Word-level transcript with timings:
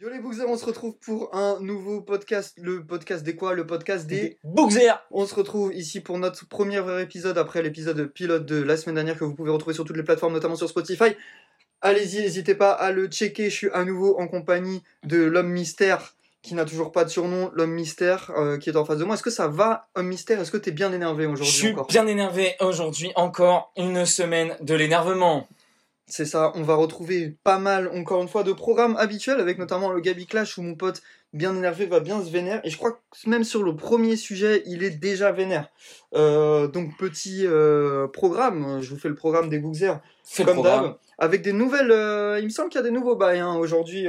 Yo 0.00 0.08
les 0.08 0.18
Bookzers, 0.18 0.48
on 0.48 0.56
se 0.56 0.64
retrouve 0.64 0.96
pour 0.96 1.34
un 1.34 1.60
nouveau 1.60 2.00
podcast. 2.00 2.54
Le 2.56 2.82
podcast 2.82 3.22
des 3.22 3.36
quoi 3.36 3.52
Le 3.52 3.66
podcast 3.66 4.06
des... 4.06 4.38
Bookzer 4.44 4.94
On 5.10 5.26
se 5.26 5.34
retrouve 5.34 5.74
ici 5.74 6.00
pour 6.00 6.18
notre 6.18 6.48
premier 6.48 6.80
vrai 6.80 7.02
épisode 7.02 7.36
après 7.36 7.60
l'épisode 7.60 8.06
pilote 8.06 8.46
de 8.46 8.62
la 8.62 8.78
semaine 8.78 8.94
dernière 8.94 9.18
que 9.18 9.24
vous 9.24 9.34
pouvez 9.34 9.50
retrouver 9.50 9.74
sur 9.74 9.84
toutes 9.84 9.98
les 9.98 10.02
plateformes, 10.02 10.32
notamment 10.32 10.56
sur 10.56 10.70
Spotify. 10.70 11.14
Allez-y, 11.82 12.22
n'hésitez 12.22 12.54
pas 12.54 12.70
à 12.70 12.92
le 12.92 13.08
checker. 13.08 13.50
Je 13.50 13.54
suis 13.54 13.70
à 13.74 13.84
nouveau 13.84 14.18
en 14.18 14.26
compagnie 14.26 14.82
de 15.04 15.22
l'homme 15.22 15.50
mystère 15.50 16.14
qui 16.40 16.54
n'a 16.54 16.64
toujours 16.64 16.92
pas 16.92 17.04
de 17.04 17.10
surnom, 17.10 17.50
l'homme 17.52 17.72
mystère 17.72 18.30
euh, 18.38 18.56
qui 18.56 18.70
est 18.70 18.76
en 18.76 18.86
face 18.86 18.96
de 18.96 19.04
moi. 19.04 19.16
Est-ce 19.16 19.22
que 19.22 19.28
ça 19.28 19.48
va, 19.48 19.88
homme 19.96 20.06
mystère? 20.06 20.40
Est-ce 20.40 20.50
que 20.50 20.56
t'es 20.56 20.70
bien 20.70 20.94
énervé 20.94 21.24
Je 21.24 21.28
aujourd'hui 21.28 21.52
suis 21.52 21.72
encore? 21.72 21.86
bien 21.88 22.06
énervé 22.06 22.54
aujourd'hui, 22.60 23.12
encore 23.16 23.70
une 23.76 24.06
semaine 24.06 24.56
de 24.62 24.74
l'énervement. 24.74 25.46
C'est 26.10 26.24
ça, 26.24 26.52
on 26.56 26.62
va 26.62 26.74
retrouver 26.74 27.36
pas 27.44 27.58
mal, 27.58 27.88
encore 27.94 28.20
une 28.20 28.28
fois, 28.28 28.42
de 28.42 28.52
programmes 28.52 28.96
habituels, 28.96 29.40
avec 29.40 29.58
notamment 29.58 29.90
le 29.90 30.00
Gabi 30.00 30.26
Clash 30.26 30.58
où 30.58 30.62
mon 30.62 30.74
pote 30.74 31.02
bien 31.32 31.54
énervé 31.54 31.86
va 31.86 32.00
bien 32.00 32.22
se 32.24 32.30
vénère. 32.30 32.60
Et 32.64 32.70
je 32.70 32.76
crois 32.76 32.92
que 32.92 33.28
même 33.28 33.44
sur 33.44 33.62
le 33.62 33.76
premier 33.76 34.16
sujet, 34.16 34.64
il 34.66 34.82
est 34.82 34.90
déjà 34.90 35.30
vénère. 35.30 35.68
Euh, 36.14 36.66
donc 36.66 36.96
petit 36.98 37.46
euh, 37.46 38.08
programme, 38.08 38.80
je 38.82 38.90
vous 38.90 38.98
fais 38.98 39.08
le 39.08 39.14
programme 39.14 39.48
des 39.48 39.60
le 39.60 40.44
comme 40.44 40.62
d'hab, 40.62 40.96
avec 41.18 41.42
des 41.42 41.52
nouvelles... 41.52 41.92
euh, 41.92 42.40
il 42.40 42.46
me 42.46 42.50
semble 42.50 42.68
qu'il 42.68 42.80
y 42.80 42.84
a 42.84 42.84
des 42.84 42.90
nouveaux 42.90 43.16
bails 43.16 43.38
hein, 43.38 43.54
aujourd'hui, 43.54 44.08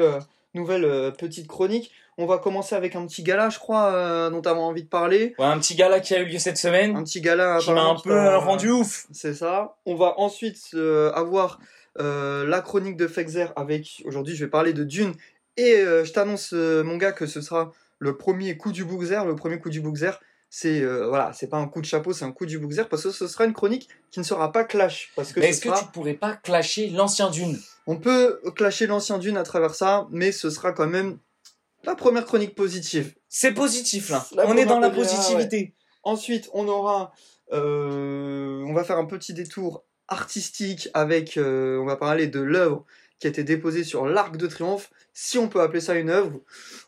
nouvelle 0.56 1.14
petite 1.18 1.48
chronique. 1.48 1.92
On 2.18 2.26
va 2.26 2.40
commencer 2.40 2.76
avec 2.76 2.96
un 2.96 3.06
petit 3.06 3.24
gala, 3.24 3.50
je 3.50 3.60
crois, 3.60 4.30
dont 4.32 4.42
t'avais 4.42 4.60
envie 4.60 4.84
de 4.84 4.90
parler. 4.90 5.34
Ouais, 5.40 5.46
un 5.46 5.60
petit 5.60 5.76
gala 5.76 6.00
qui 6.00 6.14
a 6.16 6.20
eu 6.20 6.26
lieu 6.26 6.40
cette 6.40 6.58
semaine, 6.58 6.96
Un 6.96 7.04
petit 7.04 7.22
gala 7.22 7.60
qui 7.60 7.72
m'a 7.72 7.84
un 7.84 7.96
peu 7.96 8.36
rendu 8.38 8.72
ouf. 8.72 9.06
C'est 9.12 9.34
ça. 9.34 9.78
On 9.86 9.96
va 9.96 10.16
ensuite 10.18 10.76
avoir 11.14 11.60
euh, 12.00 12.46
la 12.46 12.62
chronique 12.62 12.98
de 12.98 13.08
Fexer 13.08 13.48
avec. 13.56 14.02
Aujourd'hui, 14.06 14.36
je 14.36 14.46
vais 14.46 14.50
parler 14.50 14.74
de 14.74 14.84
Dune. 14.84 15.14
Et 15.58 15.76
euh, 15.76 16.06
je 16.06 16.14
t'annonce, 16.14 16.54
euh, 16.54 16.84
mon 16.84 16.98
gars, 16.98 17.12
que 17.12 17.26
ce 17.28 17.42
sera 17.42 17.72
le 18.00 18.18
premier 18.18 18.58
coup 18.58 18.72
du 18.72 18.86
Bookzer. 18.86 19.26
Le 19.26 19.36
premier 19.36 19.60
coup 19.60 19.70
du 19.70 19.82
Bookzer, 19.82 20.12
c'est 20.50 20.82
euh, 20.82 21.08
voilà, 21.08 21.34
c'est 21.34 21.48
pas 21.48 21.58
un 21.58 21.68
coup 21.68 21.82
de 21.82 21.86
chapeau, 21.86 22.14
c'est 22.14 22.26
un 22.26 22.32
coup 22.32 22.46
du 22.46 22.60
Bookzer 22.60 22.84
parce 22.90 23.04
que 23.04 23.12
ce 23.12 23.28
sera 23.28 23.46
une 23.46 23.54
chronique 23.54 23.90
qui 24.12 24.20
ne 24.20 24.26
sera 24.26 24.52
pas 24.52 24.64
clash. 24.64 25.12
Parce 25.16 25.34
que 25.34 25.40
Mais 25.40 25.54
ce 25.54 25.68
est-ce 25.68 25.74
que 25.74 25.86
tu 25.86 25.92
pourrais 25.92 26.14
pas 26.14 26.36
clasher 26.36 26.90
l'ancien 26.90 27.30
Dune? 27.30 27.60
On 27.88 27.98
peut 27.98 28.42
clasher 28.56 28.88
l'ancien 28.88 29.18
Dune 29.18 29.38
à 29.38 29.44
travers 29.44 29.76
ça, 29.76 30.08
mais 30.12 30.32
ce 30.32 30.50
sera 30.50 30.72
quand 30.72 30.88
même 30.88 31.18
la 31.84 31.96
première 31.96 32.26
chronique 32.26 32.56
positive. 32.56 33.14
C'est 33.30 33.54
positif 33.54 34.10
là, 34.10 34.26
La 34.36 34.48
on 34.48 34.56
est 34.58 34.66
dans 34.66 34.80
la 34.80 34.90
première, 34.90 35.08
positivité. 35.10 35.74
Ensuite, 36.04 36.50
on 36.54 36.68
aura, 36.68 37.14
euh, 37.54 38.64
on 38.68 38.74
va 38.74 38.84
faire 38.84 38.98
un 38.98 39.06
petit 39.06 39.34
détour 39.34 39.84
artistique 40.12 40.90
avec, 40.94 41.38
euh, 41.38 41.80
on 41.80 41.86
va 41.86 41.96
parler 41.96 42.28
de 42.28 42.42
l'œuvre 42.42 42.86
qui 43.20 43.28
a 43.28 43.30
été 43.30 43.44
déposée 43.44 43.84
sur 43.84 44.06
l'Arc 44.06 44.36
de 44.36 44.48
Triomphe, 44.48 44.92
si 45.14 45.38
on 45.38 45.48
peut 45.48 45.62
appeler 45.62 45.80
ça 45.80 45.96
une 45.96 46.10
œuvre. 46.10 46.40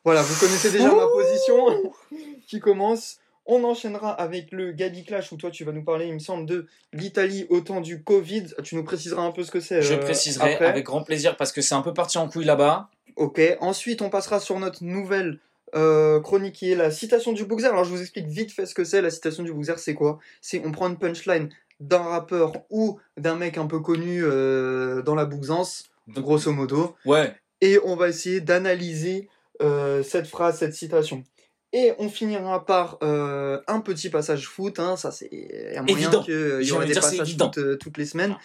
Voilà, 0.03 0.21
vous 0.21 0.39
connaissez 0.39 0.71
déjà 0.71 0.93
ma 0.93 1.07
position 1.07 1.93
qui 2.47 2.59
commence. 2.59 3.19
On 3.45 3.63
enchaînera 3.63 4.11
avec 4.11 4.51
le 4.51 4.71
Gabi 4.71 5.03
Clash 5.03 5.31
où 5.31 5.37
toi 5.37 5.51
tu 5.51 5.63
vas 5.63 5.73
nous 5.73 5.83
parler, 5.83 6.07
il 6.07 6.13
me 6.13 6.19
semble, 6.19 6.45
de 6.45 6.67
l'Italie 6.93 7.45
au 7.49 7.59
temps 7.59 7.81
du 7.81 8.01
Covid. 8.01 8.47
Tu 8.63 8.75
nous 8.75 8.83
préciseras 8.83 9.21
un 9.21 9.31
peu 9.31 9.43
ce 9.43 9.51
que 9.51 9.59
c'est. 9.59 9.81
Je 9.81 9.93
euh, 9.93 9.97
préciserai 9.97 10.53
après. 10.53 10.65
avec 10.65 10.85
grand 10.85 11.03
plaisir 11.03 11.35
parce 11.35 11.51
que 11.51 11.61
c'est 11.61 11.75
un 11.75 11.81
peu 11.81 11.93
parti 11.93 12.17
en 12.17 12.29
couille 12.29 12.45
là-bas. 12.45 12.89
Ok, 13.15 13.41
ensuite 13.59 14.01
on 14.01 14.09
passera 14.09 14.39
sur 14.39 14.57
notre 14.59 14.83
nouvelle 14.83 15.39
euh, 15.75 16.21
chronique 16.21 16.55
qui 16.55 16.71
est 16.71 16.75
la 16.75 16.89
citation 16.89 17.33
du 17.33 17.45
Bookzer. 17.45 17.67
Alors 17.67 17.83
je 17.83 17.89
vous 17.89 18.01
explique 18.01 18.27
vite 18.27 18.51
fait 18.51 18.65
ce 18.65 18.73
que 18.73 18.83
c'est. 18.83 19.01
La 19.01 19.09
citation 19.09 19.43
du 19.43 19.51
Bookzer, 19.51 19.77
c'est 19.77 19.93
quoi? 19.93 20.19
C'est 20.39 20.61
on 20.65 20.71
prend 20.71 20.87
une 20.87 20.97
punchline 20.97 21.49
d'un 21.83 22.01
rappeur 22.03 22.53
ou 22.69 22.99
d'un 23.17 23.35
mec 23.35 23.57
un 23.57 23.67
peu 23.67 23.79
connu 23.79 24.23
euh, 24.23 25.01
dans 25.01 25.15
la 25.15 25.25
bookzance, 25.25 25.85
grosso 26.09 26.51
modo, 26.51 26.95
Ouais, 27.05 27.35
et 27.61 27.79
on 27.83 27.95
va 27.95 28.09
essayer 28.09 28.41
d'analyser 28.41 29.29
euh, 29.61 30.03
cette 30.03 30.27
phrase, 30.27 30.57
cette 30.57 30.73
citation. 30.73 31.23
Et 31.71 31.93
on 31.97 32.07
finira 32.07 32.65
par 32.65 32.97
euh, 33.01 33.59
un 33.67 33.79
petit 33.79 34.09
passage 34.09 34.47
foot, 34.47 34.79
hein, 34.79 34.95
ça 34.95 35.11
c'est 35.11 35.75
a 35.75 35.81
moyen 35.81 35.97
Évident. 35.97 36.23
qu'il 36.23 36.33
y 36.33 36.71
de 36.71 36.85
des 36.85 36.93
passages 36.93 37.35
foot 37.37 37.77
toutes 37.79 37.97
les 37.97 38.05
semaines. 38.05 38.35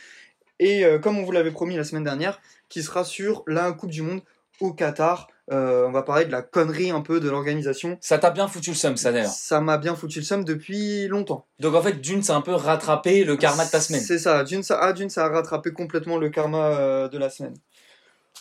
Et 0.59 0.85
euh, 0.85 0.99
comme 0.99 1.19
on 1.19 1.25
vous 1.25 1.33
l'avait 1.33 1.51
promis 1.51 1.77
la 1.77 1.85
semaine 1.85 2.05
dernière, 2.05 2.41
qui 2.69 2.83
sera 2.83 3.05
sur 3.05 3.43
la 3.47 3.73
Coupe 3.73 3.91
du 3.91 4.03
Monde 4.03 4.23
au 4.61 4.73
Qatar. 4.73 5.29
Euh, 5.51 5.87
on 5.87 5.93
va 5.93 6.03
parler 6.03 6.27
de 6.27 6.33
la 6.33 6.43
connerie 6.43 6.91
un 6.91 7.01
peu 7.01 7.21
de 7.21 7.31
l'organisation. 7.31 7.97
ça 8.01 8.19
t'a 8.19 8.31
bien 8.31 8.49
foutu 8.49 8.71
le 8.71 8.77
seum 8.77 8.97
ça 8.97 9.13
d'ailleurs. 9.13 9.31
Ça 9.31 9.61
m'a 9.61 9.79
bien 9.79 9.95
foutu 9.95 10.19
le 10.19 10.25
seum 10.25 10.45
depuis 10.45 11.09
longtemps. 11.09 11.47
Donc 11.59 11.75
en 11.75 11.81
fait 11.81 12.01
Dune 12.01 12.23
c'est 12.23 12.33
un 12.33 12.43
peu 12.43 12.53
rattrapé 12.53 13.25
le 13.25 13.37
karma 13.37 13.65
de 13.65 13.71
ta 13.71 13.81
semaine. 13.81 14.03
C'est 14.03 14.19
ça, 14.19 14.45
Dune 14.45 14.63
ça, 14.63 14.79
ah, 14.81 14.93
Dune, 14.93 15.09
ça 15.09 15.25
a 15.25 15.29
rattrapé 15.29 15.73
complètement 15.73 16.19
le 16.19 16.29
karma 16.29 16.69
euh, 16.79 17.09
de 17.09 17.17
la 17.17 17.31
semaine. 17.31 17.55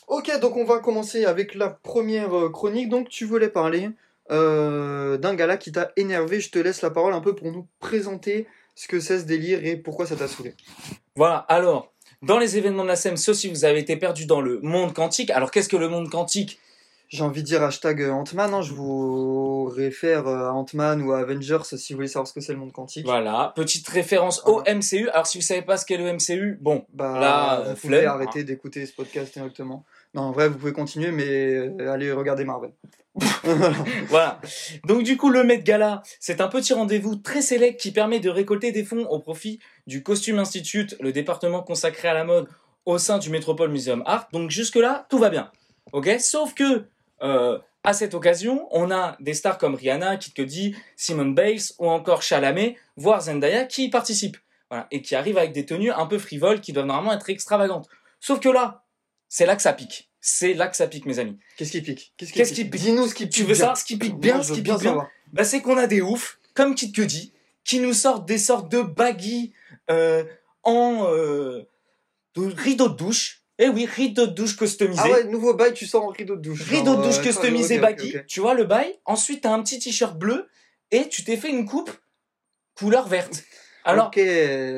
Ok, 0.07 0.31
donc 0.39 0.55
on 0.55 0.63
va 0.63 0.79
commencer 0.79 1.25
avec 1.25 1.53
la 1.53 1.69
première 1.69 2.33
euh, 2.37 2.49
chronique. 2.49 2.89
Donc 2.89 3.09
tu 3.09 3.25
voulais 3.25 3.49
parler 3.49 3.89
euh, 4.31 5.17
d'un 5.17 5.35
gala 5.35 5.57
qui 5.57 5.71
t'a 5.71 5.91
énervé. 5.97 6.39
Je 6.39 6.49
te 6.49 6.59
laisse 6.59 6.81
la 6.81 6.89
parole 6.89 7.13
un 7.13 7.21
peu 7.21 7.35
pour 7.35 7.51
nous 7.51 7.67
présenter 7.79 8.47
ce 8.75 8.87
que 8.87 8.99
c'est 8.99 9.19
ce 9.19 9.25
délire 9.25 9.65
et 9.65 9.75
pourquoi 9.75 10.05
ça 10.05 10.15
t'a 10.15 10.27
saoulé. 10.27 10.55
Voilà, 11.15 11.37
alors, 11.49 11.93
dans 12.21 12.37
les 12.37 12.57
événements 12.57 12.83
de 12.83 12.89
la 12.89 12.95
SEM, 12.95 13.17
sauf 13.17 13.35
si 13.35 13.49
vous 13.49 13.65
avez 13.65 13.79
été 13.79 13.97
perdu 13.97 14.25
dans 14.25 14.39
le 14.39 14.59
monde 14.61 14.93
quantique, 14.93 15.29
alors 15.31 15.51
qu'est-ce 15.51 15.69
que 15.69 15.77
le 15.77 15.89
monde 15.89 16.09
quantique? 16.09 16.59
J'ai 17.09 17.23
envie 17.23 17.41
de 17.41 17.47
dire 17.47 17.63
hashtag 17.63 18.01
euh, 18.01 18.11
Ant-Man, 18.11 18.53
hein, 18.53 18.61
je 18.61 18.73
vous 18.73 19.63
réfère 19.65 20.27
euh, 20.27 20.49
à 20.49 20.51
Ant-Man 20.51 21.01
ou 21.01 21.13
à 21.13 21.19
Avengers 21.19 21.59
si 21.63 21.93
vous 21.93 21.97
voulez 21.97 22.09
savoir 22.09 22.27
ce 22.27 22.33
que 22.33 22.41
c'est 22.41 22.51
le 22.51 22.59
monde 22.59 22.73
quantique. 22.73 23.05
Voilà, 23.05 23.53
petite 23.55 23.87
référence 23.87 24.43
au 24.45 24.61
MCU. 24.61 25.07
Alors 25.09 25.25
si 25.25 25.37
vous 25.37 25.43
savez 25.43 25.61
pas 25.61 25.77
ce 25.77 25.85
qu'est 25.85 25.97
le 25.97 26.11
MCU, 26.11 26.57
bon, 26.59 26.85
Bah, 26.93 27.17
Là, 27.19 27.63
vous 27.69 27.75
pouvez 27.75 28.05
arrêter 28.05 28.43
d'écouter 28.43 28.85
ce 28.85 28.93
podcast 28.93 29.33
directement. 29.33 29.85
Non, 30.13 30.23
en 30.23 30.31
vrai, 30.31 30.49
vous 30.49 30.57
pouvez 30.57 30.73
continuer, 30.73 31.11
mais 31.11 31.25
euh, 31.25 31.91
allez 31.91 32.11
regarder 32.11 32.43
Marvel. 32.43 32.71
voilà. 34.09 34.41
Donc 34.85 35.03
du 35.03 35.15
coup, 35.15 35.29
le 35.29 35.43
Met 35.43 35.59
Gala, 35.59 36.03
c'est 36.19 36.41
un 36.41 36.49
petit 36.49 36.73
rendez-vous 36.73 37.15
très 37.15 37.41
sélect 37.41 37.79
qui 37.79 37.91
permet 37.91 38.19
de 38.19 38.29
récolter 38.29 38.71
des 38.71 38.83
fonds 38.83 39.05
au 39.05 39.19
profit 39.19 39.59
du 39.87 40.03
Costume 40.03 40.39
Institute, 40.39 40.97
le 40.99 41.11
département 41.13 41.63
consacré 41.63 42.09
à 42.09 42.13
la 42.13 42.25
mode 42.25 42.47
au 42.85 42.97
sein 42.97 43.17
du 43.17 43.29
Metropole 43.29 43.71
Museum 43.71 44.03
Art. 44.05 44.27
Donc 44.33 44.51
jusque-là, 44.51 45.07
tout 45.09 45.19
va 45.19 45.29
bien. 45.29 45.51
Ok? 45.93 46.09
Sauf 46.19 46.53
que, 46.53 46.85
euh, 47.23 47.57
à 47.83 47.93
cette 47.93 48.13
occasion, 48.13 48.67
on 48.71 48.91
a 48.91 49.15
des 49.19 49.33
stars 49.33 49.57
comme 49.57 49.75
Rihanna, 49.75 50.17
Kid 50.17 50.33
Cudi, 50.33 50.75
Simone 50.95 51.33
Bales 51.33 51.59
ou 51.79 51.89
encore 51.89 52.21
Chalamet, 52.21 52.75
voire 52.97 53.21
Zendaya 53.21 53.65
qui 53.65 53.85
y 53.85 53.89
participent. 53.89 54.37
Voilà. 54.69 54.87
Et 54.91 55.01
qui 55.01 55.15
arrivent 55.15 55.37
avec 55.37 55.53
des 55.53 55.65
tenues 55.65 55.91
un 55.91 56.05
peu 56.05 56.17
frivoles 56.17 56.59
qui 56.59 56.73
doivent 56.73 56.87
normalement 56.87 57.13
être 57.13 57.29
extravagantes. 57.29 57.87
Sauf 58.19 58.39
que 58.41 58.49
là, 58.49 58.83
c'est 59.29 59.45
là 59.45 59.55
que 59.55 59.61
ça 59.61 59.71
pique. 59.71 60.09
C'est 60.19 60.53
là 60.53 60.67
que 60.67 60.75
ça 60.75 60.87
pique, 60.87 61.05
mes 61.05 61.19
amis. 61.19 61.37
Qu'est-ce 61.55 61.71
qui 61.71 61.81
pique? 61.81 62.13
Qu'est-ce 62.17 62.33
Qu'est-ce 62.33 62.53
qui 62.53 62.65
pique? 62.65 62.81
Dis-nous 62.81 63.07
ce 63.07 63.15
qui 63.15 63.23
pique. 63.25 63.33
Tu 63.33 63.41
veux 63.43 63.47
bien. 63.47 63.55
savoir 63.55 63.77
ce 63.77 63.85
qui 63.85 63.97
pique 63.97 64.17
bien, 64.19 64.35
Moi, 64.35 64.43
ce 64.43 64.51
qui 64.53 64.61
bien 64.61 64.73
pique 64.75 64.83
bien? 64.83 65.07
bah, 65.31 65.45
c'est 65.45 65.61
qu'on 65.61 65.77
a 65.77 65.87
des 65.87 66.01
oufs, 66.01 66.39
comme 66.53 66.75
Kid 66.75 66.93
Cudi, 66.93 67.31
qui 67.63 67.79
nous 67.79 67.93
sortent 67.93 68.27
des 68.27 68.37
sortes 68.37 68.69
de 68.69 68.81
baggy 68.81 69.53
euh, 69.89 70.25
en 70.63 71.05
euh, 71.09 71.63
de 72.35 72.45
rideaux 72.45 72.89
de 72.89 72.95
douche. 72.97 73.43
Eh 73.59 73.69
oui, 73.69 73.85
rideaux 73.85 74.27
de 74.27 74.33
douche 74.33 74.55
customisés. 74.55 75.01
Ah 75.03 75.09
ouais, 75.09 75.23
nouveau 75.25 75.53
bail, 75.53 75.73
tu 75.73 75.85
sors 75.85 76.03
en 76.03 76.09
rideau 76.09 76.35
de 76.35 76.41
douche. 76.41 76.61
rideaux 76.69 76.95
de 76.95 77.01
douche 77.03 77.17
euh, 77.19 77.23
customisés 77.23 77.79
ok, 77.79 77.83
ok, 77.83 77.97
baggy. 77.97 78.15
ok. 78.17 78.25
Tu 78.27 78.39
vois 78.39 78.53
le 78.53 78.65
bail? 78.65 78.93
Ensuite, 79.05 79.41
t'as 79.41 79.51
un 79.51 79.61
petit 79.63 79.79
t-shirt 79.79 80.17
bleu 80.17 80.47
et 80.91 81.09
tu 81.09 81.23
t'es 81.23 81.37
fait 81.37 81.49
une 81.49 81.65
coupe 81.65 81.89
couleur 82.77 83.07
verte. 83.07 83.43
Alors, 83.83 84.07
Ok, 84.07 84.19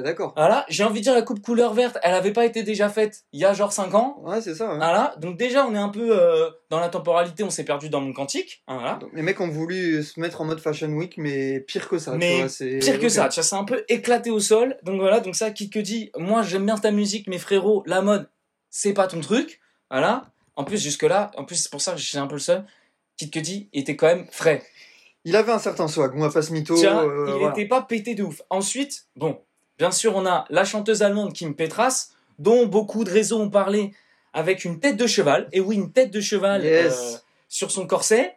d'accord. 0.04 0.34
voilà, 0.38 0.66
j'ai 0.70 0.84
envie 0.84 1.00
de 1.00 1.04
dire 1.06 1.16
la 1.16 1.24
coupe 1.24 1.42
couleur 1.42 1.74
verte, 1.74 1.98
elle 2.04 2.14
avait 2.14 2.32
pas 2.32 2.46
été 2.46 2.62
déjà 2.62 2.90
faite 2.90 3.24
il 3.34 3.40
y 3.40 3.46
a 3.46 3.54
genre 3.54 3.74
5 3.74 3.96
ans. 3.96 4.22
Ouais, 4.24 4.40
c'est 4.40 4.54
ça. 4.54 4.70
hein. 4.70 4.76
Voilà, 4.78 5.16
donc 5.18 5.36
déjà 5.36 5.66
on 5.66 5.74
est 5.74 5.80
un 5.80 5.90
peu 5.90 6.10
euh, 6.12 6.52
dans 6.70 6.80
la 6.80 6.90
temporalité, 6.90 7.44
on 7.44 7.50
s'est 7.50 7.64
perdu 7.66 7.90
dans 7.90 8.02
mon 8.02 8.14
quantique. 8.14 8.62
hein, 8.68 8.76
voilà. 8.76 8.96
Donc, 9.02 9.10
les 9.14 9.24
mecs 9.24 9.42
ont 9.42 9.50
voulu 9.50 10.04
se 10.04 10.20
mettre 10.20 10.42
en 10.42 10.46
mode 10.46 10.60
Fashion 10.60 10.90
Week, 10.90 11.16
mais 11.18 11.60
pire 11.60 11.90
que 11.90 11.98
ça. 11.98 12.12
Mais 12.18 12.46
tu 12.60 12.66
vois, 12.66 12.80
Pire 12.82 13.00
que 13.00 13.06
ok. 13.06 13.10
ça, 13.12 13.30
tu 13.30 13.36
vois, 13.40 13.44
c'est 13.44 13.56
un 13.56 13.64
peu 13.64 13.84
éclaté 13.90 14.30
au 14.30 14.40
sol. 14.40 14.78
Donc 14.84 15.00
voilà, 15.00 15.22
donc 15.22 15.36
ça, 15.36 15.50
qui 15.50 15.72
que 15.72 15.80
dit, 15.80 16.12
moi 16.16 16.44
j'aime 16.44 16.68
bien 16.68 16.78
ta 16.78 16.92
musique, 16.92 17.26
mais 17.28 17.40
frérot, 17.40 17.82
la 17.88 18.04
mode, 18.04 18.30
c'est 18.70 18.94
pas 18.94 19.08
ton 19.08 19.20
truc. 19.22 19.60
Voilà. 19.90 20.32
En 20.56 20.64
plus, 20.64 20.82
jusque-là, 20.82 21.32
en 21.38 21.46
plus, 21.46 21.56
c'est 21.56 21.72
pour 21.72 21.82
ça 21.82 21.94
que 21.94 22.00
j'ai 22.00 22.18
un 22.18 22.28
peu 22.28 22.36
le 22.36 22.40
seul. 22.42 22.66
Kid 23.18 23.32
Cudi 23.32 23.70
était 23.74 23.96
quand 23.96 24.08
même 24.08 24.28
frais. 24.32 24.64
Il 25.26 25.36
avait 25.36 25.52
un 25.52 25.60
certain 25.60 25.88
swag, 25.88 26.14
on 26.16 26.20
va 26.20 26.30
pas 26.30 26.42
se 26.42 26.54
mytho. 26.54 26.76
Tiens, 26.76 27.04
euh, 27.04 27.26
il 27.28 27.34
voilà. 27.40 27.52
était 27.52 27.68
pas 27.68 27.82
pété 27.82 28.16
de 28.16 28.24
ouf. 28.24 28.42
Ensuite, 28.50 29.06
bon, 29.16 29.42
bien 29.78 29.92
sûr, 29.92 30.16
on 30.16 30.26
a 30.26 30.46
la 30.50 30.64
chanteuse 30.64 31.02
allemande 31.02 31.34
Kim 31.34 31.56
Petras, 31.56 32.10
dont 32.40 32.66
beaucoup 32.66 33.04
de 33.04 33.12
réseaux 33.12 33.40
ont 33.40 33.50
parlé 33.50 33.94
avec 34.34 34.64
une 34.64 34.80
tête 34.80 34.96
de 34.96 35.08
cheval. 35.08 35.50
Et 35.52 35.60
oui, 35.60 35.76
une 35.76 35.92
tête 35.92 36.12
de 36.12 36.22
cheval 36.22 36.64
Yes. 36.64 36.94
euh, 36.94 37.18
sur 37.50 37.72
son 37.72 37.88
corset. 37.88 38.36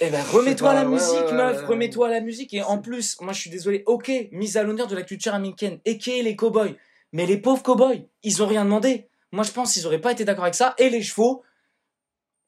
Eh 0.00 0.10
ben, 0.10 0.22
remets-toi 0.32 0.70
à 0.70 0.74
la 0.74 0.82
ouais, 0.82 0.94
musique, 0.94 1.12
ouais, 1.12 1.30
ouais, 1.30 1.32
meuf, 1.32 1.64
remets-toi 1.66 2.08
à 2.08 2.10
la 2.10 2.20
musique. 2.20 2.52
Et 2.52 2.62
en 2.62 2.78
plus, 2.78 3.20
moi, 3.20 3.32
je 3.32 3.40
suis 3.40 3.50
désolé, 3.50 3.84
ok, 3.86 4.10
mise 4.32 4.56
à 4.56 4.62
l'honneur 4.64 4.88
de 4.88 4.96
la 4.96 5.02
culture 5.02 5.34
américaine, 5.34 5.78
et 5.84 5.98
les 6.22 6.36
cowboys? 6.36 6.76
Mais 7.12 7.26
les 7.26 7.38
pauvres 7.38 7.62
cowboys, 7.62 8.06
ils 8.22 8.42
ont 8.42 8.46
rien 8.46 8.64
demandé. 8.64 9.08
Moi, 9.32 9.44
je 9.44 9.52
pense 9.52 9.72
qu'ils 9.74 9.86
auraient 9.86 10.00
pas 10.00 10.12
été 10.12 10.24
d'accord 10.24 10.44
avec 10.44 10.54
ça. 10.54 10.74
Et 10.78 10.90
les 10.90 11.02
chevaux, 11.02 11.42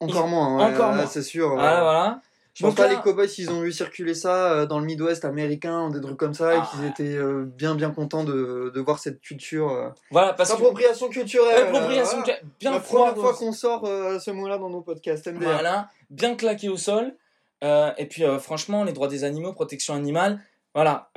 Encore 0.00 0.28
moins, 0.28 0.56
ouais, 0.56 0.74
Encore 0.74 0.92
moins. 0.94 1.06
c'est 1.06 1.22
sûr. 1.22 1.48
ouais. 1.50 1.54
voilà, 1.56 1.80
voilà. 1.82 2.20
Je 2.54 2.64
pense 2.64 2.74
Donc 2.74 2.78
pas 2.84 2.88
là- 2.90 2.94
les 2.96 3.00
cowboys 3.00 3.28
s'ils 3.28 3.50
ont 3.50 3.60
vu 3.60 3.70
circuler 3.70 4.12
ça 4.14 4.52
euh, 4.52 4.66
dans 4.66 4.80
le 4.80 4.84
Midwest 4.84 5.24
américain, 5.24 5.88
des 5.90 6.00
trucs 6.00 6.16
comme 6.16 6.34
ça, 6.34 6.54
et 6.54 6.58
Ah. 6.60 6.68
qu'ils 6.70 6.84
étaient 6.84 7.16
euh, 7.16 7.44
bien 7.46 7.74
bien 7.74 7.90
contents 7.90 8.24
de, 8.24 8.72
de 8.74 8.80
voir 8.80 8.98
cette 8.98 9.20
culture. 9.20 9.70
euh. 9.70 9.88
Voilà, 10.10 10.32
parce 10.32 10.50
que. 10.50 10.56
Appropriation 10.56 11.08
culturelle. 11.10 11.68
Appropriation 11.68 12.18
voilà. 12.18 12.38
bien 12.58 12.70
La 12.72 12.80
première 12.80 13.14
fois 13.16 13.34
qu'on 13.34 13.52
sort 13.52 13.86
ce 13.86 14.30
mot-là 14.30 14.58
dans 14.58 14.68
nos 14.70 14.80
podcasts, 14.82 15.26
MDR. 15.28 15.42
Voilà, 15.52 15.88
bien 16.10 16.34
claqué 16.34 16.68
au 16.68 16.76
sol. 16.76 17.14
Et 17.62 18.06
puis, 18.10 18.24
franchement, 18.40 18.84
les 18.84 18.92
droits 18.92 19.08
des 19.08 19.22
animaux, 19.24 19.52
protection 19.52 19.94
animale, 19.94 20.40
voilà. 20.74 21.10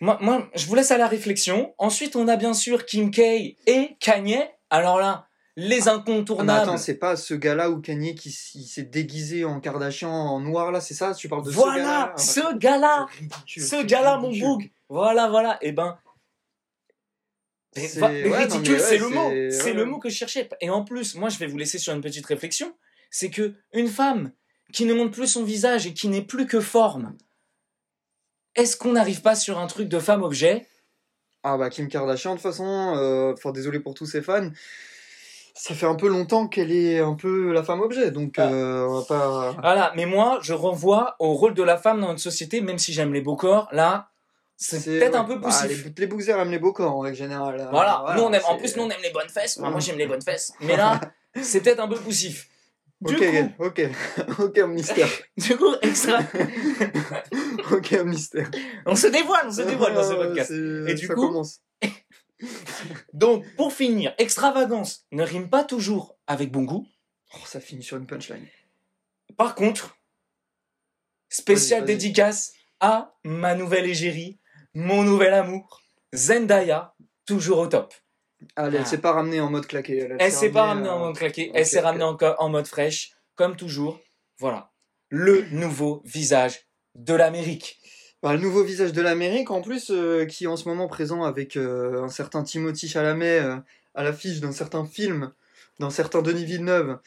Moi, 0.00 0.18
moi, 0.20 0.48
je 0.54 0.66
vous 0.66 0.74
laisse 0.74 0.90
à 0.90 0.98
la 0.98 1.06
réflexion. 1.06 1.74
Ensuite, 1.78 2.16
on 2.16 2.26
a 2.28 2.36
bien 2.36 2.54
sûr 2.54 2.86
Kim 2.86 3.10
K 3.10 3.18
et 3.66 3.96
Kanye. 4.00 4.40
Alors 4.70 4.98
là, 4.98 5.26
les 5.56 5.82
Ah, 5.82 5.84
mais 5.86 5.90
incontournables. 6.12 6.60
attends, 6.70 6.76
c'est 6.78 6.94
pas 6.98 7.16
ce 7.16 7.34
gars-là 7.34 7.70
ou 7.70 7.80
Kanye 7.80 8.14
qui 8.14 8.30
s'est 8.30 8.82
déguisé 8.84 9.44
en 9.44 9.60
Kardashian 9.60 10.10
en 10.10 10.40
noir 10.40 10.70
là, 10.72 10.80
c'est 10.80 10.94
ça? 10.94 11.12
Tu 11.14 11.28
parles 11.28 11.44
de 11.44 11.50
voilà, 11.50 12.14
ce 12.16 12.40
gars-là 12.40 12.46
ce 12.46 12.58
gars-là, 12.58 13.06
ce 13.46 13.84
gars-là, 13.84 14.18
mon 14.18 14.30
boug. 14.30 14.70
Voilà, 14.88 15.28
voilà. 15.28 15.58
Et 15.60 15.72
ben, 15.72 15.98
mais 17.76 17.86
C'est- 17.86 18.00
ouais, 18.00 18.36
ridicule, 18.44 18.80
c'est 18.80 18.98
le 18.98 19.08
mot. 19.08 19.28
c'est- 19.50 19.64
ouais, 19.64 19.72
le 19.74 19.84
mot 19.84 19.98
que 19.98 20.08
je 20.08 20.16
cherchais. 20.16 20.48
Et 20.60 20.70
en 20.70 20.82
plus, 20.84 21.14
moi, 21.14 21.28
je 21.28 21.38
vais 21.38 21.46
vous 21.46 21.58
laisser 21.58 21.78
sur 21.78 21.92
une 21.94 22.00
petite 22.00 22.26
réflexion. 22.26 22.74
C'est 23.10 23.30
que 23.30 23.54
une 23.72 23.88
femme 23.88 24.32
qui 24.72 24.84
ne 24.84 24.94
montre 24.94 25.12
plus 25.12 25.26
son 25.26 25.44
visage 25.44 25.86
et 25.86 25.94
qui 25.94 26.08
n'est 26.08 26.22
plus 26.22 26.46
que 26.46 26.60
forme, 26.60 27.16
est-ce 28.54 28.76
qu'on 28.76 28.92
n'arrive 28.92 29.22
pas 29.22 29.34
sur 29.34 29.58
un 29.58 29.66
truc 29.66 29.88
de 29.88 29.98
femme 29.98 30.22
objet? 30.22 30.66
Ah 31.42 31.56
bah 31.56 31.70
Kim 31.70 31.88
Kardashian 31.88 32.32
de 32.32 32.36
toute 32.36 32.42
façon, 32.42 32.94
euh, 32.96 33.32
enfin 33.32 33.50
désolé 33.52 33.80
pour 33.80 33.94
tous 33.94 34.06
ses 34.06 34.20
fans, 34.20 34.50
ça 35.54 35.74
fait 35.74 35.86
un 35.86 35.94
peu 35.94 36.08
longtemps 36.08 36.46
qu'elle 36.48 36.70
est 36.72 37.00
un 37.00 37.14
peu 37.14 37.52
la 37.52 37.62
femme 37.62 37.80
objet, 37.80 38.10
donc 38.10 38.34
Ah. 38.38 38.48
euh, 38.50 38.86
on 38.88 39.00
va 39.00 39.04
pas. 39.06 39.52
Voilà. 39.60 39.92
Mais 39.96 40.06
moi, 40.06 40.38
je 40.42 40.52
renvoie 40.52 41.16
au 41.18 41.32
rôle 41.34 41.54
de 41.54 41.62
la 41.62 41.76
femme 41.78 42.00
dans 42.00 42.08
notre 42.08 42.20
société, 42.20 42.60
même 42.60 42.78
si 42.78 42.92
j'aime 42.92 43.12
les 43.14 43.20
beaux 43.22 43.36
corps. 43.36 43.68
Là, 43.72 44.10
c'est 44.56 44.84
peut-être 44.98 45.14
un 45.16 45.24
peu 45.24 45.36
Bah, 45.36 45.48
poussif. 45.48 45.86
les, 45.96 46.06
les 46.06 46.30
aiment 46.30 46.50
les 46.50 46.58
beaux 46.58 46.72
corps 46.74 46.94
en 46.94 47.00
règle 47.00 47.16
générale. 47.16 47.58
hein. 47.60 47.68
Voilà, 47.70 48.04
nous 48.16 48.22
on 48.22 48.32
aime, 48.32 48.42
en 48.46 48.56
plus 48.58 48.76
nous 48.76 48.82
on 48.82 48.90
aime 48.90 49.00
les 49.02 49.10
bonnes 49.10 49.28
fesses, 49.30 49.58
Enfin, 49.58 49.70
moi 49.70 49.80
j'aime 49.80 49.96
les 49.96 50.06
bonnes 50.06 50.20
fesses, 50.22 50.52
mais 50.60 50.76
là 50.76 51.00
c'est 51.42 51.62
peut-être 51.62 51.80
un 51.80 51.88
peu 51.88 51.96
poussif. 51.96 52.48
Du 53.02 53.14
Ok, 53.16 53.22
coup, 53.56 53.64
ok, 53.64 53.80
ok, 54.40 54.58
mystère. 54.68 55.08
du 55.38 55.56
coup, 55.56 55.74
extra, 55.80 56.18
ok, 57.72 57.92
mystère. 58.04 58.50
on 58.84 58.94
se 58.94 59.06
dévoile, 59.06 59.46
on 59.48 59.52
se 59.52 59.62
dévoile 59.62 59.94
dans 59.94 60.02
ce 60.04 60.12
Ouais, 60.14 60.26
podcast. 60.26 60.50
Et 60.50 60.94
du 60.94 61.06
ça 61.06 61.14
coup- 61.14 61.26
commence. 61.28 61.60
Donc 63.12 63.44
pour 63.56 63.72
finir, 63.72 64.14
extravagance 64.18 65.06
ne 65.12 65.22
rime 65.22 65.48
pas 65.48 65.64
toujours 65.64 66.18
avec 66.26 66.50
bon 66.52 66.62
goût. 66.62 66.86
Oh, 67.34 67.38
ça 67.46 67.60
finit 67.60 67.82
sur 67.82 67.96
une 67.96 68.06
punchline. 68.06 68.46
Par 69.36 69.54
contre, 69.54 69.96
spécial 71.28 71.80
Vas-y, 71.80 71.86
vas-y. 71.88 71.96
dédicace 71.98 72.52
à 72.80 73.14
ma 73.24 73.54
nouvelle 73.54 73.86
égérie, 73.86 74.38
mon 74.74 75.02
nouvel 75.04 75.32
amour, 75.34 75.80
Zendaya, 76.14 76.94
toujours 77.26 77.58
au 77.60 77.66
top. 77.66 77.94
Allez, 78.56 78.76
elle 78.76 78.82
Ah. 78.82 78.86
s'est 78.86 78.98
pas 78.98 79.12
ramenée 79.12 79.40
en 79.40 79.50
mode 79.50 79.66
claqué. 79.66 80.08
Elle 80.18 80.32
s'est 80.32 80.50
pas 80.50 80.64
ramenée 80.64 80.88
euh, 80.88 80.92
en 80.92 80.98
mode 81.06 81.16
claqué, 81.16 81.50
elle 81.54 81.66
s'est 81.66 81.80
ramenée 81.80 82.04
en, 82.04 82.16
en 82.38 82.48
mode 82.48 82.66
fraîche, 82.66 83.12
comme 83.36 83.56
toujours. 83.56 84.00
Voilà, 84.38 84.70
le 85.10 85.42
nouveau 85.50 86.02
visage 86.04 86.66
de 86.94 87.14
l'Amérique. 87.14 87.78
Bah, 88.22 88.32
le 88.34 88.38
nouveau 88.40 88.62
visage 88.64 88.92
de 88.92 89.00
l'Amérique, 89.02 89.50
en 89.50 89.62
plus, 89.62 89.90
euh, 89.90 90.26
qui 90.26 90.44
est 90.44 90.46
en 90.46 90.56
ce 90.56 90.68
moment 90.68 90.88
présent 90.88 91.22
avec 91.24 91.56
euh, 91.56 92.02
un 92.02 92.08
certain 92.08 92.42
Timothy 92.42 92.88
Chalamet 92.88 93.38
euh, 93.40 93.56
à 93.94 94.02
l'affiche 94.02 94.40
d'un 94.40 94.52
certain 94.52 94.84
film, 94.84 95.32
d'un 95.78 95.90
certain 95.90 96.20
Denis 96.20 96.44
Villeneuve, 96.44 96.98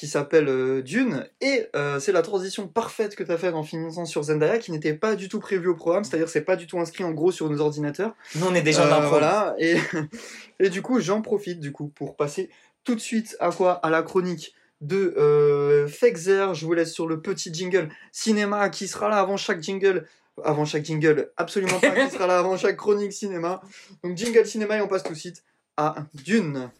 qui 0.00 0.08
s'appelle 0.08 0.48
euh, 0.48 0.80
Dune. 0.80 1.28
Et 1.42 1.66
euh, 1.76 2.00
c'est 2.00 2.12
la 2.12 2.22
transition 2.22 2.66
parfaite 2.66 3.14
que 3.16 3.22
tu 3.22 3.30
as 3.30 3.36
faite 3.36 3.52
en 3.52 3.62
finissant 3.62 4.06
sur 4.06 4.22
Zendaya, 4.22 4.56
qui 4.56 4.72
n'était 4.72 4.94
pas 4.94 5.14
du 5.14 5.28
tout 5.28 5.40
prévue 5.40 5.68
au 5.68 5.74
programme, 5.74 6.04
c'est-à-dire 6.04 6.30
c'est 6.30 6.40
pas 6.40 6.56
du 6.56 6.66
tout 6.66 6.80
inscrit 6.80 7.04
en 7.04 7.10
gros 7.10 7.30
sur 7.32 7.50
nos 7.50 7.60
ordinateurs. 7.60 8.14
Nous, 8.36 8.46
on 8.46 8.54
est 8.54 8.62
des 8.62 8.72
gens 8.72 8.86
Euh, 8.86 8.88
d'impro. 8.88 9.10
Voilà, 9.10 9.54
et, 9.58 9.76
et 10.58 10.70
du 10.70 10.80
coup, 10.80 11.00
j'en 11.00 11.20
profite 11.20 11.60
du 11.60 11.70
coup 11.70 11.88
pour 11.88 12.16
passer 12.16 12.48
tout 12.82 12.94
de 12.94 13.00
suite 13.00 13.36
à 13.40 13.50
quoi? 13.50 13.72
À 13.72 13.90
la 13.90 14.02
chronique 14.02 14.54
de 14.80 15.14
euh, 15.18 15.86
Fexer. 15.86 16.54
Je 16.54 16.64
vous 16.64 16.72
laisse 16.72 16.94
sur 16.94 17.06
le 17.06 17.20
petit 17.20 17.52
jingle 17.52 17.90
cinéma 18.10 18.70
qui 18.70 18.88
sera 18.88 19.10
là 19.10 19.18
avant 19.18 19.36
chaque 19.36 19.62
jingle. 19.62 20.06
Avant 20.42 20.64
chaque 20.64 20.86
jingle, 20.86 21.30
absolument 21.36 21.78
pas, 21.78 21.90
qui 21.90 22.10
sera 22.10 22.26
là 22.26 22.38
avant 22.38 22.56
chaque 22.56 22.78
chronique 22.78 23.12
cinéma. 23.12 23.60
Donc, 24.02 24.16
jingle 24.16 24.46
cinéma 24.46 24.78
et 24.78 24.80
on 24.80 24.88
passe 24.88 25.02
tout 25.02 25.12
de 25.12 25.18
suite 25.18 25.44
à 25.76 25.94
Dune. 26.24 26.70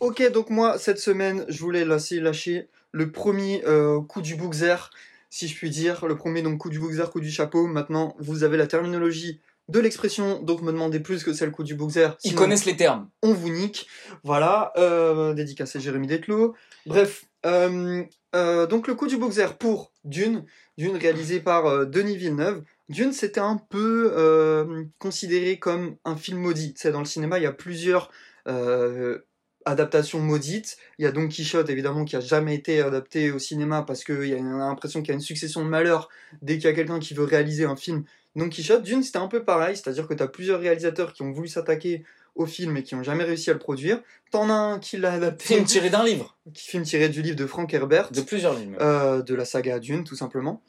Ok, 0.00 0.32
donc 0.32 0.50
moi, 0.50 0.78
cette 0.78 0.98
semaine, 0.98 1.44
je 1.48 1.60
voulais 1.60 1.84
lâcher 1.84 2.68
le 2.92 3.12
premier 3.12 3.62
euh, 3.66 4.00
coup 4.00 4.22
du 4.22 4.34
Bookzer, 4.34 4.90
si 5.28 5.48
je 5.48 5.54
puis 5.56 5.70
dire. 5.70 6.06
Le 6.06 6.16
premier 6.16 6.42
donc 6.42 6.58
coup 6.58 6.70
du 6.70 6.78
Bookzer, 6.78 7.10
coup 7.10 7.20
du 7.20 7.30
chapeau. 7.30 7.66
Maintenant, 7.66 8.16
vous 8.18 8.42
avez 8.42 8.56
la 8.56 8.66
terminologie 8.66 9.40
de 9.68 9.78
l'expression, 9.78 10.42
donc 10.42 10.62
me 10.62 10.72
demandez 10.72 11.00
plus 11.00 11.22
que 11.22 11.32
c'est 11.32 11.46
le 11.46 11.52
coup 11.52 11.62
du 11.62 11.74
Bookzer. 11.74 12.08
Ils 12.24 12.34
connaissent 12.34 12.64
les 12.64 12.76
termes. 12.76 13.08
on 13.22 13.32
vous 13.32 13.50
nique. 13.50 13.86
Voilà, 14.24 14.72
euh, 14.76 15.32
dédicacé 15.34 15.78
Jérémy 15.78 16.08
Detlo. 16.08 16.54
Bref, 16.86 17.26
euh, 17.46 18.02
euh, 18.34 18.66
donc 18.66 18.88
le 18.88 18.94
coup 18.94 19.06
du 19.06 19.16
Bookzer 19.16 19.56
pour 19.58 19.92
Dune, 20.04 20.44
Dune 20.78 20.96
réalisé 20.96 21.40
par 21.40 21.66
euh, 21.66 21.84
Denis 21.84 22.16
Villeneuve. 22.16 22.62
Dune, 22.90 23.12
c'était 23.12 23.40
un 23.40 23.56
peu 23.56 24.12
euh, 24.14 24.84
considéré 24.98 25.58
comme 25.58 25.96
un 26.04 26.16
film 26.16 26.38
maudit. 26.38 26.74
Tu 26.74 26.80
sais, 26.80 26.92
dans 26.92 26.98
le 26.98 27.04
cinéma, 27.06 27.38
il 27.38 27.42
y 27.42 27.46
a 27.46 27.52
plusieurs 27.52 28.10
euh, 28.48 29.18
adaptations 29.64 30.18
maudites. 30.20 30.76
Il 30.98 31.04
y 31.04 31.06
a 31.06 31.12
Don 31.12 31.28
Quichotte, 31.28 31.70
évidemment, 31.70 32.04
qui 32.04 32.16
a 32.16 32.20
jamais 32.20 32.54
été 32.54 32.80
adapté 32.82 33.30
au 33.30 33.38
cinéma 33.38 33.82
parce 33.82 34.04
qu'il 34.04 34.26
y 34.26 34.34
a 34.34 34.38
on 34.38 34.60
a 34.60 34.66
l'impression 34.66 35.00
qu'il 35.00 35.08
y 35.08 35.12
a 35.12 35.14
une 35.14 35.20
succession 35.20 35.64
de 35.64 35.68
malheurs 35.68 36.08
dès 36.42 36.54
qu'il 36.58 36.64
y 36.64 36.68
a 36.68 36.72
quelqu'un 36.72 36.98
qui 36.98 37.14
veut 37.14 37.24
réaliser 37.24 37.64
un 37.64 37.76
film. 37.76 38.04
Don 38.36 38.48
Quichotte, 38.48 38.82
Dune, 38.82 39.02
c'était 39.02 39.18
un 39.18 39.28
peu 39.28 39.44
pareil, 39.44 39.76
c'est-à-dire 39.76 40.06
que 40.06 40.14
tu 40.14 40.22
as 40.22 40.28
plusieurs 40.28 40.60
réalisateurs 40.60 41.12
qui 41.12 41.22
ont 41.22 41.32
voulu 41.32 41.48
s'attaquer 41.48 42.04
au 42.36 42.46
film 42.46 42.76
et 42.76 42.82
qui 42.84 42.94
n'ont 42.94 43.02
jamais 43.02 43.24
réussi 43.24 43.50
à 43.50 43.52
le 43.52 43.58
produire. 43.58 44.00
T'en 44.30 44.48
as 44.50 44.54
un 44.54 44.78
qui 44.78 44.96
l'a 44.98 45.12
adapté, 45.14 45.44
Film 45.46 45.64
tiré 45.64 45.90
d'un 45.90 46.04
livre. 46.04 46.38
qui 46.54 46.68
film 46.68 46.84
tiré 46.84 47.08
du 47.08 47.22
livre 47.22 47.36
de 47.36 47.46
Frank 47.46 47.72
Herbert, 47.74 48.10
De 48.12 48.20
plusieurs 48.20 48.54
livres. 48.54 48.76
euh, 48.80 49.20
de 49.22 49.34
la 49.34 49.44
saga 49.44 49.78
Dune, 49.80 50.04
tout 50.04 50.14
simplement. 50.16 50.62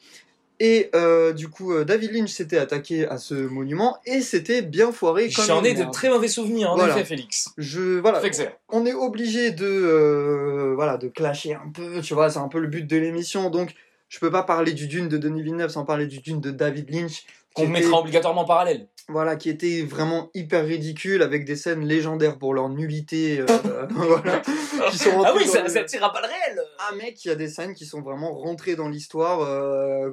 Et 0.64 0.92
euh, 0.94 1.34
du 1.34 1.48
coup, 1.48 1.74
euh, 1.74 1.84
David 1.86 2.12
Lynch 2.12 2.30
s'était 2.30 2.60
attaqué 2.60 3.08
à 3.08 3.18
ce 3.18 3.34
monument 3.34 3.98
et 4.06 4.22
c'était 4.22 4.62
bien 4.62 4.92
foiré. 4.92 5.28
J'en 5.32 5.64
ai 5.64 5.74
de 5.74 5.86
très 5.92 6.10
mauvais 6.10 6.28
souvenirs, 6.28 6.70
en 6.70 6.76
Voilà. 6.76 6.94
effet, 6.94 7.04
Félix. 7.04 7.50
Je 7.58 7.98
voilà, 8.00 8.22
on 8.70 8.86
est 8.86 8.94
obligé 8.94 9.50
de 9.50 9.66
euh, 9.66 10.74
voilà 10.76 10.98
de 10.98 11.08
clasher 11.08 11.56
un 11.56 11.72
peu, 11.74 12.02
tu 12.02 12.14
vois, 12.14 12.30
c'est 12.30 12.38
un 12.40 12.48
peu 12.48 12.60
le 12.60 12.68
but 12.68 12.86
de 12.86 12.96
l'émission. 12.98 13.50
Donc, 13.50 13.74
je 14.08 14.20
peux 14.20 14.30
pas 14.30 14.44
parler 14.44 14.74
du 14.74 14.88
Dune 14.88 15.08
de 15.10 15.18
Denis 15.18 15.42
Villeneuve 15.42 15.72
sans 15.72 15.84
parler 15.84 16.06
du 16.06 16.20
Dune 16.20 16.42
de 16.42 16.52
David 16.52 16.94
Lynch. 16.94 17.24
Qu'on 17.56 17.64
était- 17.64 17.72
mettra 17.74 18.00
obligatoirement 18.00 18.42
en 18.42 18.46
parallèle. 18.46 18.88
voilà, 19.10 19.36
qui 19.36 19.50
était 19.50 19.82
vraiment 19.82 20.30
hyper 20.34 20.64
ridicule 20.66 21.22
avec 21.22 21.44
des 21.44 21.58
scènes 21.58 21.86
légendaires 21.86 22.38
pour 22.38 22.54
leur 22.54 22.70
nullité, 22.70 23.42
voilà, 23.90 24.42
qui 24.90 24.98
sont 24.98 25.22
Ah 25.26 25.34
oui, 25.36 25.46
ça, 25.48 25.64
le- 25.64 25.70
ça 25.70 25.84
tire 25.84 26.04
à 26.06 26.14
pas 26.14 26.22
le 26.22 26.28
réel. 26.28 26.61
Ah 26.84 26.96
mec, 26.96 27.24
il 27.24 27.28
y 27.28 27.32
a 27.32 27.36
des 27.36 27.48
scènes 27.48 27.76
qui 27.76 27.86
sont 27.86 28.02
vraiment 28.02 28.34
rentrées 28.34 28.76
dans 28.76 28.90
l'histoire, 28.90 29.42
euh, 29.42 30.12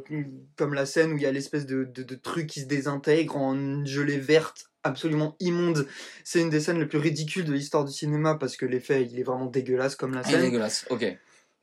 comme 0.57 0.75
la 0.75 0.85
scène 0.85 1.13
où 1.13 1.17
il 1.17 1.23
y 1.23 1.27
a 1.27 1.33
l'espèce 1.33 1.65
de, 1.65 1.85
de, 1.85 2.03
de 2.03 2.15
truc 2.15 2.47
qui 2.47 2.61
se 2.61 2.67
désintègre 2.67 3.37
en 3.37 3.85
gelée 3.87 4.19
verte 4.19 4.69
absolument 4.83 5.35
immonde. 5.41 5.87
C'est 6.25 6.41
une 6.41 6.51
des 6.51 6.61
scènes 6.61 6.79
les 6.79 6.87
plus 6.87 6.99
ridicules 6.99 7.45
de 7.45 7.53
l'histoire 7.53 7.85
du 7.85 7.93
cinéma 7.93 8.35
parce 8.35 8.57
que 8.57 8.67
l'effet 8.67 9.03
il 9.03 9.19
est 9.19 9.23
vraiment 9.23 9.47
dégueulasse 9.47 9.97
comme 9.97 10.15
la 10.15 10.23
scène. 10.23 10.43
dégueulasse, 10.43 10.87
ok. 10.91 11.17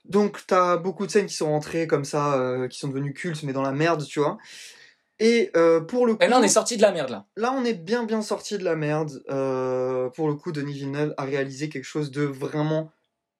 Donc 0.06 0.40
t'as 0.46 0.76
beaucoup 0.76 1.06
de 1.06 1.10
scènes 1.10 1.26
qui 1.26 1.34
sont 1.34 1.50
rentrées 1.50 1.86
comme 1.86 2.04
ça, 2.04 2.34
euh, 2.40 2.68
qui 2.68 2.78
sont 2.78 2.88
devenues 2.88 3.14
cultes 3.14 3.42
mais 3.42 3.52
dans 3.52 3.62
la 3.62 3.72
merde, 3.72 4.04
tu 4.06 4.20
vois. 4.20 4.38
Et 5.18 5.50
euh, 5.56 5.80
pour 5.80 6.06
le 6.06 6.14
coup, 6.14 6.22
Et 6.22 6.28
là, 6.28 6.38
on 6.38 6.42
est 6.42 6.48
sorti 6.48 6.76
de 6.76 6.82
la 6.82 6.92
merde, 6.92 7.10
là. 7.10 7.24
Là, 7.36 7.54
on 7.56 7.64
est 7.64 7.72
bien 7.74 8.04
bien 8.04 8.20
sorti 8.22 8.58
de 8.58 8.64
la 8.64 8.76
merde. 8.76 9.22
Euh, 9.30 10.10
pour 10.10 10.28
le 10.28 10.34
coup, 10.34 10.52
Denis 10.52 10.74
Villeneuve 10.74 11.14
a 11.16 11.24
réalisé 11.24 11.68
quelque 11.70 11.84
chose 11.84 12.10
de 12.10 12.22
vraiment 12.22 12.92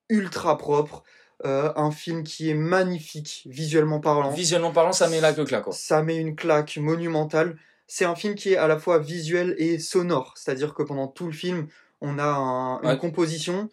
ultra 0.08 0.56
propre. 0.56 1.04
Euh, 1.44 1.70
un 1.76 1.90
film 1.90 2.22
qui 2.22 2.48
est 2.48 2.54
magnifique, 2.54 3.42
visuellement 3.50 4.00
parlant. 4.00 4.30
Visuellement 4.30 4.72
parlant, 4.72 4.92
ça 4.92 5.06
met 5.08 5.20
la 5.20 5.34
queue 5.34 5.44
là, 5.50 5.60
quoi. 5.60 5.72
Ça 5.74 6.02
met 6.02 6.16
une 6.16 6.34
claque 6.34 6.78
monumentale. 6.78 7.58
C'est 7.86 8.06
un 8.06 8.14
film 8.14 8.34
qui 8.34 8.54
est 8.54 8.56
à 8.56 8.66
la 8.66 8.78
fois 8.78 8.98
visuel 8.98 9.54
et 9.58 9.78
sonore. 9.78 10.32
C'est-à-dire 10.36 10.72
que 10.72 10.82
pendant 10.82 11.08
tout 11.08 11.26
le 11.26 11.32
film, 11.32 11.66
on 12.00 12.18
a 12.18 12.24
un- 12.24 12.80
une 12.82 12.88
Ouais. 12.88 12.98
composition. 12.98 13.68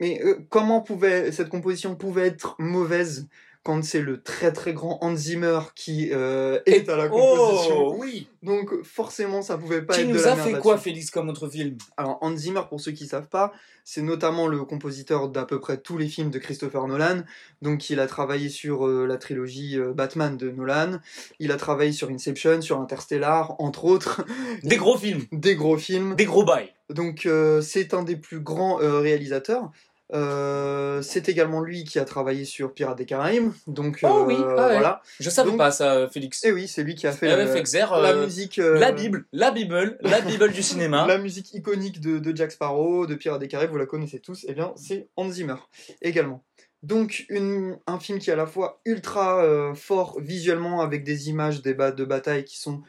Mais 0.00 0.20
euh, 0.24 0.44
comment 0.50 0.80
pouvait 0.80 1.30
cette 1.30 1.48
composition 1.50 1.94
pouvait 1.94 2.26
être 2.26 2.56
mauvaise? 2.58 3.28
Quand 3.62 3.84
c'est 3.84 4.00
le 4.00 4.22
très 4.22 4.52
très 4.52 4.72
grand 4.72 4.98
Hans 5.02 5.14
Zimmer 5.14 5.60
qui 5.74 6.10
euh, 6.12 6.58
est 6.66 6.88
à 6.88 6.96
la 6.96 7.08
composition. 7.08 7.76
Oh 7.76 7.96
oui 7.98 8.28
Donc 8.42 8.82
forcément, 8.82 9.40
ça 9.42 9.56
pouvait 9.56 9.82
pas 9.82 9.94
Qui 9.94 10.00
être 10.00 10.08
de 10.08 10.12
nous 10.14 10.22
la 10.22 10.32
a 10.32 10.36
merde 10.36 10.50
fait 10.50 10.58
quoi. 10.58 10.78
Félix, 10.78 11.10
comme 11.10 11.28
autre 11.28 11.48
film? 11.48 11.76
Alors 11.96 12.18
Hans 12.22 12.36
Zimmer, 12.36 12.62
pour 12.68 12.80
ceux 12.80 12.92
qui 12.92 13.06
savent 13.06 13.28
pas, 13.28 13.52
c'est 13.84 14.02
notamment 14.02 14.46
le 14.48 14.64
compositeur 14.64 15.28
d'à 15.28 15.44
peu 15.44 15.60
près 15.60 15.76
tous 15.80 15.96
les 15.96 16.08
films 16.08 16.30
de 16.30 16.38
Christopher 16.38 16.86
Nolan. 16.88 17.22
Donc 17.62 17.88
il 17.90 18.00
a 18.00 18.06
travaillé 18.06 18.48
sur 18.48 18.86
euh, 18.86 19.06
la 19.06 19.16
trilogie 19.16 19.78
euh, 19.78 19.92
Batman 19.92 20.36
de 20.36 20.50
Nolan. 20.50 20.98
Il 21.38 21.52
a 21.52 21.56
travaillé 21.56 21.92
sur 21.92 22.08
Inception, 22.10 22.60
sur 22.62 22.80
Interstellar, 22.80 23.54
entre 23.60 23.84
autres. 23.84 24.24
Des 24.64 24.76
gros 24.76 24.96
films, 24.98 25.24
Des 25.32 25.54
gros 25.54 25.76
films. 25.76 26.14
des 26.16 26.24
gros 26.24 26.44
bails. 26.44 26.72
Donc 26.90 27.26
euh, 27.26 27.60
c'est 27.62 27.94
un 27.94 28.02
des 28.02 28.16
plus 28.16 28.40
grands 28.40 28.80
euh, 28.80 28.98
réalisateurs. 29.00 29.70
Euh, 30.12 31.00
c'est 31.02 31.28
également 31.28 31.60
lui 31.60 31.84
qui 31.84 31.98
a 31.98 32.04
travaillé 32.04 32.44
sur 32.44 32.74
Pirates 32.74 32.98
des 32.98 33.06
Caraïbes. 33.06 33.50
Donc 33.66 34.00
Oh 34.02 34.06
euh, 34.06 34.24
oui, 34.26 34.36
ah 34.38 34.44
ouais. 34.44 34.72
voilà. 34.72 35.02
Je 35.20 35.30
savais 35.30 35.48
Donc- 35.50 35.58
pas 35.58 35.70
ça, 35.70 36.08
Félix. 36.08 36.44
Et 36.44 36.52
oui, 36.52 36.68
c'est 36.68 36.82
lui 36.82 36.94
qui 36.94 37.06
a 37.06 37.12
fait 37.12 37.26
Eh 37.26 37.30
la, 37.30 37.38
euh, 37.46 38.24
musique. 38.24 38.58
euh, 38.58 38.78
la 38.78 38.92
Bible, 38.92 39.24
la 39.32 39.50
Bible, 39.50 39.96
la 40.02 40.20
Bible 40.20 40.50
du 40.52 40.62
cinéma. 40.62 41.06
La 41.08 41.18
musique 41.18 41.54
iconique 41.54 42.00
de, 42.00 42.18
de 42.18 42.36
Jack 42.36 42.52
Sparrow, 42.52 43.06
de 43.06 43.14
Pirates 43.14 43.40
des 43.40 43.48
Caraïbes, 43.48 43.70
vous 43.70 43.78
la 43.78 43.86
connaissez 43.86 44.18
tous, 44.20 44.44
et 44.48 44.52
bien 44.54 44.72
c'est 44.76 45.08
Hans 45.16 45.30
Zimmer 45.30 45.56
également. 46.02 46.44
Donc 46.82 47.24
une, 47.28 47.78
un 47.86 47.98
film 47.98 48.18
qui 48.18 48.30
est 48.30 48.32
à 48.32 48.36
la 48.36 48.46
fois 48.46 48.80
ultra 48.84 49.42
euh, 49.44 49.74
fort 49.74 50.18
visuellement 50.20 50.80
avec 50.82 51.04
des 51.04 51.28
images 51.30 51.62
des 51.62 51.74
ba- 51.74 51.92
de 51.92 52.04
bataille 52.04 52.44
qui 52.44 52.58
sont 52.58 52.82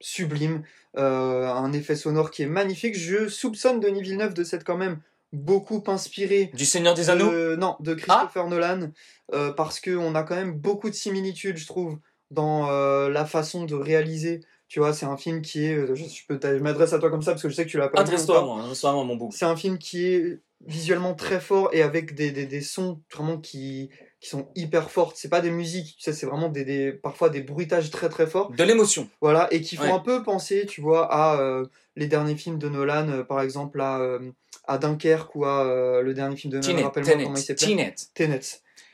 sublimes, 0.00 0.62
euh, 0.98 1.46
un 1.46 1.72
effet 1.72 1.96
sonore 1.96 2.30
qui 2.30 2.42
est 2.42 2.46
magnifique. 2.46 2.96
Je 2.98 3.28
soupçonne 3.28 3.80
Denis 3.80 4.02
Villeneuve 4.02 4.34
de 4.34 4.44
s'être 4.44 4.64
quand 4.64 4.76
même 4.76 4.98
beaucoup 5.32 5.82
inspiré 5.86 6.50
Du 6.54 6.64
Seigneur 6.64 6.94
des 6.94 7.10
Anneaux. 7.10 7.30
de, 7.30 7.56
non, 7.56 7.76
de 7.80 7.94
Christopher 7.94 8.48
Nolan, 8.48 8.90
euh, 9.32 9.52
parce 9.52 9.80
qu'on 9.80 10.14
a 10.14 10.22
quand 10.22 10.36
même 10.36 10.52
beaucoup 10.52 10.90
de 10.90 10.94
similitudes, 10.94 11.56
je 11.56 11.66
trouve, 11.66 11.98
dans 12.30 12.70
euh, 12.70 13.08
la 13.08 13.24
façon 13.24 13.64
de 13.64 13.74
réaliser. 13.74 14.40
Tu 14.68 14.78
vois, 14.78 14.92
c'est 14.92 15.06
un 15.06 15.16
film 15.16 15.42
qui 15.42 15.64
est. 15.64 15.74
euh, 15.74 15.94
Je, 15.94 16.58
m'adresse 16.62 16.92
à 16.92 16.98
toi 16.98 17.10
comme 17.10 17.22
ça 17.22 17.32
parce 17.32 17.42
que 17.42 17.48
je 17.48 17.54
sais 17.54 17.64
que 17.64 17.70
tu 17.70 17.78
l'as 17.78 17.88
pas 17.88 18.02
vu 18.02 18.08
Adresse-toi 18.08 18.42
moi, 18.44 19.04
mon 19.04 19.16
bout. 19.16 19.30
C'est 19.32 19.44
un 19.44 19.56
film 19.56 19.78
qui 19.78 20.06
est 20.06 20.40
visuellement 20.66 21.14
très 21.14 21.40
fort 21.40 21.70
et 21.72 21.82
avec 21.82 22.14
des, 22.14 22.30
des, 22.30 22.46
des 22.46 22.60
sons 22.60 23.00
vraiment 23.12 23.38
qui, 23.38 23.90
qui 24.20 24.28
sont 24.28 24.48
hyper 24.54 24.90
fortes. 24.90 25.16
C'est 25.16 25.30
pas 25.30 25.40
des 25.40 25.50
musiques, 25.50 25.96
tu 25.96 26.02
sais, 26.02 26.12
c'est 26.12 26.26
vraiment 26.26 26.50
des, 26.50 26.64
des, 26.64 26.92
parfois 26.92 27.30
des 27.30 27.40
bruitages 27.40 27.90
très 27.90 28.08
très 28.10 28.26
forts. 28.26 28.50
De 28.52 28.62
l'émotion. 28.64 29.08
Voilà, 29.22 29.48
et 29.50 29.62
qui 29.62 29.76
font 29.76 29.84
Ouais. 29.84 29.90
un 29.92 29.98
peu 30.00 30.22
penser, 30.22 30.66
tu 30.66 30.82
vois, 30.82 31.10
à 31.12 31.40
euh, 31.40 31.64
les 31.96 32.06
derniers 32.06 32.36
films 32.36 32.58
de 32.58 32.68
Nolan, 32.68 33.08
euh, 33.08 33.24
par 33.24 33.40
exemple 33.40 33.80
à, 33.80 33.98
euh, 34.00 34.30
à 34.68 34.76
Dunkerque 34.78 35.34
ou 35.34 35.46
à 35.46 35.64
euh, 35.64 36.02
le 36.02 36.12
dernier 36.12 36.36
film 36.36 36.52
de 36.52 36.58
Nolan, 36.58 36.82
rappelle-moi 36.84 37.14
comment 37.24 37.34
il 37.34 37.38
s'appelle. 37.42 37.68
Tenet. 37.68 37.94
Tenet, 38.14 38.40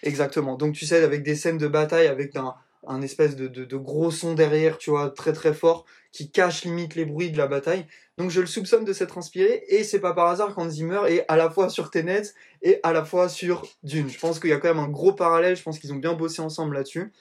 exactement. 0.04 0.54
Donc 0.56 0.74
tu 0.74 0.86
sais, 0.86 1.02
avec 1.02 1.22
des 1.24 1.34
scènes 1.34 1.58
de 1.58 1.66
bataille, 1.68 2.06
avec 2.06 2.36
un, 2.36 2.54
un 2.86 3.02
espèce 3.02 3.36
de, 3.36 3.76
gros 3.76 4.10
son 4.10 4.34
derrière, 4.34 4.78
tu 4.78 4.90
vois, 4.90 5.10
très 5.10 5.32
très 5.32 5.54
fort, 5.54 5.84
qui 6.12 6.30
cache 6.30 6.64
limite 6.64 6.94
les 6.94 7.04
bruits 7.04 7.30
de 7.30 7.38
la 7.38 7.46
bataille. 7.46 7.86
Donc 8.18 8.30
je 8.30 8.40
le 8.40 8.46
soupçonne 8.46 8.84
de 8.84 8.92
s'être 8.92 9.18
inspiré, 9.18 9.64
et 9.68 9.84
c'est 9.84 10.00
pas 10.00 10.14
par 10.14 10.28
hasard 10.28 10.54
qu'Hans 10.54 10.70
Zimmer 10.70 11.02
est 11.08 11.24
à 11.28 11.36
la 11.36 11.50
fois 11.50 11.68
sur 11.68 11.90
Tenet 11.90 12.22
et 12.62 12.80
à 12.82 12.92
la 12.92 13.04
fois 13.04 13.28
sur 13.28 13.66
Dune. 13.82 14.08
Je 14.08 14.18
pense 14.18 14.40
qu'il 14.40 14.50
y 14.50 14.52
a 14.52 14.58
quand 14.58 14.68
même 14.68 14.78
un 14.78 14.88
gros 14.88 15.12
parallèle, 15.12 15.56
je 15.56 15.62
pense 15.62 15.78
qu'ils 15.78 15.92
ont 15.92 15.96
bien 15.96 16.14
bossé 16.14 16.40
ensemble 16.40 16.74
là-dessus. 16.74 17.12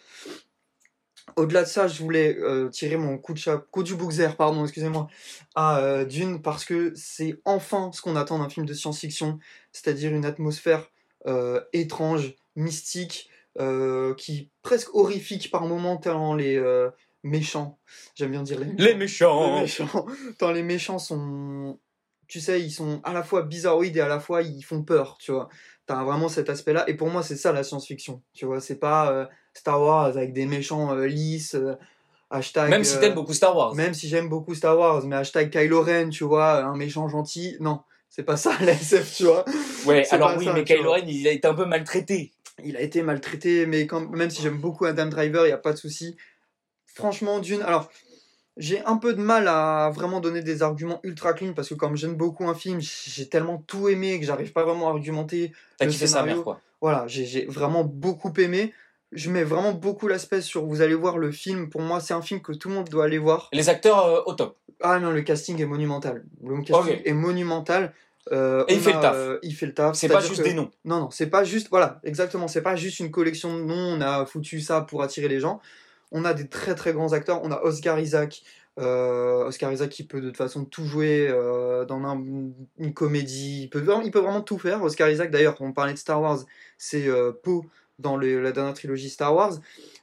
Au-delà 1.36 1.64
de 1.64 1.68
ça, 1.68 1.88
je 1.88 2.02
voulais 2.02 2.38
euh, 2.38 2.70
tirer 2.70 2.96
mon 2.98 3.18
coup, 3.18 3.34
de 3.34 3.40
cha- 3.40 3.58
coup 3.58 3.84
du 3.84 3.96
pardon, 4.38 4.64
excusez-moi, 4.64 5.08
à 5.56 5.80
euh, 5.80 6.06
Dune, 6.06 6.42
parce 6.42 6.64
que 6.64 6.94
c'est 6.96 7.42
enfin 7.44 7.92
ce 7.94 8.02
qu'on 8.02 8.16
attend 8.16 8.40
d'un 8.40 8.50
film 8.50 8.66
de 8.66 8.74
science-fiction, 8.74 9.40
c'est-à-dire 9.74 10.14
une 10.14 10.24
atmosphère 10.24 10.90
euh, 11.28 11.60
étrange, 11.74 12.36
mystique, 12.56 13.30
qui 14.18 14.52
presque 14.62 14.94
horrifique 14.96 15.52
par 15.52 15.66
moments, 15.66 15.98
tellement 15.98 16.36
les 16.36 16.58
euh, 16.58 16.90
méchants, 17.24 17.80
j'aime 18.16 18.32
bien 18.32 18.44
dire 18.44 18.60
les 18.60 18.66
méchants, 18.66 18.84
Les 18.86 18.96
méchants. 18.96 19.56
les 19.56 19.62
méchants, 19.62 20.06
tant 20.40 20.52
les 20.52 20.64
méchants 20.64 21.00
sont, 21.00 21.80
tu 22.28 22.40
sais, 22.40 22.62
ils 22.62 22.72
sont 22.72 23.02
à 23.04 23.14
la 23.14 23.24
fois 23.24 23.42
bizarroïdes 23.42 23.98
et 23.98 24.02
à 24.02 24.08
la 24.08 24.20
fois 24.20 24.42
ils 24.42 24.64
font 24.64 24.84
peur, 24.84 25.18
tu 25.20 25.32
vois. 25.32 25.50
T'as 25.88 26.04
vraiment 26.04 26.30
cet 26.30 26.50
aspect-là, 26.50 26.84
et 26.90 26.96
pour 26.96 27.10
moi 27.10 27.24
c'est 27.24 27.36
ça 27.36 27.52
la 27.52 27.64
science-fiction, 27.64 28.22
tu 28.34 28.46
vois, 28.46 28.60
c'est 28.60 28.80
pas 28.80 29.12
euh, 29.12 29.26
Star 29.54 29.82
Wars 29.82 30.18
avec 30.18 30.34
des 30.34 30.46
méchants 30.46 30.96
euh, 30.96 31.06
lisses, 31.08 31.56
euh, 31.56 31.76
hashtag... 32.30 32.70
Même 32.70 32.84
si 32.84 32.98
euh, 32.98 33.00
t'aimes 33.00 33.14
beaucoup 33.14 33.34
Star 33.34 33.56
Wars. 33.56 33.76
même 33.76 33.94
si 33.94 34.08
j'aime 34.08 34.30
beaucoup 34.30 34.56
Star 34.56 34.78
Wars, 34.78 35.06
mais 35.06 35.16
hashtag 35.16 35.50
Kylo 35.52 35.82
Ren, 35.82 36.10
tu 36.10 36.24
vois, 36.24 36.64
un 36.64 36.76
méchant 36.76 37.08
gentil, 37.08 37.56
non, 37.60 37.82
c'est 38.10 38.24
pas 38.24 38.38
ça 38.38 38.54
la 38.62 38.72
SF, 38.74 39.16
tu 39.16 39.24
vois. 39.26 39.46
Ouais, 39.86 40.08
alors 40.12 40.36
oui, 40.38 40.46
ça, 40.46 40.54
mais 40.54 40.64
Kylo. 40.64 40.92
Ren, 40.92 41.04
il 41.08 41.28
a 41.28 41.32
été 41.32 41.48
un 41.48 41.54
peu 41.54 41.66
maltraité. 41.66 42.32
Il 42.64 42.78
a 42.78 42.82
été 42.82 43.02
maltraité, 43.02 43.66
mais 43.66 43.86
quand, 43.86 44.10
même 44.10 44.30
si 44.30 44.42
j'aime 44.42 44.58
beaucoup 44.58 44.86
Adam 44.86 45.08
Driver, 45.08 45.46
il 45.46 45.50
n'y 45.50 45.54
a 45.54 45.58
pas 45.58 45.74
de 45.74 45.78
souci. 45.78 46.16
Franchement, 46.86 47.40
Dune, 47.40 47.62
alors, 47.62 47.90
j'ai 48.58 48.84
un 48.86 48.96
peu 48.96 49.14
de 49.14 49.22
mal 49.22 49.48
à 49.50 49.92
vraiment 49.94 50.22
donner 50.22 50.42
des 50.42 50.64
arguments 50.64 51.00
ultra 51.04 51.34
clean, 51.34 51.54
parce 51.54 51.70
que 51.70 51.74
comme 51.74 51.98
j'aime 51.98 52.16
beaucoup 52.16 52.48
un 52.48 52.56
film, 52.56 52.80
j'ai 52.80 53.28
tellement 53.28 53.58
tout 53.68 53.90
aimé 53.90 54.20
que 54.20 54.26
j'arrive 54.26 54.54
pas 54.54 54.64
vraiment 54.64 54.88
à 54.88 54.92
argumenter. 54.92 55.52
T'as 55.78 55.88
kiffé 55.88 56.08
sa 56.08 56.24
mère, 56.24 56.44
quoi. 56.44 56.62
Voilà, 56.82 57.06
j'ai 57.08 57.46
vraiment 57.46 57.84
beaucoup 57.84 58.34
aimé. 58.38 58.74
Je 59.12 59.30
mets 59.30 59.44
vraiment 59.44 59.72
beaucoup 59.72 60.08
l'aspect 60.08 60.42
sur 60.42 60.66
vous 60.66 60.82
allez 60.82 60.96
voir 60.96 61.18
le 61.18 61.32
film. 61.32 61.70
Pour 61.70 61.82
moi, 61.82 62.00
c'est 62.00 62.14
un 62.14 62.22
film 62.22 62.42
que 62.42 62.52
tout 62.52 62.70
le 62.70 62.76
monde 62.76 62.90
doit 62.90 63.06
aller 63.06 63.18
voir. 63.18 63.50
Les 63.54 63.70
acteurs 63.70 64.06
euh, 64.06 64.22
au 64.26 64.34
top. 64.34 64.58
Ah 64.82 65.00
non, 65.00 65.12
le 65.12 65.22
casting 65.22 65.60
est 65.62 65.66
monumental. 65.66 66.26
Le 66.44 66.62
casting 66.62 67.02
est 67.06 67.14
monumental. 67.14 67.94
Euh, 68.32 68.65
Et 68.67 68.74
il 68.75 68.79
fait 68.79 68.94
le 68.94 69.00
taf. 69.01 69.15
euh, 69.15 69.39
il 69.44 69.53
fait 69.53 69.65
le 69.67 69.74
taf. 69.74 69.96
C'est 69.96 70.08
pas 70.08 70.20
juste 70.20 70.41
que- 70.41 70.48
des 70.48 70.53
noms. 70.53 70.72
Non, 70.84 71.00
non, 71.01 71.10
c'est 71.12 71.27
pas 71.27 71.44
juste. 71.44 71.67
Voilà, 71.70 72.00
exactement. 72.03 72.48
C'est 72.48 72.62
pas 72.63 72.75
juste 72.75 73.00
une 73.00 73.12
collection 73.12 73.55
de 73.55 73.62
noms. 73.63 73.75
On 73.98 74.01
a 74.01 74.25
foutu 74.25 74.62
ça 74.62 74.82
pour 74.82 75.03
attirer 75.03 75.27
les 75.27 75.39
gens. 75.39 75.60
On 76.12 76.25
a 76.25 76.34
des 76.34 76.48
très 76.48 76.74
très 76.75 76.91
grands 76.94 77.13
acteurs. 77.13 77.41
On 77.44 77.51
a 77.51 77.62
Oscar 77.62 78.00
Isaac. 78.00 78.41
euh, 78.77 79.46
Oscar 79.46 79.72
Isaac 79.72 79.89
qui 79.89 80.03
peut 80.03 80.20
de 80.20 80.27
toute 80.27 80.36
façon 80.38 80.65
tout 80.65 80.84
jouer 80.86 81.29
dans 81.88 82.03
un- 82.03 82.22
une 82.77 82.94
comédie. 82.94 83.63
Il 83.63 83.70
peut, 83.70 83.79
vraiment, 83.79 84.01
il 84.01 84.12
peut 84.12 84.20
vraiment 84.20 84.41
tout 84.41 84.58
faire. 84.58 84.84
Oscar 84.84 85.10
Isaac, 85.10 85.32
d'ailleurs, 85.32 85.55
quand 85.55 85.65
on 85.65 85.72
parlait 85.72 85.94
de 85.94 85.98
Star 85.98 86.22
Wars, 86.22 86.39
c'est 86.77 87.08
Poe 87.44 87.62
dans 88.00 88.17
le- 88.17 88.41
la 88.41 88.51
dernière 88.51 88.74
trilogie 88.74 89.10
Star 89.10 89.34
Wars. 89.34 89.53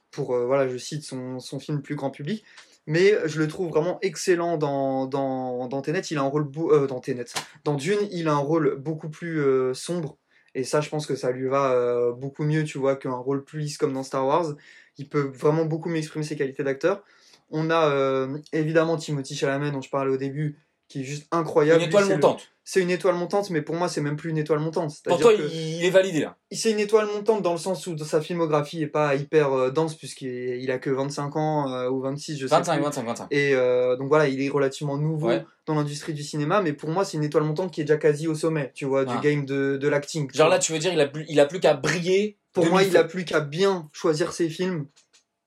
Pour, 0.09 0.35
voilà, 0.35 0.67
je 0.67 0.77
cite 0.77 1.03
son, 1.03 1.39
son 1.39 1.59
film 1.59 1.81
plus 1.83 1.95
grand 1.95 2.09
public. 2.09 2.43
Mais 2.85 3.13
je 3.25 3.39
le 3.39 3.47
trouve 3.47 3.69
vraiment 3.69 3.97
excellent 4.01 4.57
dans, 4.57 5.05
dans, 5.05 5.67
dans. 5.67 5.81
Il 5.81 6.17
a 6.17 6.21
un 6.21 6.27
rôle. 6.27 6.49
euh, 6.57 6.87
dans 6.87 6.99
Tenet. 6.99 7.25
Dans 7.63 7.75
Dune, 7.75 7.99
il 8.11 8.27
a 8.27 8.33
un 8.33 8.37
rôle 8.37 8.75
beaucoup 8.75 9.09
plus 9.09 9.39
euh, 9.39 9.73
sombre. 9.73 10.17
Et 10.55 10.63
ça, 10.63 10.81
je 10.81 10.89
pense 10.89 11.07
que 11.07 11.15
ça 11.15 11.31
lui 11.31 11.47
va 11.47 11.71
euh, 11.71 12.11
beaucoup 12.11 12.43
mieux, 12.43 12.63
tu 12.63 12.77
vois, 12.77 12.95
qu'un 12.95 13.15
rôle 13.15 13.43
plus 13.43 13.59
lisse 13.59 13.77
comme 13.77 13.93
dans 13.93 14.03
Star 14.03 14.27
Wars. 14.27 14.55
Il 14.97 15.09
peut 15.09 15.31
vraiment 15.33 15.65
beaucoup 15.65 15.89
mieux 15.89 15.97
exprimer 15.97 16.25
ses 16.25 16.35
qualités 16.35 16.63
d'acteur. 16.63 17.03
On 17.49 17.69
a 17.69 18.27
évidemment 18.51 18.97
Timothy 18.97 19.35
Chalamet, 19.35 19.71
dont 19.71 19.81
je 19.81 19.89
parlais 19.89 20.11
au 20.11 20.17
début, 20.17 20.57
qui 20.93 21.01
est 21.01 21.03
juste 21.03 21.27
incroyable. 21.31 21.79
Une 21.81 21.87
Lui, 21.87 21.95
étoile 21.95 22.07
le- 22.07 22.15
montante. 22.15 22.49
C'est 22.65 22.79
une 22.81 22.91
étoile 22.91 23.15
montante, 23.15 23.49
mais 23.49 23.61
pour 23.61 23.75
moi, 23.75 23.89
c'est 23.89 23.99
même 23.99 24.15
plus 24.15 24.29
une 24.29 24.37
étoile 24.37 24.59
montante. 24.59 24.93
Pour 25.03 25.19
toi, 25.19 25.33
que 25.35 25.41
il 25.53 25.83
est 25.83 25.89
validé 25.89 26.21
là. 26.21 26.37
c'est 26.49 26.71
une 26.71 26.79
étoile 26.79 27.07
montante 27.07 27.41
dans 27.41 27.51
le 27.51 27.57
sens 27.57 27.87
où 27.87 27.97
sa 27.97 28.21
filmographie 28.21 28.81
est 28.81 28.87
pas 28.87 29.15
hyper 29.15 29.51
euh, 29.51 29.69
dense, 29.69 29.95
puisqu'il 29.95 30.29
il 30.61 30.71
a 30.71 30.77
que 30.77 30.89
25 30.89 31.35
ans 31.35 31.69
euh, 31.73 31.89
ou 31.89 31.99
26, 31.99 32.37
je 32.37 32.47
sais 32.47 32.55
25, 32.55 32.75
plus. 32.75 32.83
25, 32.83 33.05
25. 33.05 33.27
Et 33.31 33.53
euh, 33.53 33.97
donc 33.97 34.07
voilà, 34.07 34.27
il 34.29 34.41
est 34.41 34.47
relativement 34.49 34.97
nouveau 34.97 35.27
Ouais. 35.27 35.43
dans 35.65 35.75
l'industrie 35.75 36.13
du 36.13 36.23
cinéma, 36.23 36.61
mais 36.61 36.71
pour 36.71 36.89
moi, 36.89 37.03
c'est 37.03 37.17
une 37.17 37.23
étoile 37.25 37.43
montante 37.43 37.69
qui 37.71 37.81
est 37.81 37.83
déjà 37.83 37.97
quasi 37.97 38.27
au 38.29 38.35
sommet, 38.35 38.71
tu 38.73 38.85
vois, 38.85 39.03
du 39.03 39.17
game 39.19 39.45
de, 39.45 39.75
de 39.75 39.87
l'acting. 39.89 40.29
Genre 40.33 40.47
là, 40.47 40.59
tu 40.59 40.71
veux 40.71 40.79
dire, 40.79 40.93
il 40.93 41.01
a 41.01 41.07
plus, 41.07 41.25
il 41.27 41.39
a 41.41 41.45
plus 41.45 41.59
qu'à 41.59 41.73
briller. 41.73 42.37
pour 42.53 42.65
moi, 42.67 42.83
il 42.83 42.95
a 42.95 43.03
plus 43.03 43.25
qu'à 43.25 43.41
bien 43.41 43.89
choisir 43.91 44.31
ses 44.31 44.47
films, 44.47 44.85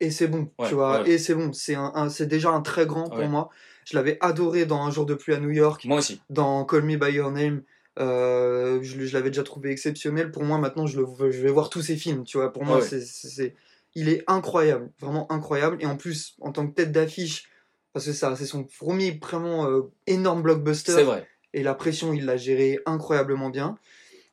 et 0.01 0.11
c'est 0.11 0.27
bon, 0.29 0.51
Ouais, 0.59 0.69
tu 0.69 0.75
vois, 0.75 1.01
ouais. 1.01 1.13
et 1.13 1.19
c'est 1.19 1.35
bon. 1.35 1.55
C'est 1.55 1.77
un, 1.77 1.93
un- 1.95 2.11
c'est 2.11 2.27
déjà 2.27 2.51
un 2.51 2.61
très 2.61 2.85
grand 2.85 3.09
pour 3.09 3.25
moi. 3.27 3.49
Je 3.87 3.97
l'avais 3.97 4.19
adoré 4.21 4.67
dans 4.67 4.83
Un 4.85 4.91
jour 4.91 5.07
de 5.07 5.15
pluie 5.15 5.33
à 5.35 5.39
New 5.41 5.51
York, 5.51 5.85
Moi 5.87 5.99
aussi. 5.99 6.21
dans 6.29 6.65
Call 6.65 6.83
Me 6.83 6.97
By 6.97 7.13
Your 7.13 7.31
Name. 7.31 7.63
euh, 7.99 8.81
je, 8.83 9.01
je 9.07 9.15
l'avais 9.15 9.31
déjà 9.31 9.43
trouvé 9.45 9.71
exceptionnel. 9.71 10.31
Pour 10.31 10.43
moi, 10.45 10.59
maintenant, 10.59 10.87
je, 10.87 11.01
le, 11.01 11.07
je 11.31 11.41
vais 11.41 11.51
voir 11.51 11.71
tous 11.71 11.81
ses 11.83 11.97
films, 11.97 12.25
tu 12.25 12.37
vois. 12.37 12.53
Pour 12.53 12.65
moi, 12.65 12.79
Ouais. 12.79 13.01
c'est, 13.01 13.55
il 13.95 14.09
est 14.11 14.23
incroyable, 14.27 14.91
vraiment 15.01 15.31
incroyable. 15.33 15.79
Et 15.81 15.87
en 15.87 15.97
plus, 15.97 16.35
en 16.41 16.53
tant 16.53 16.67
que 16.67 16.75
tête 16.75 16.93
d'affiche, 16.93 17.49
parce 17.95 18.05
que 18.05 18.13
ça, 18.13 18.37
c'est 18.37 18.45
son 18.45 18.65
premier 18.65 19.13
vraiment 19.23 19.67
euh, 19.71 19.83
énorme 20.07 20.43
blockbuster. 20.43 20.93
C'est 20.93 21.03
vrai. 21.05 21.27
Et 21.55 21.63
la 21.63 21.75
pression, 21.75 22.13
il 22.13 22.27
l'a 22.27 22.37
géré 22.37 22.81
incroyablement 22.85 23.49
bien. 23.49 23.79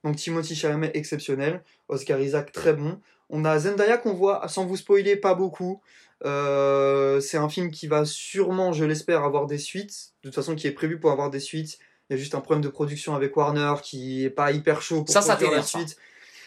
Donc 0.03 0.17
Timothy 0.17 0.55
Chalamet, 0.55 0.91
exceptionnel. 0.95 1.63
Oscar 1.88 2.19
Isaac, 2.19 2.51
très 2.51 2.74
bon. 2.74 3.00
On 3.29 3.45
a 3.45 3.57
Zendaya 3.60 3.98
qu'on 3.98 4.13
voit, 4.13 4.45
sans 4.50 4.65
vous 4.65 4.75
spoiler, 4.75 5.15
pas 5.15 5.33
beaucoup. 5.36 5.79
Euh, 6.25 7.20
c'est 7.20 7.38
un 7.38 7.50
film 7.50 7.70
qui 7.72 7.88
va 7.88 8.06
sûrement, 8.06 8.72
je 8.74 8.86
l'espère, 8.86 9.24
avoir 9.24 9.46
des 9.46 9.58
suites. 9.58 10.13
De 10.24 10.30
toute 10.30 10.36
façon, 10.36 10.56
qui 10.56 10.68
est 10.68 10.72
prévu 10.72 11.00
pour 11.00 11.12
avoir 11.12 11.30
des 11.30 11.39
suites. 11.39 11.80
Il 12.10 12.13
y 12.13 12.15
a 12.15 12.18
juste 12.20 12.36
un 12.36 12.42
problème 12.42 12.62
de 12.63 12.70
production 12.70 13.15
avec 13.15 13.36
Warner 13.36 13.74
qui 13.82 14.24
est 14.25 14.30
pas 14.30 14.51
hyper 14.51 14.82
chaud 14.82 15.03
pour 15.03 15.13
Ça, 15.13 15.22
ça 15.22 15.36
produire 15.36 15.58
la 15.58 15.63
ça. 15.63 15.80
suite. 15.80 15.98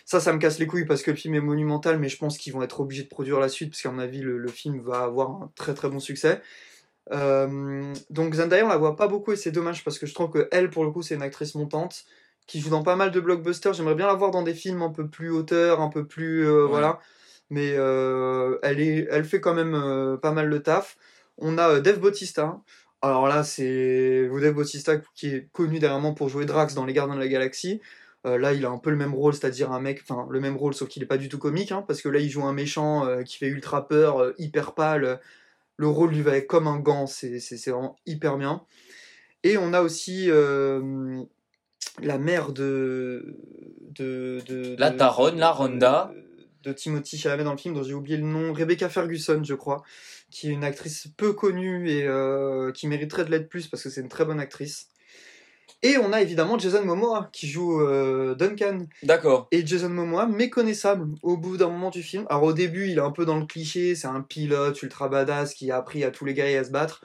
Ça, 0.04 0.20
ça 0.20 0.32
me 0.32 0.38
casse 0.38 0.58
les 0.58 0.66
couilles 0.66 0.84
parce 0.86 1.02
que 1.02 1.10
le 1.10 1.16
film 1.16 1.34
est 1.34 1.40
monumental, 1.40 1.98
mais 1.98 2.08
je 2.08 2.16
pense 2.16 2.38
qu'ils 2.38 2.52
vont 2.52 2.62
être 2.62 2.80
obligés 2.80 3.02
de 3.02 3.08
produire 3.08 3.40
la 3.40 3.48
suite 3.48 3.70
parce 3.70 3.82
qu'à 3.82 3.90
mon 3.90 3.98
avis, 3.98 4.20
le, 4.20 4.38
le 4.38 4.48
film 4.48 4.80
va 4.80 5.00
avoir 5.02 5.30
un 5.30 5.50
très 5.56 5.74
très 5.74 5.88
bon 5.88 5.98
succès. 5.98 6.40
Euh, 7.12 7.92
donc 8.10 8.34
Zendaya, 8.34 8.64
on 8.64 8.68
la 8.68 8.76
voit 8.76 8.96
pas 8.96 9.08
beaucoup 9.08 9.32
et 9.32 9.36
c'est 9.36 9.50
dommage 9.52 9.84
parce 9.84 9.98
que 9.98 10.06
je 10.06 10.14
trouve 10.14 10.30
que 10.30 10.48
elle, 10.52 10.70
pour 10.70 10.84
le 10.84 10.90
coup, 10.90 11.02
c'est 11.02 11.14
une 11.14 11.22
actrice 11.22 11.54
montante 11.54 12.04
qui 12.46 12.60
joue 12.60 12.70
dans 12.70 12.82
pas 12.82 12.96
mal 12.96 13.10
de 13.10 13.18
blockbusters. 13.20 13.72
J'aimerais 13.74 13.94
bien 13.96 14.06
la 14.06 14.14
voir 14.14 14.30
dans 14.30 14.42
des 14.42 14.54
films 14.54 14.82
un 14.82 14.90
peu 14.90 15.08
plus 15.08 15.30
auteurs, 15.30 15.80
un 15.80 15.88
peu 15.88 16.06
plus 16.06 16.46
euh, 16.46 16.62
Ouais. 16.64 16.68
voilà. 16.68 17.00
Mais 17.50 17.74
euh, 17.76 18.58
elle, 18.62 18.80
est, 18.80 19.22
fait 19.24 19.40
quand 19.40 19.54
même 19.54 19.74
euh, 19.74 20.16
pas 20.16 20.32
mal 20.32 20.48
le 20.48 20.62
taf. 20.62 20.96
On 21.38 21.58
a 21.58 21.70
euh, 21.70 21.80
Dave 21.80 22.00
Bautista. 22.00 22.60
Alors 23.02 23.28
là, 23.28 23.44
c'est 23.44 24.28
Dave 24.40 24.54
Bautista 24.54 24.96
qui 25.14 25.28
est 25.28 25.48
connu 25.52 25.78
dernièrement 25.78 26.14
pour 26.14 26.28
jouer 26.28 26.46
Drax 26.46 26.74
dans 26.74 26.84
Les 26.84 26.92
Gardiens 26.92 27.14
de 27.14 27.20
la 27.20 27.28
Galaxie. 27.28 27.80
Là, 28.24 28.52
il 28.52 28.66
a 28.66 28.70
un 28.70 28.78
peu 28.78 28.90
le 28.90 28.96
même 28.96 29.14
rôle, 29.14 29.34
c'est-à-dire 29.34 29.70
un 29.70 29.78
mec, 29.78 30.02
enfin 30.02 30.26
le 30.28 30.40
même 30.40 30.56
rôle, 30.56 30.74
sauf 30.74 30.88
qu'il 30.88 31.00
est 31.00 31.06
pas 31.06 31.16
du 31.16 31.28
tout 31.28 31.38
comique, 31.38 31.70
hein, 31.70 31.84
parce 31.86 32.02
que 32.02 32.08
là, 32.08 32.18
il 32.18 32.28
joue 32.28 32.42
un 32.42 32.52
méchant 32.52 33.06
qui 33.24 33.36
fait 33.36 33.46
ultra 33.46 33.86
peur, 33.86 34.32
hyper 34.36 34.74
pâle. 34.74 35.20
Le 35.76 35.86
rôle 35.86 36.10
lui 36.10 36.22
va 36.22 36.36
être 36.36 36.48
comme 36.48 36.66
un 36.66 36.80
gant, 36.80 37.06
c'est 37.06 37.38
vraiment 37.68 37.94
hyper 38.04 38.36
bien. 38.36 38.62
Et 39.44 39.56
on 39.58 39.72
a 39.72 39.80
aussi 39.80 40.26
la 40.26 42.18
mère 42.18 42.50
de. 42.50 43.36
La 44.76 44.90
Taronne, 44.90 45.38
la 45.38 45.52
Ronda. 45.52 46.10
De, 46.66 46.72
Timothy 46.72 47.16
Chalamet 47.18 47.44
dans 47.44 47.52
le 47.52 47.58
film, 47.58 47.74
dont 47.74 47.82
j'ai 47.82 47.94
oublié 47.94 48.16
le 48.16 48.24
nom, 48.24 48.52
Rebecca 48.52 48.88
Ferguson, 48.88 49.42
je 49.44 49.54
crois, 49.54 49.82
qui 50.30 50.48
est 50.48 50.52
une 50.52 50.64
actrice 50.64 51.08
peu 51.16 51.32
connue 51.32 51.88
et 51.90 52.04
euh, 52.06 52.72
qui 52.72 52.88
mériterait 52.88 53.24
de 53.24 53.30
l'être 53.30 53.48
plus 53.48 53.68
parce 53.68 53.82
que 53.82 53.90
c'est 53.90 54.00
une 54.00 54.08
très 54.08 54.24
bonne 54.24 54.40
actrice. 54.40 54.88
Et 55.82 55.98
on 55.98 56.12
a 56.12 56.22
évidemment 56.22 56.58
Jason 56.58 56.84
Momoa 56.84 57.28
qui 57.32 57.46
joue 57.48 57.80
euh, 57.80 58.34
Duncan. 58.34 58.86
D'accord. 59.02 59.46
Et 59.52 59.64
Jason 59.64 59.90
Momoa, 59.90 60.26
méconnaissable 60.26 61.06
au 61.22 61.36
bout 61.36 61.56
d'un 61.58 61.68
moment 61.68 61.90
du 61.90 62.02
film. 62.02 62.24
Alors 62.30 62.44
au 62.44 62.52
début, 62.52 62.88
il 62.88 62.96
est 62.98 63.02
un 63.02 63.10
peu 63.10 63.24
dans 63.26 63.38
le 63.38 63.46
cliché, 63.46 63.94
c'est 63.94 64.06
un 64.08 64.22
pilote 64.22 64.82
ultra 64.82 65.08
badass 65.08 65.54
qui 65.54 65.70
a 65.70 65.76
appris 65.76 66.02
à 66.02 66.10
tous 66.10 66.24
les 66.24 66.34
guerriers 66.34 66.58
à 66.58 66.64
se 66.64 66.70
battre. 66.70 67.04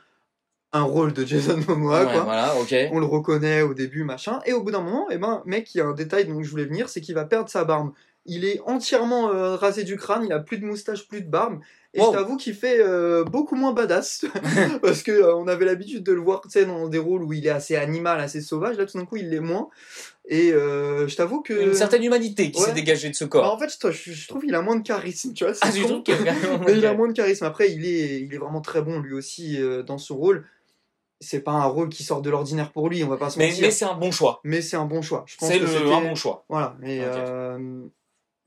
Un 0.74 0.84
rôle 0.84 1.12
de 1.12 1.26
Jason 1.26 1.58
Momoa, 1.68 2.06
Ouais, 2.06 2.14
quoi. 2.14 2.24
voilà, 2.24 2.56
ok. 2.56 2.74
On 2.94 3.00
le 3.00 3.06
reconnaît 3.06 3.62
au 3.62 3.74
début, 3.74 4.06
machin. 4.06 4.40
Et 4.46 4.54
au 4.54 4.64
bout 4.64 4.72
d'un 4.72 4.80
moment, 4.82 5.08
eh 5.12 5.18
ben, 5.18 5.44
mec, 5.46 5.76
il 5.76 5.80
y 5.80 5.82
a 5.82 5.86
un 5.86 5.94
détail 5.94 6.26
dont 6.26 6.42
je 6.42 6.50
voulais 6.50 6.64
venir, 6.66 6.88
c'est 6.88 7.02
qu'il 7.02 7.14
va 7.14 7.26
perdre 7.26 7.50
sa 7.50 7.66
barbe. 7.66 7.92
Il 8.26 8.46
est 8.46 8.60
entièrement 8.66 9.32
euh, 9.34 9.56
rasé 9.56 9.84
du 9.84 9.98
crâne, 9.98 10.24
il 10.26 10.32
a 10.32 10.40
plus 10.40 10.60
de 10.60 10.66
moustache, 10.66 11.08
plus 11.08 11.22
de 11.22 11.30
barbe. 11.30 11.60
Et 11.94 12.00
Wow. 12.00 12.12
je 12.14 12.18
t'avoue 12.18 12.38
qu'il 12.38 12.54
fait 12.54 12.80
euh, 12.80 13.24
beaucoup 13.26 13.56
moins 13.56 13.74
badass. 13.74 14.26
parce 14.82 15.02
que 15.04 15.12
euh, 15.12 15.36
on 15.36 15.48
avait 15.48 15.66
l'habitude 15.66 16.04
de 16.04 16.14
le 16.14 16.22
voir, 16.22 16.42
tu 16.50 16.64
dans 16.66 16.88
des 16.88 17.00
rôles 17.00 17.24
où 17.24 17.34
il 17.34 17.46
est 17.46 17.50
assez 17.50 17.76
animal, 17.76 18.20
assez 18.22 18.40
sauvage. 18.42 18.78
Là, 18.78 18.86
tout 18.86 18.98
d'un 18.98 19.06
coup, 19.06 19.18
il 19.18 19.30
l'est 19.30 19.40
moins. 19.42 19.70
Et 20.30 20.54
euh, 20.54 21.08
je 21.08 21.16
t'avoue 21.18 21.42
que. 21.42 21.52
Une 21.54 21.74
certaine 21.74 22.04
humanité 22.04 22.52
qui 22.52 22.62
Ouais. 22.62 22.68
s'est 22.68 22.74
dégagée 22.74 23.10
de 23.10 23.16
ce 23.16 23.26
Bah, 23.26 23.30
corps. 23.32 23.54
en 23.54 23.58
fait, 23.60 23.70
je, 23.92 24.28
trouve 24.28 24.42
qu'il 24.44 24.56
a 24.56 24.62
moins 24.62 24.76
de 24.78 24.84
charisme, 24.84 25.34
tu 25.34 25.44
vois. 25.44 25.54
ah, 25.60 25.68
a 25.68 25.72
vraiment- 25.72 26.04
Mais 26.66 26.78
il 26.78 26.86
a 26.86 26.94
moins 26.94 27.08
de 27.08 27.14
charisme. 27.14 27.44
Après, 27.44 27.72
il 27.72 27.86
est, 27.86 28.22
il 28.22 28.34
est 28.34 28.38
vraiment 28.38 28.62
très 28.62 28.82
bon 28.82 29.00
lui 29.00 29.14
aussi 29.14 29.58
dans 29.86 29.98
ce 29.98 30.14
rôle. 30.14 30.46
C'est 31.20 31.42
pas 31.42 31.52
un 31.52 31.66
rôle 31.66 31.90
qui 31.90 32.04
sort 32.04 32.22
de 32.22 32.30
l'ordinaire 32.30 32.72
pour 32.72 32.88
lui, 32.90 33.04
on 33.04 33.08
va 33.08 33.18
pas 33.18 33.30
se 33.30 33.38
mentir. 33.38 33.58
mais 33.62 33.72
c'est 33.72 33.86
un 33.86 33.94
bon 33.96 34.12
choix. 34.12 34.40
Mais 34.44 34.62
c'est 34.62 34.78
un 34.78 34.86
bon 34.86 35.02
choix. 35.02 35.24
Je 35.28 35.36
pense 35.38 35.50
C'est 35.50 35.60
un 35.62 36.02
bon 36.02 36.16
choix. 36.16 36.46
Voilà, 36.50 36.76
mais. 36.80 37.02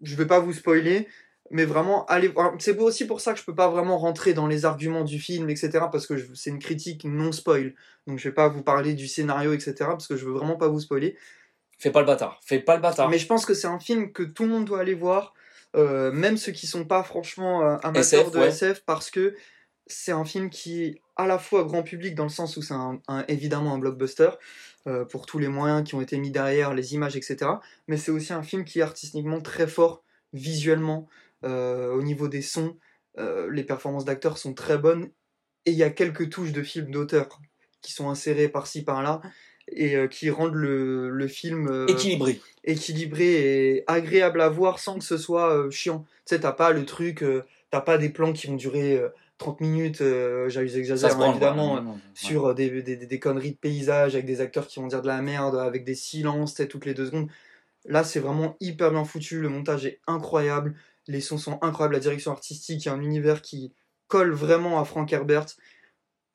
Je 0.05 0.15
vais 0.17 0.27
pas 0.27 0.39
vous 0.41 0.53
spoiler, 0.53 1.09
mais 1.51 1.65
vraiment, 1.65 2.07
allez 2.07 2.29
voir. 2.29 2.55
C'est 2.59 2.79
aussi 2.79 3.07
pour 3.07 3.21
ça 3.21 3.33
que 3.33 3.39
je 3.39 3.45
peux 3.45 3.55
pas 3.55 3.69
vraiment 3.69 3.99
rentrer 3.99 4.33
dans 4.35 4.47
les 4.47 4.65
arguments 4.65 5.05
du 5.05 5.19
film, 5.19 5.51
etc. 5.51 5.71
Parce 5.93 6.07
que 6.07 6.15
c'est 6.35 6.51
une 6.51 6.59
critique 6.59 7.05
non 7.05 7.33
spoil. 7.33 7.75
Donc 8.07 8.19
je 8.19 8.29
vais 8.29 8.35
pas 8.35 8.49
vous 8.49 8.63
parler 8.63 8.95
du 8.95 9.09
scénario, 9.09 9.53
etc. 9.53 9.75
Parce 9.79 10.07
que 10.07 10.17
je 10.17 10.25
veux 10.25 10.33
vraiment 10.33 10.57
pas 10.57 10.69
vous 10.69 10.81
spoiler. 10.81 11.17
Fais 11.79 11.91
pas 11.91 12.01
le 12.01 12.07
bâtard. 12.07 12.41
Fais 12.45 12.61
pas 12.61 12.77
le 12.77 12.83
bâtard. 12.83 13.09
Mais 13.11 13.19
je 13.19 13.27
pense 13.27 13.45
que 13.45 13.53
c'est 13.55 13.67
un 13.67 13.81
film 13.81 14.13
que 14.13 14.23
tout 14.23 14.45
le 14.45 14.49
monde 14.51 14.65
doit 14.65 14.81
aller 14.81 14.95
voir, 14.95 15.35
euh, 15.77 16.13
même 16.13 16.37
ceux 16.37 16.53
qui 16.53 16.67
sont 16.67 16.85
pas 16.85 17.03
franchement 17.03 17.63
euh, 17.63 17.77
amateurs 17.83 18.01
SF, 18.23 18.31
de 18.31 18.39
ouais. 18.39 18.49
SF, 18.49 18.85
parce 18.87 19.11
que 19.11 19.35
c'est 19.87 20.13
un 20.13 20.25
film 20.25 20.49
qui 20.51 20.85
est 20.85 21.01
à 21.17 21.27
la 21.27 21.39
fois 21.39 21.65
grand 21.65 21.83
public 21.83 22.15
dans 22.15 22.25
le 22.25 22.31
sens 22.31 22.57
où 22.57 22.63
c'est 22.63 22.75
un, 22.75 23.01
un- 23.09 23.25
évidemment 23.29 23.75
un 23.75 23.79
blockbuster 23.79 24.31
euh, 24.87 25.05
pour 25.05 25.25
tous 25.25 25.39
les 25.39 25.49
moyens 25.49 25.83
qui 25.83 25.95
ont 25.95 26.03
été 26.03 26.19
mis 26.19 26.31
derrière, 26.31 26.75
les 26.75 26.95
images, 26.95 27.17
etc. 27.17 27.51
Mais 27.89 27.97
c'est 27.97 28.11
aussi 28.11 28.33
un 28.35 28.43
film 28.43 28.65
qui 28.65 28.81
est 28.81 28.83
artistiquement 28.83 29.41
très 29.41 29.67
fort 29.67 30.03
visuellement 30.35 31.09
euh, 31.45 31.91
au 31.93 32.03
niveau 32.03 32.29
des 32.29 32.43
sons. 32.43 32.77
euh, 33.19 33.49
les 33.51 33.65
performances 33.65 34.05
d'acteurs 34.05 34.37
sont 34.39 34.53
très 34.53 34.77
bonnes 34.77 35.09
et 35.65 35.71
il 35.71 35.77
y 35.77 35.83
a 35.83 35.91
quelques 35.91 36.29
touches 36.29 36.53
de 36.53 36.63
films 36.63 36.91
d'auteur 36.91 37.29
qui 37.81 37.93
sont 37.93 38.11
insérées 38.11 38.49
par-ci 38.49 38.83
par-là 38.85 39.23
et 39.69 39.97
qui 40.11 40.29
rendent 40.29 40.55
le, 40.57 41.09
le 41.09 41.27
film 41.29 41.87
Équilibré. 41.89 42.39
équilibré 42.65 43.77
et 43.77 43.85
agréable 43.87 44.43
à 44.43 44.51
voir 44.51 44.79
sans 44.79 44.99
que 44.99 45.05
ce 45.05 45.17
soit 45.17 45.71
chiant. 45.71 46.05
Tu 46.27 46.35
sais, 46.35 46.41
t'as 46.41 46.53
pas 46.53 46.73
le 46.73 46.85
truc, 46.85 47.25
t'as 47.71 47.81
pas 47.81 47.97
des 47.97 48.11
plans 48.11 48.35
qui 48.35 48.47
vont 48.49 48.57
durer 48.57 49.01
30 49.39 49.61
minutes, 49.61 50.01
euh, 50.01 50.49
j'exagère 50.49 51.21
évidemment, 51.23 51.77
euh, 51.79 51.81
sur 52.15 52.47
euh, 52.47 52.55
des, 52.55 52.83
des, 52.83 52.97
des- 52.97 53.19
conneries 53.21 53.53
de 53.53 53.59
paysage 53.59 54.15
avec 54.15 54.27
des 54.27 54.41
acteurs 54.41 54.67
qui 54.69 54.81
vont 54.81 54.87
dire 54.87 55.03
de 55.03 55.07
la 55.09 55.23
merde, 55.23 55.57
avec 55.57 55.85
des 55.85 55.95
silences, 55.95 56.55
toutes 56.71 56.87
les 56.87 56.95
deux 56.95 57.07
secondes. 57.07 57.31
Là, 57.87 58.05
c'est 58.05 58.21
vraiment 58.21 58.57
hyper 58.61 58.91
bien 58.93 59.05
foutu, 59.05 59.41
le 59.41 59.49
montage 59.51 59.87
est 59.87 60.01
incroyable, 60.07 60.75
les 61.07 61.21
sons 61.21 61.39
sont 61.39 61.59
incroyables, 61.63 61.95
la 61.95 62.01
direction 62.01 62.33
artistique, 62.33 62.85
il 62.85 62.89
y 62.89 62.91
a 62.91 62.95
un 62.95 63.03
univers 63.03 63.43
qui 63.43 63.75
colle 64.09 64.33
vraiment 64.33 64.81
à 64.81 64.85
Frank 64.85 65.13
Herbert. 65.13 65.47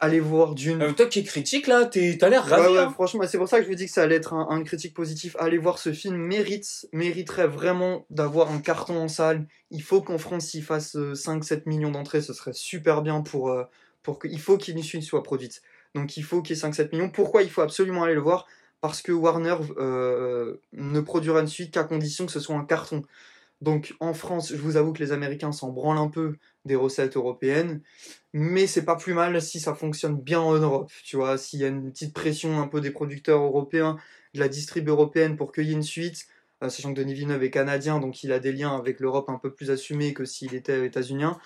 Allez 0.02 0.22
voir 0.22 0.56
Dune. 0.56 0.82
Euh, 0.82 0.94
toi 0.94 1.08
qui 1.08 1.20
es 1.20 1.24
critique 1.24 1.68
là, 1.68 1.84
t'es- 1.86 2.18
t'as 2.18 2.30
l'air 2.30 2.46
Ouais, 2.46 2.52
ravi. 2.52 2.74
ouais, 2.74 2.80
hein. 2.80 2.90
franchement, 2.92 3.24
c'est 3.28 3.38
pour 3.38 3.50
ça 3.50 3.58
que 3.58 3.66
je 3.66 3.70
vous 3.70 3.76
dis 3.76 3.86
que 3.86 3.92
ça 3.92 4.04
allait 4.04 4.16
être 4.16 4.34
un, 4.34 4.48
un 4.50 4.64
critique 4.64 4.94
positif. 4.94 5.36
Allez 5.40 5.58
voir 5.58 5.78
ce 5.78 5.92
film, 5.92 6.16
mérite, 6.16 6.88
mériterait 6.94 7.48
vraiment 7.48 8.06
d'avoir 8.10 8.50
un 8.52 8.60
carton 8.60 8.96
en 8.98 9.10
salle. 9.10 9.46
Il 9.72 9.84
faut 9.84 10.02
qu'en 10.02 10.18
France, 10.18 10.54
il 10.54 10.64
fasse 10.64 10.96
5-7 11.16 11.66
millions 11.66 11.92
d'entrées, 11.92 12.22
ce 12.22 12.32
serait 12.32 12.54
super 12.54 13.02
bien 13.02 13.20
pour, 13.22 13.50
euh, 13.50 13.64
pour 14.02 14.20
que, 14.20 14.30
il 14.30 14.40
faut 14.40 14.58
qu'une 14.58 14.82
suite 14.84 15.04
soit 15.04 15.22
produite. 15.24 15.62
Donc 15.96 16.16
il 16.16 16.24
faut 16.24 16.42
qu'il 16.42 16.56
y 16.56 16.60
ait 16.60 16.62
5-7 16.62 16.94
millions. 16.94 17.10
Pourquoi 17.10 17.44
il 17.44 17.50
faut 17.50 17.62
absolument 17.62 18.04
aller 18.04 18.14
le 18.14 18.22
voir? 18.22 18.46
Parce 18.80 19.02
que 19.02 19.12
Warner 19.12 19.56
euh, 19.78 20.56
ne 20.72 21.02
produira 21.02 21.42
une 21.42 21.48
suite 21.48 21.74
qu'à 21.74 21.84
condition 21.84 22.26
que 22.26 22.32
ce 22.32 22.40
soit 22.40 22.56
un 22.56 22.64
carton. 22.64 23.04
Donc 23.62 23.96
en 24.00 24.14
France, 24.14 24.50
je 24.50 24.58
vous 24.58 24.78
avoue 24.78 24.94
que 24.94 25.04
les 25.04 25.12
Américains 25.12 25.52
s'en 25.52 25.70
branlent 25.70 25.98
un 25.98 26.08
peu 26.08 26.38
des 26.66 26.76
recettes 26.76 27.18
européennes, 27.18 27.82
mais 28.34 28.68
c'est 28.68 28.86
pas 28.86 28.96
plus 28.96 29.14
mal 29.14 29.42
si 29.42 29.60
ça 29.60 29.76
fonctionne 29.76 30.16
bien 30.16 30.40
en 30.40 30.54
Europe, 30.58 30.92
tu 31.04 31.18
vois, 31.18 31.38
s'il 31.38 31.60
y 31.60 31.66
a 31.66 31.68
une 31.68 31.92
petite 31.92 32.14
pression 32.14 32.62
un 32.62 32.68
peu 32.68 32.80
des 32.80 32.92
producteurs 32.92 33.42
européens, 33.42 33.98
de 34.34 34.40
la 34.40 34.48
distrib 34.48 34.88
européenne 34.88 35.36
pour 35.36 35.52
qu'il 35.52 35.66
y 35.66 35.72
ait 35.72 35.74
une 35.74 35.84
suite, 35.84 36.28
euh, 36.64 36.70
sachant 36.70 36.94
que 36.94 37.00
Denis 37.00 37.14
Villeneuve 37.14 37.44
est 37.44 37.52
canadien, 37.52 38.00
donc 38.00 38.24
il 38.24 38.32
a 38.32 38.40
des 38.40 38.52
liens 38.52 38.76
avec 38.76 39.00
l'Europe 39.00 39.30
un 39.30 39.38
peu 39.38 39.54
plus 39.54 39.72
assumés 39.72 40.14
que 40.14 40.26
s'il 40.26 40.56
était 40.56 40.86
états-unien. 40.86 41.38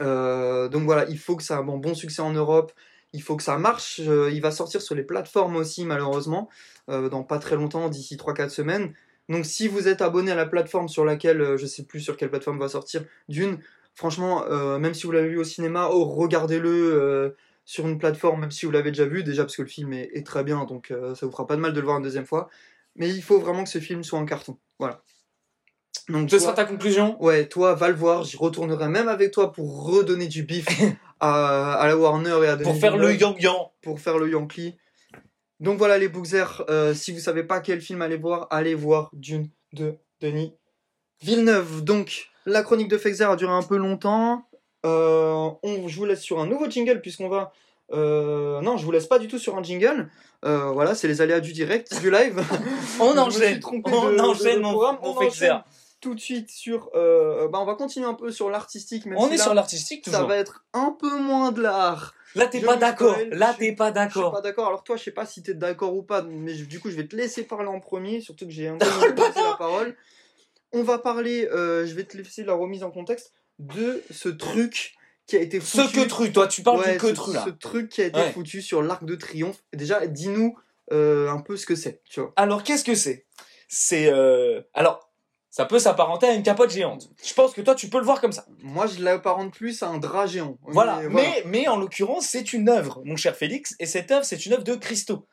Euh, 0.00 0.68
donc 0.68 0.84
voilà, 0.84 1.08
il 1.08 1.18
faut 1.18 1.36
que 1.36 1.42
ça 1.42 1.56
ait 1.56 1.58
un 1.58 1.62
bon, 1.62 1.94
succès 1.94 2.22
en 2.22 2.32
Europe, 2.32 2.72
il 3.12 3.22
faut 3.22 3.36
que 3.36 3.42
ça 3.42 3.58
marche, 3.58 4.00
euh, 4.04 4.30
il 4.32 4.40
va 4.42 4.50
sortir 4.50 4.82
sur 4.82 4.94
les 4.94 5.04
plateformes 5.04 5.56
aussi 5.56 5.84
malheureusement, 5.84 6.48
dans 6.88 7.24
pas 7.24 7.40
très 7.40 7.56
longtemps, 7.56 7.88
d'ici 7.88 8.16
3-4 8.16 8.48
semaines. 8.50 8.94
Donc 9.28 9.44
si 9.44 9.66
vous 9.68 9.88
êtes 9.88 10.02
abonné 10.02 10.30
à 10.30 10.34
la 10.36 10.46
plateforme 10.46 10.88
sur 10.88 11.04
laquelle, 11.04 11.40
euh, 11.40 11.56
je 11.56 11.66
sais 11.66 11.82
plus 11.84 12.00
sur 12.00 12.16
quelle 12.16 12.30
plateforme 12.30 12.58
va 12.58 12.68
sortir, 12.68 13.02
d'une, 13.28 13.58
franchement, 13.94 14.44
euh, 14.48 14.78
même 14.78 14.94
si 14.94 15.04
vous 15.06 15.12
l'avez 15.12 15.28
vu 15.28 15.38
au 15.38 15.44
cinéma, 15.44 15.88
oh, 15.90 16.04
regardez-le 16.04 16.70
euh, 16.70 17.30
sur 17.64 17.88
une 17.88 17.98
plateforme, 17.98 18.40
même 18.42 18.50
si 18.52 18.66
vous 18.66 18.72
l'avez 18.72 18.90
déjà 18.92 19.04
vu, 19.06 19.24
déjà 19.24 19.42
parce 19.44 19.56
que 19.56 19.62
le 19.62 19.68
film 19.68 19.92
est, 19.92 20.10
est 20.14 20.24
très 20.24 20.44
bien, 20.44 20.64
donc 20.64 20.90
euh, 20.92 21.14
ça 21.16 21.26
vous 21.26 21.32
fera 21.32 21.46
pas 21.46 21.56
de 21.56 21.60
mal 21.60 21.72
de 21.72 21.80
le 21.80 21.84
voir 21.86 21.96
une 21.98 22.04
deuxième 22.04 22.26
fois. 22.26 22.48
Mais 22.94 23.10
il 23.10 23.22
faut 23.22 23.38
vraiment 23.40 23.64
que 23.64 23.68
ce 23.70 23.78
film 23.80 24.04
soit 24.04 24.18
en 24.18 24.24
carton. 24.24 24.56
Voilà. 24.78 25.02
Donc, 26.08 26.30
Ce 26.30 26.36
toi- 26.36 26.44
sera 26.44 26.52
ta 26.52 26.64
conclusion? 26.64 27.20
Ouais, 27.22 27.48
toi, 27.48 27.74
va 27.74 27.88
le 27.88 27.94
voir, 27.94 28.22
j'y 28.22 28.36
retournerai 28.36 28.88
même 28.88 29.08
avec 29.08 29.32
toi 29.32 29.50
pour 29.52 29.86
redonner 29.86 30.28
du 30.28 30.44
bif 30.44 30.66
à, 31.20 31.72
à 31.74 31.86
la 31.88 31.96
Warner 31.96 32.38
et 32.44 32.46
à 32.48 32.54
Denis 32.56 32.70
pour 32.70 32.76
faire 32.78 32.96
le 32.96 33.12
yang-yang. 33.14 33.56
pour 33.82 33.98
faire 34.00 34.18
le 34.18 34.30
Yankee. 34.30 34.76
Donc 35.60 35.78
voilà 35.78 35.98
les 35.98 36.08
Bookzers, 36.08 36.62
euh, 36.68 36.92
si 36.94 37.12
vous 37.12 37.18
savez 37.20 37.42
pas 37.42 37.60
quel 37.60 37.80
film 37.80 38.02
aller 38.02 38.16
voir, 38.18 38.46
allez 38.50 38.74
voir 38.74 39.10
Dune 39.14 39.48
de 39.72 39.94
Denis 40.20 40.54
Villeneuve. 41.22 41.82
Donc 41.82 42.28
la 42.44 42.62
chronique 42.62 42.88
de 42.88 42.98
Fexer 42.98 43.24
a 43.24 43.36
duré 43.36 43.52
un 43.52 43.62
peu 43.62 43.76
longtemps. 43.76 44.44
Euh, 44.84 45.50
on, 45.62 45.88
je 45.88 45.96
vous 45.96 46.04
laisse 46.04 46.20
sur 46.20 46.38
un 46.40 46.46
nouveau 46.46 46.68
jingle 46.70 47.00
puisqu'on 47.00 47.28
va... 47.28 47.52
euh, 47.92 48.60
non, 48.60 48.76
je 48.76 48.84
vous 48.84 48.92
laisse 48.92 49.06
pas 49.06 49.18
du 49.18 49.28
tout 49.28 49.38
sur 49.38 49.56
un 49.56 49.62
jingle. 49.62 50.10
Voilà, 50.42 50.94
c'est 50.94 51.08
les 51.08 51.20
aléas 51.22 51.40
du 51.40 51.52
direct, 51.52 51.98
du 52.00 52.10
live. 52.10 52.40
On 53.00 53.16
enchaîne. 53.18 53.60
On 53.64 53.78
de- 53.78 54.16
de- 54.16 54.20
enchaîne 54.20 54.60
de 54.62 54.66
On 55.02 55.18
Fexer. 55.20 55.50
Tout 56.06 56.14
de 56.14 56.20
suite 56.20 56.50
sur... 56.50 56.88
euh, 56.94 57.48
bah, 57.48 57.58
on 57.60 57.64
va 57.64 57.74
continuer 57.74 58.06
un 58.06 58.14
peu 58.14 58.30
sur 58.30 58.48
l'artistique. 58.48 59.04
On 59.16 59.26
si 59.26 59.34
est 59.34 59.36
là, 59.38 59.42
sur 59.42 59.54
l'artistique 59.54 60.04
Ça 60.04 60.12
toujours. 60.12 60.28
va 60.28 60.36
être 60.36 60.64
un 60.72 60.96
peu 60.98 61.18
moins 61.18 61.50
de 61.50 61.60
l'art. 61.62 62.14
Là 62.36 62.46
t'es 62.46 62.60
pas 62.60 62.76
d'accord. 62.76 63.16
Là 63.32 63.56
t'es 63.58 63.72
pas 63.72 63.86
Je 63.88 63.90
suis 63.90 63.94
d'accord. 63.94 64.32
pas 64.32 64.40
d'accord. 64.40 64.66
Alors 64.68 64.84
toi, 64.84 64.96
je 64.96 65.02
sais 65.02 65.10
pas 65.10 65.26
si 65.26 65.42
t'es 65.42 65.54
d'accord 65.54 65.96
ou 65.96 66.02
pas, 66.02 66.22
mais 66.22 66.54
je- 66.54 66.64
du 66.66 66.78
coup, 66.78 66.90
je 66.90 66.96
vais 66.96 67.08
te 67.08 67.16
laisser 67.16 67.42
parler 67.42 67.66
en 67.66 67.80
premier, 67.80 68.20
surtout 68.20 68.44
que 68.46 68.52
j'ai 68.52 68.68
un 68.68 68.76
peu 68.78 68.86
la 69.40 69.56
parole. 69.58 69.96
On 70.72 70.82
va 70.84 70.98
parler, 70.98 71.48
euh, 71.50 71.86
je 71.86 71.94
vais 71.94 72.04
te 72.04 72.16
laisser 72.16 72.44
la 72.44 72.52
remise 72.54 72.84
en 72.84 72.90
contexte 72.92 73.32
de 73.58 74.02
ce 74.10 74.28
truc 74.28 74.94
qui 75.26 75.36
a 75.36 75.40
été 75.40 75.58
Ce 75.60 75.78
foutu. 75.80 76.02
que 76.02 76.06
tru, 76.08 76.32
toi 76.32 76.46
tu 76.46 76.62
parles 76.62 76.80
Ouais, 76.82 76.92
du 76.92 76.98
que 76.98 77.08
ce, 77.08 77.12
tru 77.14 77.32
là. 77.34 77.42
ce 77.46 77.50
truc 77.50 77.88
qui 77.88 78.02
a 78.02 78.04
été 78.04 78.20
Ouais. 78.20 78.30
foutu 78.32 78.62
sur 78.62 78.80
l'Arc 78.82 79.04
de 79.04 79.16
Triomphe. 79.16 79.62
Déjà, 79.72 80.06
dis-nous 80.06 80.56
euh, 80.92 81.28
un 81.30 81.40
peu 81.40 81.56
ce 81.56 81.66
que 81.66 81.74
c'est, 81.74 82.00
tu 82.08 82.20
vois. 82.20 82.32
Alors 82.36 82.62
qu'est-ce 82.62 82.84
que 82.84 82.94
c'est? 82.94 83.26
C'est 83.68 84.08
alors 84.74 85.05
ça 85.56 85.64
peut 85.64 85.78
s'apparenter 85.78 86.26
à 86.26 86.34
une 86.34 86.42
capote 86.42 86.70
géante. 86.70 87.08
Je 87.24 87.32
pense 87.32 87.54
que 87.54 87.62
toi 87.62 87.74
tu 87.74 87.88
peux 87.88 87.96
le 87.96 88.04
voir 88.04 88.20
comme 88.20 88.32
ça. 88.32 88.44
Moi, 88.62 88.86
je 88.86 89.02
l'apparente 89.02 89.54
plus 89.54 89.82
à 89.82 89.88
un 89.88 89.96
drap 89.96 90.26
géant. 90.26 90.58
Voilà. 90.64 90.98
Mais 91.04 91.08
Mais, 91.08 91.42
mais 91.46 91.68
en 91.68 91.76
l'occurrence, 91.78 92.26
c'est 92.26 92.52
une 92.52 92.68
œuvre, 92.68 93.00
mon 93.06 93.16
cher 93.16 93.34
Félix, 93.34 93.74
et 93.80 93.86
cette 93.86 94.10
œuvre, 94.10 94.26
c'est 94.26 94.44
une 94.44 94.52
œuvre 94.52 94.64
de 94.64 94.74
Christo. 94.74 95.26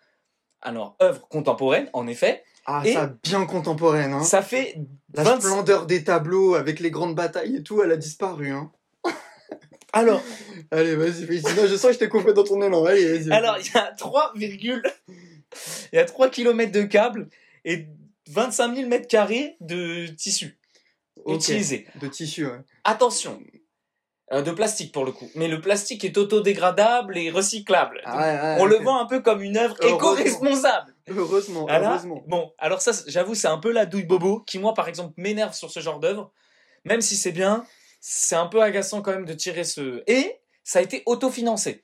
Alors, 0.62 0.96
œuvre 1.02 1.28
contemporaine, 1.28 1.90
en 1.92 2.08
effet, 2.08 2.44
Ah, 2.66 2.84
Et- 2.86 2.94
ça, 2.94 3.12
bien 3.22 3.46
contemporaine. 3.46 4.14
Hein. 4.14 4.24
Ça 4.24 4.42
fait 4.42 4.78
La 5.14 5.24
20 5.24 5.42
splendeur 5.42 5.86
des 5.88 6.06
tableaux 6.06 6.56
avec 6.56 6.80
les 6.80 6.90
grandes 6.92 7.16
batailles 7.16 7.58
et 7.58 7.64
tout, 7.64 7.84
elle 7.84 7.92
a 7.92 7.98
disparu. 7.98 8.52
Hein. 8.52 8.72
Alors, 9.92 10.22
Allez, 10.72 10.96
vas-y. 10.96 11.40
Sinon, 11.42 11.68
je 11.68 11.76
sens 11.76 11.88
que 11.88 11.94
je 11.94 12.00
t'ai 12.00 12.08
coupé 12.08 12.32
dans 12.32 12.46
ton 12.46 12.62
élan. 12.62 12.86
Allez, 12.86 13.18
vas-y. 13.20 13.32
alors 13.34 13.58
il 13.60 13.66
y 13.70 13.78
a 13.78 13.92
3, 13.98 14.32
virgule- 14.36 14.82
il 15.92 15.98
y 15.98 16.00
a 16.00 16.06
3 16.06 16.30
km 16.30 16.72
de 16.72 16.84
câbles 16.84 17.28
et 17.66 17.88
25 18.34 18.76
000 18.76 18.88
mètres 18.90 19.08
carrés 19.08 19.56
de 19.62 20.08
tissu 20.08 20.58
Ok. 21.26 21.36
utilisé. 21.36 21.88
De 22.02 22.08
tissu, 22.08 22.46
ouais. 22.48 22.60
Attention, 22.84 23.40
euh, 24.32 24.42
de 24.42 24.52
plastique 24.52 24.92
pour 24.92 25.06
le 25.06 25.12
coup. 25.12 25.30
Mais 25.36 25.48
le 25.48 25.62
plastique 25.62 26.04
est 26.04 26.18
autodégradable 26.18 27.18
et 27.18 27.30
recyclable. 27.30 28.02
Ah, 28.06 28.18
ouais, 28.18 28.24
ouais, 28.42 28.58
On 28.62 28.66
le 28.66 28.78
vend 28.78 29.00
un 29.00 29.06
peu 29.06 29.22
comme 29.22 29.42
une 29.42 29.58
œuvre 29.58 29.76
éco-responsable. 29.86 30.94
Heureusement, 31.10 31.62
Voilà. 31.68 31.92
heureusement. 31.92 32.24
Bon, 32.28 32.52
alors 32.58 32.82
ça, 32.82 32.92
j'avoue, 33.08 33.36
c'est 33.36 33.48
un 33.48 33.58
peu 33.60 33.72
la 33.72 33.86
douille 33.86 34.06
bobo 34.06 34.40
qui, 34.42 34.58
moi, 34.60 34.74
par 34.74 34.88
exemple, 34.90 35.14
m'énerve 35.18 35.54
sur 35.54 35.70
ce 35.72 35.80
genre 35.80 36.00
d'œuvre. 36.00 36.32
Même 36.86 37.02
si 37.02 37.16
c'est 37.16 37.32
bien, 37.32 37.66
c'est 38.02 38.36
un 38.36 38.48
peu 38.48 38.62
agaçant 38.62 39.02
quand 39.02 39.12
même 39.12 39.26
de 39.26 39.34
tirer 39.34 39.64
ce. 39.64 40.02
Et 40.08 40.38
ça 40.64 40.80
a 40.80 40.82
été 40.82 41.04
autofinancé. 41.06 41.84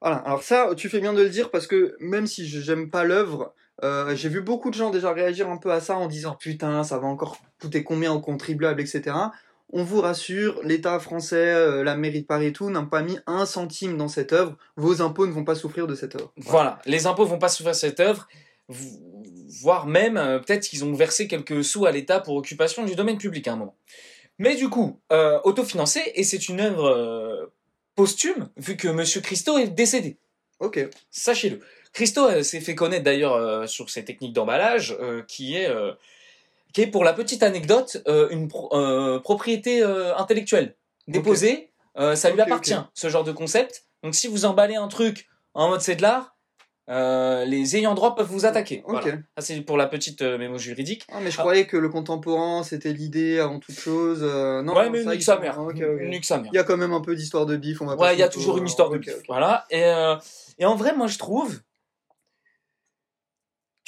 Voilà, 0.00 0.16
alors 0.18 0.42
ça, 0.42 0.70
tu 0.76 0.88
fais 0.88 1.00
bien 1.00 1.12
de 1.12 1.22
le 1.22 1.28
dire 1.28 1.50
parce 1.50 1.66
que 1.66 1.94
même 2.00 2.26
si 2.26 2.48
je- 2.48 2.60
j'aime 2.60 2.88
pas 2.90 3.04
l'œuvre, 3.04 3.54
euh, 3.82 4.14
j'ai 4.14 4.28
vu 4.28 4.40
beaucoup 4.40 4.70
de 4.70 4.74
gens 4.74 4.90
déjà 4.90 5.12
réagir 5.12 5.48
un 5.48 5.56
peu 5.56 5.72
à 5.72 5.80
ça 5.80 5.96
en 5.96 6.06
disant 6.06 6.34
putain, 6.34 6.84
ça 6.84 6.98
va 6.98 7.06
encore 7.06 7.38
coûter 7.60 7.82
combien 7.82 8.12
aux 8.12 8.20
contribuables, 8.20 8.80
etc. 8.80 9.16
On 9.72 9.84
vous 9.84 10.00
rassure, 10.00 10.60
l'État 10.64 10.98
français, 10.98 11.36
euh, 11.36 11.84
la 11.84 11.96
mairie 11.96 12.22
de 12.22 12.26
Paris 12.26 12.46
et 12.46 12.52
tout 12.52 12.70
n'ont 12.70 12.86
pas 12.86 13.02
mis 13.02 13.18
un 13.26 13.46
centime 13.46 13.96
dans 13.96 14.08
cette 14.08 14.32
œuvre. 14.32 14.56
Vos 14.76 15.00
impôts 15.00 15.26
ne 15.26 15.32
vont 15.32 15.44
pas 15.44 15.54
souffrir 15.54 15.86
de 15.86 15.94
cette 15.94 16.16
œuvre. 16.16 16.32
Voilà, 16.36 16.80
les 16.86 17.06
impôts 17.06 17.24
vont 17.24 17.38
pas 17.38 17.48
souffrir 17.48 17.74
cette 17.74 18.00
œuvre, 18.00 18.28
voire 19.62 19.86
même 19.86 20.16
euh, 20.16 20.40
peut-être 20.40 20.68
qu'ils 20.68 20.84
ont 20.84 20.92
versé 20.92 21.28
quelques 21.28 21.62
sous 21.62 21.86
à 21.86 21.92
l'État 21.92 22.20
pour 22.20 22.34
occupation 22.34 22.84
du 22.84 22.96
domaine 22.96 23.18
public 23.18 23.46
à 23.46 23.52
un 23.52 23.56
moment. 23.56 23.76
Mais 24.38 24.56
du 24.56 24.70
coup, 24.70 24.98
autofinancé, 25.44 26.00
et 26.14 26.24
c'est 26.24 26.48
une 26.48 26.60
œuvre 26.60 27.52
posthume, 27.94 28.48
vu 28.56 28.78
que 28.78 28.88
Monsieur 28.88 29.20
Christo 29.20 29.58
est 29.58 29.68
décédé. 29.68 30.16
Ok. 30.60 30.88
Sachez-le. 31.10 31.60
Christo 31.92 32.42
s'est 32.42 32.60
fait 32.60 32.74
connaître 32.74 33.04
d'ailleurs 33.04 33.34
euh, 33.34 33.66
sur 33.66 33.90
ses 33.90 34.04
techniques 34.04 34.32
d'emballage, 34.32 34.96
euh, 35.00 35.22
qui 35.26 35.56
est 35.56 35.68
euh, 35.68 35.92
qui 36.72 36.82
est 36.82 36.86
pour 36.86 37.02
la 37.04 37.12
petite 37.12 37.42
anecdote 37.42 38.00
une 38.30 38.46
pro- 38.48 38.70
propriété 39.20 39.82
intellectuelle 39.82 40.76
déposée. 41.08 41.70
ça 42.14 42.30
lui 42.30 42.40
appartient 42.40 42.76
ce 42.94 43.08
genre 43.08 43.24
de 43.24 43.32
concept. 43.32 43.84
Donc 44.04 44.14
si 44.14 44.28
vous 44.28 44.44
emballez 44.44 44.76
un 44.76 44.86
truc 44.88 45.28
en 45.54 45.68
mode 45.68 45.80
c'est 45.80 45.96
de 45.96 46.02
l'art, 46.02 46.36
euh, 46.88 47.44
les 47.44 47.76
ayants 47.76 47.94
droit 47.94 48.14
peuvent 48.14 48.28
vous 48.30 48.46
attaquer. 48.46 48.82
Ok. 48.86 49.02
Voilà. 49.02 49.18
Ça 49.36 49.42
c'est 49.42 49.60
pour 49.62 49.76
la 49.76 49.86
petite 49.88 50.22
euh, 50.22 50.38
mémo 50.38 50.58
juridique. 50.58 51.06
Ah, 51.12 51.18
mais 51.20 51.30
je 51.32 51.36
Ah. 51.38 51.42
croyais 51.42 51.66
que 51.66 51.76
le 51.76 51.88
contemporain 51.88 52.62
c'était 52.62 52.92
l'idée 52.92 53.40
avant 53.40 53.58
toute 53.58 53.78
chose. 53.78 54.20
euh, 54.22 54.62
non, 54.62 54.74
ouais, 54.76 54.90
mais 54.90 55.02
ça, 55.02 55.10
nique 55.10 55.20
il 55.20 55.24
sa 55.24 55.38
mère. 55.40 55.54
Sa. 56.22 56.42
Il 56.46 56.54
y 56.54 56.58
a 56.58 56.62
quand 56.64 56.76
même 56.76 56.92
un 56.92 57.00
peu 57.00 57.16
d'histoire 57.16 57.46
de 57.46 57.56
bif, 57.56 57.82
on 57.82 57.86
va 57.86 57.96
Ouais, 57.96 58.14
il 58.14 58.20
y 58.20 58.22
a 58.22 58.28
toujours 58.28 58.58
une 58.58 58.66
histoire 58.66 58.90
de 58.90 58.98
bif. 58.98 59.12
Voilà. 59.28 59.66
Et, 59.70 59.82
et 60.60 60.64
en 60.64 60.76
vrai, 60.76 60.94
moi, 60.94 61.08
je 61.08 61.18
trouve 61.18 61.60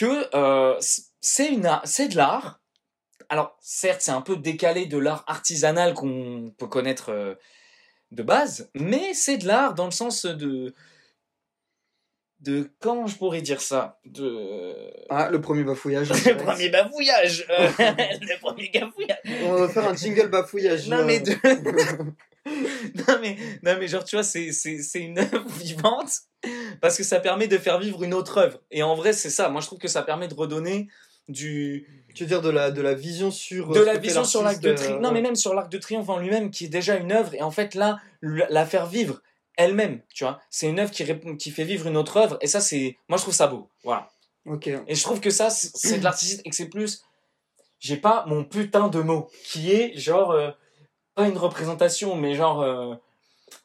que 0.03 0.29
euh, 0.37 0.77
c'est 1.21 1.51
de 1.53 2.17
l'art. 2.17 2.61
Alors, 3.29 3.57
certes, 3.61 4.01
c'est 4.01 4.11
un 4.11 4.21
peu 4.21 4.37
décalé 4.37 4.87
de 4.87 4.99
l'art 4.99 5.25
artisanal 5.29 5.95
qu'on 5.95 6.53
peut 6.59 6.67
connaître 6.67 7.11
euh, 7.11 7.35
de 8.11 8.23
base, 8.25 8.69
mais 8.75 9.15
c'est 9.15 9.39
de 9.39 9.47
l'art 9.47 9.75
dans 9.75 9.85
le 9.87 9.91
sens 9.93 10.27
de 10.27 10.75
de 12.41 12.69
comment 12.81 13.07
je 13.07 13.17
pourrais 13.17 13.41
dire 13.41 13.61
ça 13.61 14.01
de 14.05 14.75
Ah, 15.09 15.31
le 15.31 15.41
premier 15.41 15.63
bafouillage. 15.63 16.09
le 16.27 16.37
premier 16.37 16.69
bafouillage 16.71 17.47
euh, 17.51 17.69
le 17.79 18.41
premier 18.41 18.69
bafouillage 18.75 19.19
On 19.45 19.53
va 19.55 19.69
faire 19.69 19.89
un 19.89 19.95
jingle 19.95 20.29
bafouillage. 20.29 20.89
non 20.89 21.05
mais, 21.05 21.21
de- 21.21 21.37
non 22.47 23.19
mais 23.21 23.37
non 23.63 23.77
mais 23.79 23.87
genre 23.89 24.05
tu 24.05 24.17
vois 24.17 24.25
c'est 24.25 24.51
une 24.97 25.19
œuvre 25.19 25.49
vivante 25.59 26.11
parce 26.81 26.97
que 26.97 27.05
ça 27.05 27.21
permet 27.21 27.47
de 27.47 27.57
faire 27.59 27.79
vivre 27.79 28.03
une 28.03 28.15
autre 28.15 28.39
œuvre 28.39 28.61
et 28.71 28.83
en 28.83 28.95
vrai 28.97 29.13
c'est 29.13 29.31
ça 29.31 29.49
moi 29.49 29.61
je 29.61 29.67
trouve 29.67 29.79
que 29.79 29.89
ça 29.89 30.03
permet 30.03 30.27
de 30.29 30.35
redonner 30.35 30.89
du 31.29 31.87
Tu 32.15 32.25
veux 32.25 32.29
dire 32.29 32.43
de 32.43 32.51
la, 32.51 32.73
de 32.73 32.83
la 32.83 32.95
vision 32.95 33.31
sur. 33.31 33.71
de 33.71 33.79
euh, 33.79 33.85
la 33.85 33.97
vision 33.97 34.25
sur 34.25 34.43
l'arc 34.43 34.55
l'artiste, 34.55 34.65
de 34.65 34.71
euh, 34.71 34.75
triomphe 34.75 35.03
non 35.03 35.13
mais 35.13 35.21
même 35.23 35.37
sur 35.37 35.55
l'arc 35.55 35.71
de 35.71 35.79
triomphe 35.79 36.09
en 36.09 36.19
lui-même 36.19 36.51
qui 36.51 36.65
est 36.65 36.69
déjà 36.69 36.97
une 36.97 37.13
œuvre 37.13 37.33
et 37.35 37.43
en 37.43 37.53
fait 37.53 37.75
là 37.77 38.01
la 38.23 38.67
faire 38.67 38.87
vivre 38.87 39.23
elle-même 39.57 40.01
tu 40.13 40.25
vois 40.25 40.41
c'est 40.51 40.69
une 40.69 40.81
œuvre 40.81 40.91
qui 40.91 41.05
qui 41.39 41.51
fait 41.53 41.65
vivre 41.65 41.87
une 41.87 41.97
autre 41.97 42.17
œuvre 42.17 42.39
et 42.41 42.49
ça 42.49 42.61
c'est 42.61 42.97
moi 43.09 43.19
je 43.19 43.23
trouve 43.23 43.35
ça 43.35 43.47
beau 43.47 43.69
voilà 43.85 44.09
Ok. 44.47 44.67
et 44.67 44.95
je 44.97 45.03
trouve 45.05 45.21
que 45.21 45.31
ça, 45.31 45.51
c'est 45.51 45.99
de 45.99 46.03
l'artistique 46.05 46.41
et 46.45 46.51
que 46.51 46.57
c'est 46.57 46.69
plus. 46.69 47.05
J'ai 47.79 47.97
pas 47.97 48.25
mon 48.27 48.43
putain 48.45 48.89
de 48.89 49.01
mot 49.01 49.31
qui 49.45 49.71
est 49.71 49.97
genre. 49.97 50.33
euh, 50.33 50.51
pas 51.15 51.29
une 51.29 51.39
représentation, 51.39 52.17
mais 52.17 52.35
genre. 52.35 52.61
euh, 52.63 52.95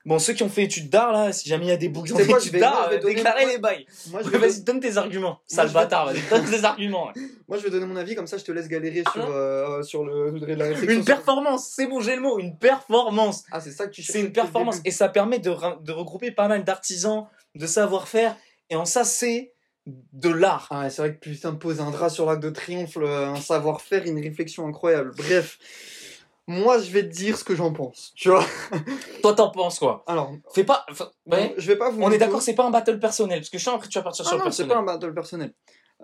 Bon, 0.06 0.20
ceux 0.20 0.34
qui 0.34 0.44
ont 0.44 0.50
fait 0.50 0.64
études 0.64 0.90
d'art 0.90 1.14
là, 1.14 1.32
si 1.32 1.48
jamais 1.48 1.66
il 1.66 1.70
y 1.70 1.72
a 1.72 1.78
des 1.78 1.90
je 2.06 2.14
d'études 2.14 2.60
d'art, 2.60 2.90
euh, 2.92 2.98
déclarez 2.98 3.46
les 3.46 3.58
bails. 3.58 3.86
Moi 4.10 4.20
je, 4.22 4.30
vais, 4.30 4.38
Vas-y, 4.38 4.62
donne 4.62 4.82
tes 4.82 4.98
arguments. 4.98 5.40
Sale 5.48 5.68
vais- 5.68 5.74
bâtard, 5.74 6.12
donne 6.30 6.46
tes 6.46 6.66
arguments. 6.66 7.08
ouais. 7.08 7.14
moi 7.48 7.58
je 7.58 7.64
vais 7.64 7.70
donner 7.70 7.86
mon 7.86 7.96
avis, 7.96 8.14
comme 8.14 8.28
ça 8.28 8.38
je 8.38 8.44
te 8.44 8.52
laisse 8.52 8.68
galérer 8.68 9.04
sur, 9.14 9.24
Hein 9.24 9.30
euh, 9.32 9.84
sur 9.84 10.04
le, 10.04 10.32
la. 10.56 10.72
Une 10.72 11.06
performance, 11.06 11.72
c'est 11.74 11.88
bon, 11.88 12.02
j'ai 12.02 12.16
le 12.18 12.22
mot, 12.22 12.38
une 12.38 12.58
performance. 12.58 13.46
Ah, 13.50 13.62
c'est 13.62 13.72
ça 13.72 13.88
que 13.88 13.92
tu 13.92 14.04
C'est 14.04 14.20
une 14.20 14.34
performance 14.34 14.82
et 14.84 14.92
ça 14.92 15.08
permet 15.08 15.40
de, 15.40 15.52
de 15.82 15.92
regrouper 15.94 16.32
pas 16.32 16.50
mal 16.50 16.66
d'artisans, 16.66 17.26
de 17.56 17.66
savoir-faire, 17.66 18.36
et 18.70 18.76
en 18.76 18.84
ça, 18.86 19.06
c'est 19.06 19.54
de 19.86 20.28
l'art. 20.30 20.68
Ah, 20.70 20.90
c'est 20.90 21.02
vrai 21.02 21.16
que 21.16 21.20
putain, 21.20 21.54
poser 21.56 21.80
un 21.82 21.92
drap 21.92 22.10
sur 22.10 22.26
l'arc 22.26 22.42
de 22.42 22.50
triomphe, 22.50 22.98
un 22.98 23.38
savoir-faire, 23.38 24.04
une 24.06 24.20
réflexion 24.22 24.68
incroyable. 24.68 25.12
Bref, 25.16 25.58
moi 26.48 26.80
je 26.80 26.90
vais 26.92 27.04
te 27.04 27.14
dire 27.14 27.38
ce 27.38 27.44
que 27.44 27.56
j'en 27.56 27.74
pense. 27.74 28.14
Tu 28.16 28.30
vois 28.30 28.44
Toi, 29.22 29.34
t'en 29.36 29.52
penses 29.52 29.80
quoi? 29.80 30.04
Alors, 30.08 30.32
Fais 30.54 30.64
pas. 30.64 30.86
ouais. 31.26 31.54
je 31.58 31.68
vais 31.68 31.76
pas 31.78 31.90
vous. 31.90 32.02
On 32.02 32.12
est 32.12 32.18
d'accord, 32.18 32.42
c'est 32.42 32.56
pas 32.56 32.66
un 32.66 32.72
battle 32.72 33.00
personnel, 33.00 33.40
parce 33.40 33.50
que 33.50 33.58
je 33.58 33.64
sens 33.64 33.76
après 33.76 33.88
tu 33.90 33.98
vas 34.00 34.04
partir 34.04 34.26
Ah 34.26 34.30
sur 34.30 34.38
le 34.38 34.44
non, 34.46 34.52
c'est 34.52 34.64
personnel. 34.66 34.86
pas 34.86 34.94
un 34.94 34.96
battle 34.98 35.14
personnel. 35.14 35.54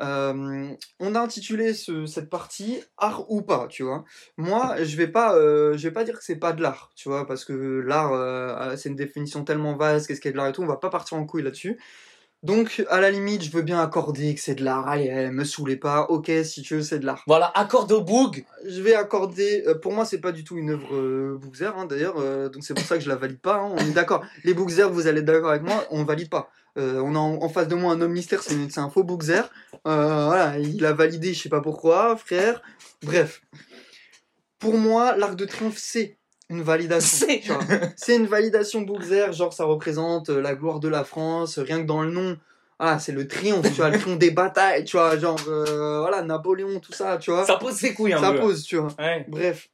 Euh, 0.02 0.70
on 1.00 1.14
a 1.14 1.20
intitulé 1.20 1.74
ce- 1.76 2.08
cette 2.08 2.28
partie 2.30 2.82
art 2.98 3.30
ou 3.32 3.44
pas, 3.44 3.68
tu 3.70 3.84
vois. 3.84 4.04
Moi, 4.38 4.84
je 4.84 4.98
vais 4.98 5.08
pas, 5.08 5.36
euh, 5.36 5.78
je 5.78 5.88
vais 5.88 5.94
pas 5.94 6.04
dire 6.04 6.18
que 6.18 6.24
c'est 6.24 6.38
pas 6.40 6.52
de 6.52 6.64
l'art, 6.64 6.90
tu 6.96 7.10
vois, 7.10 7.28
parce 7.28 7.46
que 7.46 7.54
l'art, 7.54 8.12
euh, 8.14 8.76
c'est 8.76 8.90
une 8.90 8.96
définition 8.96 9.44
tellement 9.44 9.76
vaste, 9.76 10.08
qu'est-ce 10.08 10.20
qu'est 10.20 10.32
de 10.32 10.38
l'art 10.38 10.48
et 10.48 10.52
tout, 10.52 10.64
on 10.64 10.68
va 10.68 10.78
pas 10.78 10.90
partir 10.90 11.18
en 11.18 11.26
couille 11.28 11.44
là-dessus. 11.44 11.80
Donc, 12.44 12.84
à 12.90 13.00
la 13.00 13.10
limite, 13.10 13.42
je 13.42 13.52
veux 13.52 13.62
bien 13.62 13.82
accorder 13.82 14.36
que 14.36 14.42
c'est 14.42 14.56
de 14.56 14.66
l'art. 14.66 14.88
Allez, 14.90 15.30
me 15.32 15.46
saoulez 15.46 15.78
pas. 15.78 16.02
Ok, 16.10 16.30
si 16.44 16.62
tu 16.62 16.76
veux, 16.76 16.82
c'est 16.82 17.00
de 17.00 17.06
l'art. 17.06 17.24
Voilà, 17.26 17.50
accorde 17.56 17.90
au 17.94 18.02
boug. 18.02 18.44
Je 18.68 18.82
vais 18.82 18.96
accorder. 18.96 19.64
euh, 19.66 19.76
pour 19.76 19.94
moi, 19.94 20.04
c'est 20.04 20.20
pas 20.20 20.34
du 20.34 20.44
tout 20.44 20.58
une 20.58 20.72
œuvre 20.72 20.94
euh, 20.94 21.38
Bookzer, 21.40 21.74
hein, 21.78 21.86
d'ailleurs. 21.86 22.16
euh, 22.18 22.50
donc 22.50 22.64
c'est 22.66 22.74
pour 22.74 22.84
ça 22.84 22.98
que 22.98 23.04
je 23.04 23.08
la 23.08 23.16
valide 23.16 23.40
pas. 23.40 23.56
hein, 23.56 23.72
on 23.72 23.78
est 23.78 23.94
d'accord. 23.94 24.26
Les 24.44 24.54
Bookzer, 24.54 24.90
vous 24.92 25.08
allez 25.08 25.20
être 25.22 25.26
d'accord 25.26 25.52
avec 25.52 25.64
moi. 25.64 25.86
On 25.90 26.04
valide 26.04 26.30
pas. 26.30 26.50
Euh, 26.78 27.00
on 27.02 27.16
a 27.16 27.20
en, 27.20 27.42
en 27.42 27.50
face 27.50 27.70
de 27.70 27.76
moi 27.76 27.94
un 27.94 28.02
homme 28.02 28.12
mystère. 28.12 28.44
C'est 28.44 28.56
c'est 28.70 28.82
un 28.82 28.90
faux 28.90 29.04
Bookzer. 29.04 29.44
Euh, 29.88 30.26
voilà, 30.26 30.60
il 30.60 30.86
a 30.86 30.92
validé. 30.92 31.34
Je 31.34 31.44
sais 31.44 31.50
pas 31.50 31.62
pourquoi, 31.62 32.18
frère. 32.18 32.62
Bref. 33.04 33.42
Pour 34.60 34.78
moi, 34.78 35.16
l'arc 35.16 35.36
de 35.36 35.46
triomphe, 35.46 35.78
c'est 35.78 36.18
une 36.54 36.62
validation. 36.64 37.28
C'est- 37.96 38.16
une 38.16 38.26
validation 38.28 38.82
Bookzer. 38.82 39.32
Genre, 39.34 39.52
ça 39.54 39.66
représente 39.66 40.30
euh, 40.30 40.42
la 40.42 40.56
gloire 40.56 40.80
de 40.80 40.88
la 40.88 41.04
France. 41.04 41.60
Rien 41.60 41.82
que 41.82 41.86
dans 41.88 42.02
le 42.04 42.12
nom. 42.12 42.38
Ah, 42.80 43.00
c'est 43.00 43.12
le 43.12 43.28
triomphe, 43.28 43.68
tu 43.68 43.76
vois, 43.78 43.90
le 43.90 44.00
triomphe 44.00 44.18
des 44.20 44.32
batailles, 44.32 44.84
tu 44.84 44.98
vois, 44.98 45.18
genre, 45.18 45.40
euh, 45.48 46.00
voilà, 46.02 46.22
Napoléon, 46.24 46.80
tout 46.80 46.92
ça, 46.92 47.18
tu 47.18 47.32
vois. 47.32 47.46
Ça 47.46 47.56
pose 47.56 47.76
ses 47.76 47.94
couilles 47.94 48.14
un 48.14 48.20
Ça 48.20 48.34
peu. 48.34 48.40
pose, 48.40 48.64
tu 48.64 48.78
vois. 48.78 48.90
Ouais. 49.00 49.26
Bref. 49.30 49.70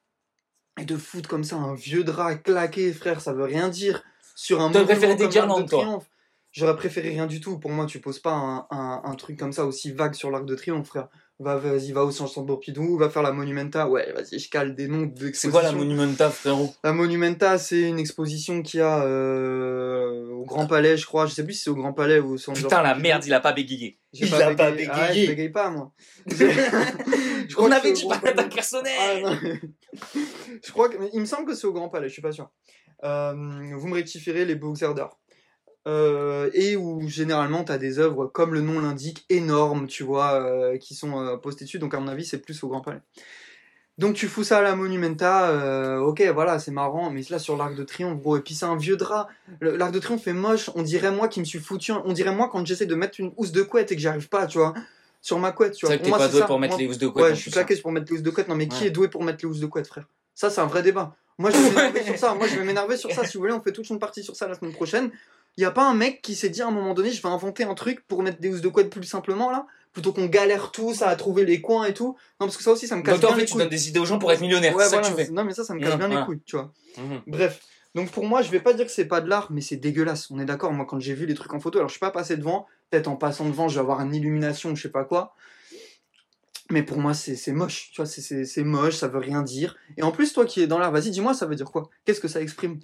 Et 0.79 0.85
de 0.85 0.95
foutre 0.95 1.27
comme 1.27 1.43
ça 1.43 1.55
un 1.55 1.73
vieux 1.73 2.03
drap 2.03 2.35
claqué, 2.35 2.93
frère, 2.93 3.21
ça 3.21 3.33
veut 3.33 3.45
rien 3.45 3.69
dire. 3.69 4.03
Sur 4.35 4.61
un 4.61 4.69
préféré 4.69 5.15
des 5.15 5.27
de 5.27 5.31
toi. 5.31 5.65
Triomphe. 5.65 6.05
J'aurais 6.51 6.75
préféré 6.75 7.09
rien 7.09 7.25
du 7.25 7.41
tout. 7.41 7.57
Pour 7.57 7.71
moi, 7.71 7.85
tu 7.85 7.99
poses 7.99 8.19
pas 8.19 8.31
un, 8.31 8.67
un, 8.69 9.01
un 9.03 9.15
truc 9.15 9.37
comme 9.39 9.53
ça 9.53 9.65
aussi 9.65 9.91
vague 9.91 10.13
sur 10.13 10.29
l'Arc 10.31 10.45
de 10.45 10.55
Triomphe, 10.55 10.87
frère. 10.87 11.07
Va, 11.41 11.55
vas-y, 11.55 11.93
va 11.93 12.03
au 12.03 12.11
Centre 12.11 12.41
Pompidou, 12.41 12.97
va 12.97 13.09
faire 13.09 13.21
la 13.21 13.31
Monumenta. 13.31 13.87
Ouais, 13.87 14.11
vas-y, 14.11 14.39
je 14.39 14.49
cale 14.49 14.75
des 14.75 14.89
noms 14.89 15.09
C'est 15.33 15.49
quoi 15.49 15.61
la 15.61 15.69
d'expositions. 15.69 15.77
Monumenta, 15.77 16.29
frérot? 16.29 16.75
La 16.83 16.91
Monumenta, 16.91 17.57
c'est 17.57 17.81
une 17.81 17.97
exposition 17.97 18.61
qu'il 18.61 18.81
y 18.81 18.83
a 18.83 19.03
euh, 19.05 20.29
au 20.31 20.43
Grand 20.43 20.67
Palais, 20.67 20.97
je 20.97 21.05
crois. 21.05 21.27
Je 21.27 21.33
sais 21.33 21.45
plus 21.45 21.53
si 21.53 21.63
c'est 21.63 21.69
au 21.69 21.75
Grand 21.75 21.93
Palais 21.93 22.19
ou 22.19 22.33
au 22.33 22.37
Centre 22.37 22.61
Putain, 22.61 22.81
la 22.81 22.93
merde, 22.93 23.23
il 23.25 23.33
a 23.33 23.39
pas 23.39 23.53
bégayé. 23.53 23.97
Il 24.11 24.35
a 24.35 24.53
pas 24.53 24.71
bégayé. 24.71 24.89
Ah, 24.91 25.13
je 25.13 25.27
bégaye 25.27 25.49
pas, 25.49 25.69
moi. 25.69 25.93
Je 26.27 27.55
crois 27.55 27.69
On 27.69 27.71
avait 27.71 27.93
dit 27.93 28.05
pas 28.05 28.17
d'attaque 28.17 28.53
personnelle. 28.53 29.25
Ah, 29.25 29.33
je 30.63 30.71
crois 30.71 30.89
que, 30.89 30.97
il 31.13 31.21
me 31.21 31.25
semble 31.25 31.47
que 31.47 31.55
c'est 31.55 31.67
au 31.67 31.73
Grand 31.73 31.89
Palais, 31.89 32.09
je 32.09 32.13
suis 32.13 32.21
pas 32.21 32.33
sûr. 32.33 32.49
Euh, 33.03 33.33
vous 33.77 33.87
me 33.87 33.95
rectifierez 33.95 34.45
les 34.45 34.55
boxers 34.55 34.93
d'art. 34.93 35.18
Euh, 35.87 36.49
et 36.53 36.75
où 36.75 37.07
généralement 37.07 37.63
tu 37.63 37.71
as 37.71 37.77
des 37.77 37.99
œuvres, 37.99 38.25
comme 38.27 38.53
le 38.53 38.61
nom 38.61 38.79
l'indique, 38.81 39.25
énormes, 39.29 39.87
tu 39.87 40.03
vois, 40.03 40.33
euh, 40.33 40.77
qui 40.77 40.93
sont 40.93 41.19
euh, 41.19 41.37
postées 41.37 41.65
dessus. 41.65 41.79
Donc 41.79 41.93
à 41.93 41.99
mon 41.99 42.07
avis, 42.07 42.25
c'est 42.25 42.37
plus 42.39 42.61
au 42.63 42.67
Grand 42.67 42.81
Palais. 42.81 42.99
Donc 43.97 44.15
tu 44.15 44.27
fous 44.27 44.43
ça 44.43 44.59
à 44.59 44.61
la 44.61 44.75
Monumenta, 44.75 45.99
ok, 46.01 46.21
voilà, 46.33 46.57
c'est 46.59 46.71
marrant, 46.71 47.09
mais 47.11 47.21
là 47.29 47.37
sur 47.37 47.57
l'Arc 47.57 47.75
de 47.75 47.83
Triomphe, 47.83 48.21
gros, 48.21 48.37
et 48.37 48.41
puis 48.41 48.53
c'est 48.53 48.65
un 48.65 48.77
vieux 48.77 48.95
drap. 48.95 49.27
L'Arc 49.59 49.91
de 49.91 49.99
Triomphe 49.99 50.25
est 50.27 50.33
moche, 50.33 50.69
on 50.75 50.83
dirait 50.83 51.11
moi 51.11 51.27
qui 51.27 51.41
me 51.41 51.45
suis 51.45 51.59
foutu, 51.59 51.91
on 51.91 52.13
dirait 52.13 52.33
moi 52.33 52.47
quand 52.49 52.65
j'essaie 52.65 52.85
de 52.85 52.95
mettre 52.95 53.19
une 53.19 53.33
housse 53.35 53.51
de 53.51 53.61
couette 53.61 53.91
et 53.91 53.95
que 53.95 54.01
j'y 54.01 54.07
arrive 54.07 54.29
pas, 54.29 54.47
tu 54.47 54.57
vois. 54.57 54.73
sur 55.21 55.37
ma 55.37 55.51
couette, 55.51 55.73
tu 55.73 55.85
C'est 55.85 55.87
vois. 55.87 55.95
vrai 55.97 55.99
que 55.99 56.05
t'es 56.05 56.11
pas 56.17 56.25
c'est 56.27 56.31
doué 56.31 56.39
ça. 56.39 56.45
pour 56.47 56.59
mettre 56.59 56.75
Moi- 56.75 56.81
les 56.81 56.87
housses 56.89 56.97
de 56.97 57.07
couette. 57.09 57.25
Ouais, 57.25 57.31
en 57.31 57.35
je 57.35 57.41
suis 57.41 57.49
hein. 57.49 57.53
claqué 57.65 57.75
pour 57.81 57.91
mettre 57.91 58.05
les 58.09 58.17
housses 58.17 58.23
de 58.23 58.29
couette. 58.29 58.47
Non, 58.47 58.55
mais 58.55 58.69
qui 58.69 58.85
est 58.85 58.89
doué 58.89 59.09
pour 59.09 59.21
mettre 59.23 59.39
les 59.43 59.49
housses 59.49 59.59
de 59.59 59.65
couette, 59.65 59.87
frère? 59.87 60.07
Ça, 60.33 60.49
c'est 60.49 60.61
un 60.61 60.65
vrai 60.67 60.81
débat. 60.81 61.15
Moi, 61.37 61.51
je 61.51 61.57
vais 61.57 61.69
m'énerver 61.69 62.03
sur 62.03 62.17
ça. 62.17 62.33
Moi, 62.35 62.47
je 62.47 62.55
vais 62.55 62.63
m'énerver 62.63 62.95
sur 62.95 63.11
ça. 63.11 63.25
Si 63.25 63.33
vous 63.35 63.41
voulez, 63.41 63.53
on 63.53 63.59
fait 63.61 63.73
toute 63.73 63.89
une 63.89 63.99
partie 63.99 64.23
sur 64.23 64.35
ça 64.37 64.47
la 64.47 64.55
semaine 64.55 64.71
prochaine. 64.73 65.11
Il 65.57 65.61
y 65.61 65.65
a 65.65 65.71
pas 65.71 65.89
un 65.89 65.93
mec 65.93 66.21
qui 66.21 66.35
s'est 66.35 66.49
dit 66.49 66.61
à 66.61 66.67
un 66.67 66.71
moment 66.71 66.93
donné, 66.93 67.11
je 67.11 67.21
vais 67.21 67.27
inventer 67.27 67.63
un 67.63 67.73
truc 67.73 68.05
pour 68.07 68.23
mettre 68.23 68.39
des 68.39 68.49
housses 68.49 68.61
de 68.61 68.69
couette 68.69 68.89
plus 68.89 69.03
simplement 69.03 69.51
là, 69.51 69.65
plutôt 69.91 70.13
qu'on 70.13 70.27
galère 70.27 70.71
tous 70.71 71.01
à 71.01 71.13
trouver 71.15 71.43
les 71.45 71.59
coins 71.59 71.85
et 71.85 71.93
tout. 71.93 72.15
Non, 72.39 72.47
parce 72.47 72.55
que 72.55 72.63
ça 72.63 72.71
aussi, 72.71 72.87
ça 72.87 72.95
me 72.95 73.01
casse 73.01 73.15
Donc 73.15 73.21
bien 73.21 73.29
en 73.29 73.33
fait, 73.33 73.39
les 73.41 73.45
tu 73.45 73.51
couilles. 73.53 73.61
donnes 73.63 73.69
des 73.69 73.89
idées 73.89 73.99
aux 73.99 74.05
gens 74.05 74.19
pour 74.19 74.31
être 74.31 74.39
millionnaire. 74.41 74.75
Ouais, 74.75 74.85
c'est 74.85 74.91
ça 74.91 75.01
que 75.01 75.07
tu 75.07 75.13
fais. 75.13 75.29
Non, 75.29 75.43
mais 75.43 75.53
ça, 75.53 75.63
ça 75.65 75.73
me 75.73 75.81
casse 75.81 75.95
Mmh, 75.95 75.97
bien 75.97 76.07
les 76.19 76.25
couilles, 76.25 76.41
tu 76.45 76.55
vois. 76.55 76.71
Mhm. 76.97 77.21
Bref. 77.27 77.59
Donc 77.95 78.11
pour 78.11 78.25
moi, 78.25 78.41
je 78.41 78.51
vais 78.51 78.59
pas 78.59 78.71
dire 78.73 78.85
que 78.85 78.91
c'est 78.91 79.05
pas 79.07 79.19
de 79.19 79.27
l'art, 79.27 79.47
mais 79.51 79.61
c'est 79.61 79.75
dégueulasse. 79.75 80.29
On 80.31 80.39
est 80.39 80.45
d'accord. 80.45 80.71
Moi, 80.71 80.85
quand 80.85 80.99
j'ai 80.99 81.13
vu 81.15 81.25
les 81.25 81.33
trucs 81.33 81.53
en 81.53 81.59
photo, 81.59 81.79
alors 81.79 81.89
je 81.89 81.93
suis 81.93 81.99
pas 81.99 82.11
passé 82.11 82.37
devant. 82.37 82.67
Peut-être 82.91 83.07
en 83.07 83.15
passant 83.15 83.45
devant, 83.45 83.67
je 83.67 83.75
vais 83.75 83.81
avoir 83.81 83.99
une 84.01 84.13
illumination, 84.15 84.75
je 84.75 84.81
sais 84.83 84.89
pas 84.89 85.03
quoi. 85.03 85.35
Mais 86.69 86.83
pour 86.83 86.99
moi, 86.99 87.13
c'est 87.15 87.51
moche. 87.51 87.89
Tu 87.91 88.01
vois, 88.01 88.05
c'est 88.05 88.63
moche, 88.63 88.95
ça 88.95 89.07
veut 89.07 89.17
rien 89.19 89.41
dire. 89.41 89.75
Et 89.97 90.03
en 90.03 90.11
plus, 90.11 90.33
toi 90.33 90.45
qui 90.45 90.61
es 90.61 90.67
dans 90.67 90.77
l'art, 90.77 90.91
vas-y, 90.91 91.09
dis-moi, 91.09 91.33
ça 91.33 91.47
veut 91.47 91.55
dire 91.55 91.71
quoi? 91.71 91.89
Qu'est-ce 92.05 92.19
que 92.21 92.27
ça 92.27 92.41
exprime? 92.41 92.79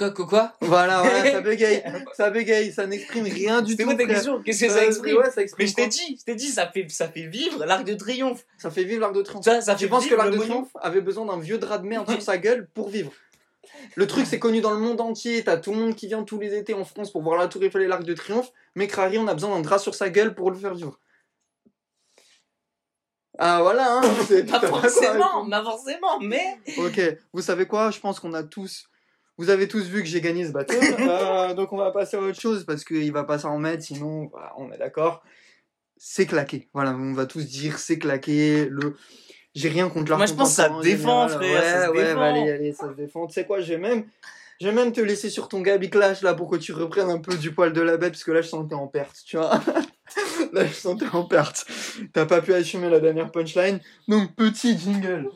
Quoi, 0.00 0.12
quoi, 0.12 0.26
quoi 0.26 0.52
Voilà, 0.62 1.02
voilà, 1.02 1.30
ça 1.30 1.40
bégaye. 1.42 1.84
Ça 2.14 2.30
bégaye, 2.30 2.72
ça 2.72 2.86
n'exprime 2.86 3.24
rien 3.24 3.60
du 3.60 3.76
tout. 3.76 3.84
quoi 3.84 3.94
ta 3.94 4.04
frère. 4.04 4.14
question 4.16 4.42
Qu'est-ce 4.42 4.64
que 4.64 4.70
Euh, 4.70 4.74
ça 4.74 4.86
exprime 4.86 5.16
ouais, 5.18 5.30
ça 5.30 5.42
exprime 5.42 5.64
Mais 5.66 5.70
je 5.70 5.74
t'ai 5.74 5.86
dit, 5.88 6.16
je 6.18 6.24
t'ai 6.24 6.34
dit, 6.34 6.48
ça 6.48 6.68
fait, 6.68 6.86
ça 6.88 7.06
fait 7.06 7.26
vivre 7.26 7.66
l'arc 7.66 7.84
de 7.84 7.92
triomphe. 7.92 8.46
Ça 8.56 8.70
fait 8.70 8.84
vivre 8.84 9.02
l'arc 9.02 9.14
de 9.14 9.20
triomphe. 9.20 9.44
Ça, 9.44 9.60
ça 9.60 9.76
fait 9.76 9.88
penses 9.88 10.06
que 10.06 10.14
l'arc 10.14 10.30
de 10.30 10.38
triomphe 10.38 10.70
avait 10.80 11.02
besoin 11.02 11.26
d'un 11.26 11.38
vieux 11.38 11.58
drap 11.58 11.76
de 11.82 11.86
merde 11.86 12.10
sur 12.10 12.22
sa 12.22 12.38
gueule 12.38 12.66
pour 12.72 12.88
vivre? 12.88 13.12
Le 13.94 14.06
truc, 14.06 14.24
c'est 14.24 14.38
connu 14.38 14.62
dans 14.62 14.70
le 14.70 14.78
monde 14.78 15.02
entier. 15.02 15.44
T'as 15.44 15.58
tout 15.58 15.72
le 15.72 15.76
monde 15.76 15.94
qui 15.94 16.06
vient 16.06 16.22
tous 16.22 16.40
les 16.40 16.54
étés 16.56 16.72
en 16.72 16.86
France 16.86 17.12
pour 17.12 17.20
voir 17.20 17.36
la 17.38 17.46
Tour 17.46 17.62
Eiffel 17.62 17.82
et 17.82 17.86
l'arc 17.86 18.02
de 18.02 18.14
triomphe. 18.14 18.52
Mais 18.76 18.86
Crary, 18.86 19.18
on 19.18 19.28
a 19.28 19.34
besoin 19.34 19.54
d'un 19.54 19.60
drap 19.60 19.78
sur 19.78 19.94
sa 19.94 20.08
gueule 20.08 20.34
pour 20.34 20.50
le 20.50 20.56
faire 20.56 20.72
vivre. 20.74 20.98
Ah 23.38 23.60
voilà, 23.60 23.98
hein, 23.98 24.02
c'est 24.26 24.44
Pas 24.50 24.60
forcément, 24.60 25.46
pas 25.48 25.62
forcément, 25.62 26.20
mais. 26.20 26.58
Ok, 26.78 27.00
vous 27.34 27.42
savez 27.42 27.66
quoi? 27.66 27.90
Je 27.90 28.00
pense 28.00 28.18
qu'on 28.18 28.32
a 28.32 28.42
tous. 28.42 28.86
Vous 29.38 29.50
avez 29.50 29.68
tous 29.68 29.86
vu 29.88 30.02
que 30.02 30.08
j'ai 30.08 30.20
gagné 30.20 30.46
ce 30.46 30.52
battle. 30.52 30.76
Euh, 31.00 31.54
donc 31.54 31.72
on 31.72 31.76
va 31.78 31.90
passer 31.90 32.16
à 32.16 32.20
autre 32.20 32.40
chose 32.40 32.64
parce 32.64 32.84
qu'il 32.84 33.10
va 33.12 33.24
pas 33.24 33.38
s'en 33.38 33.54
remettre, 33.54 33.82
sinon 33.82 34.30
on 34.58 34.70
est 34.70 34.78
d'accord. 34.78 35.22
C'est 35.96 36.26
claqué. 36.26 36.68
Voilà, 36.72 36.92
on 36.92 37.12
va 37.12 37.26
tous 37.26 37.46
dire 37.46 37.78
c'est 37.78 37.98
claqué. 37.98 38.66
Le... 38.70 38.96
J'ai 39.54 39.68
rien 39.68 39.88
contre 39.88 40.10
l'art 40.10 40.18
Moi, 40.18 40.26
je 40.26 40.34
pense 40.34 40.50
que 40.50 40.54
ça 40.54 40.70
en 40.72 40.80
défend, 40.80 41.28
frère, 41.28 41.40
Ouais, 41.40 41.60
ça 41.60 41.86
se 41.86 41.90
ouais, 41.90 42.04
défend. 42.04 42.14
bah, 42.16 42.26
allez, 42.26 42.50
allez, 42.50 42.72
ça 42.72 42.88
se 42.88 42.94
défend. 42.94 43.26
Tu 43.26 43.34
sais 43.34 43.44
quoi, 43.46 43.60
je 43.60 43.72
vais 43.72 43.78
même. 43.78 44.04
Je 44.60 44.66
vais 44.68 44.74
même 44.74 44.92
te 44.92 45.00
laisser 45.00 45.30
sur 45.30 45.48
ton 45.48 45.62
Gabi 45.62 45.88
Clash 45.88 46.20
là 46.20 46.34
pour 46.34 46.50
que 46.50 46.56
tu 46.56 46.72
reprennes 46.74 47.08
un 47.08 47.18
peu 47.18 47.34
du 47.34 47.52
poil 47.52 47.72
de 47.72 47.80
la 47.80 47.96
bête 47.96 48.12
parce 48.12 48.24
que 48.24 48.30
là 48.30 48.42
je 48.42 48.48
sentais 48.48 48.74
en 48.74 48.88
perte, 48.88 49.16
tu 49.24 49.38
vois. 49.38 49.58
là 50.52 50.66
je 50.66 50.72
sentais 50.74 51.06
en 51.12 51.24
perte. 51.24 51.66
T'as 52.12 52.26
pas 52.26 52.42
pu 52.42 52.52
assumer 52.52 52.90
la 52.90 53.00
dernière 53.00 53.32
punchline. 53.32 53.80
Donc 54.06 54.34
petit 54.36 54.78
jingle. 54.78 55.30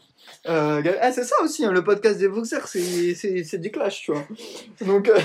Euh, 0.46 0.82
ah, 1.00 1.12
c'est 1.12 1.24
ça 1.24 1.36
aussi, 1.42 1.64
hein, 1.64 1.72
le 1.72 1.82
podcast 1.82 2.18
des 2.18 2.28
boxers, 2.28 2.68
c'est, 2.68 3.58
du 3.58 3.70
clash, 3.70 4.02
tu 4.02 4.12
vois. 4.12 4.26
Donc, 4.80 5.08
euh, 5.08 5.18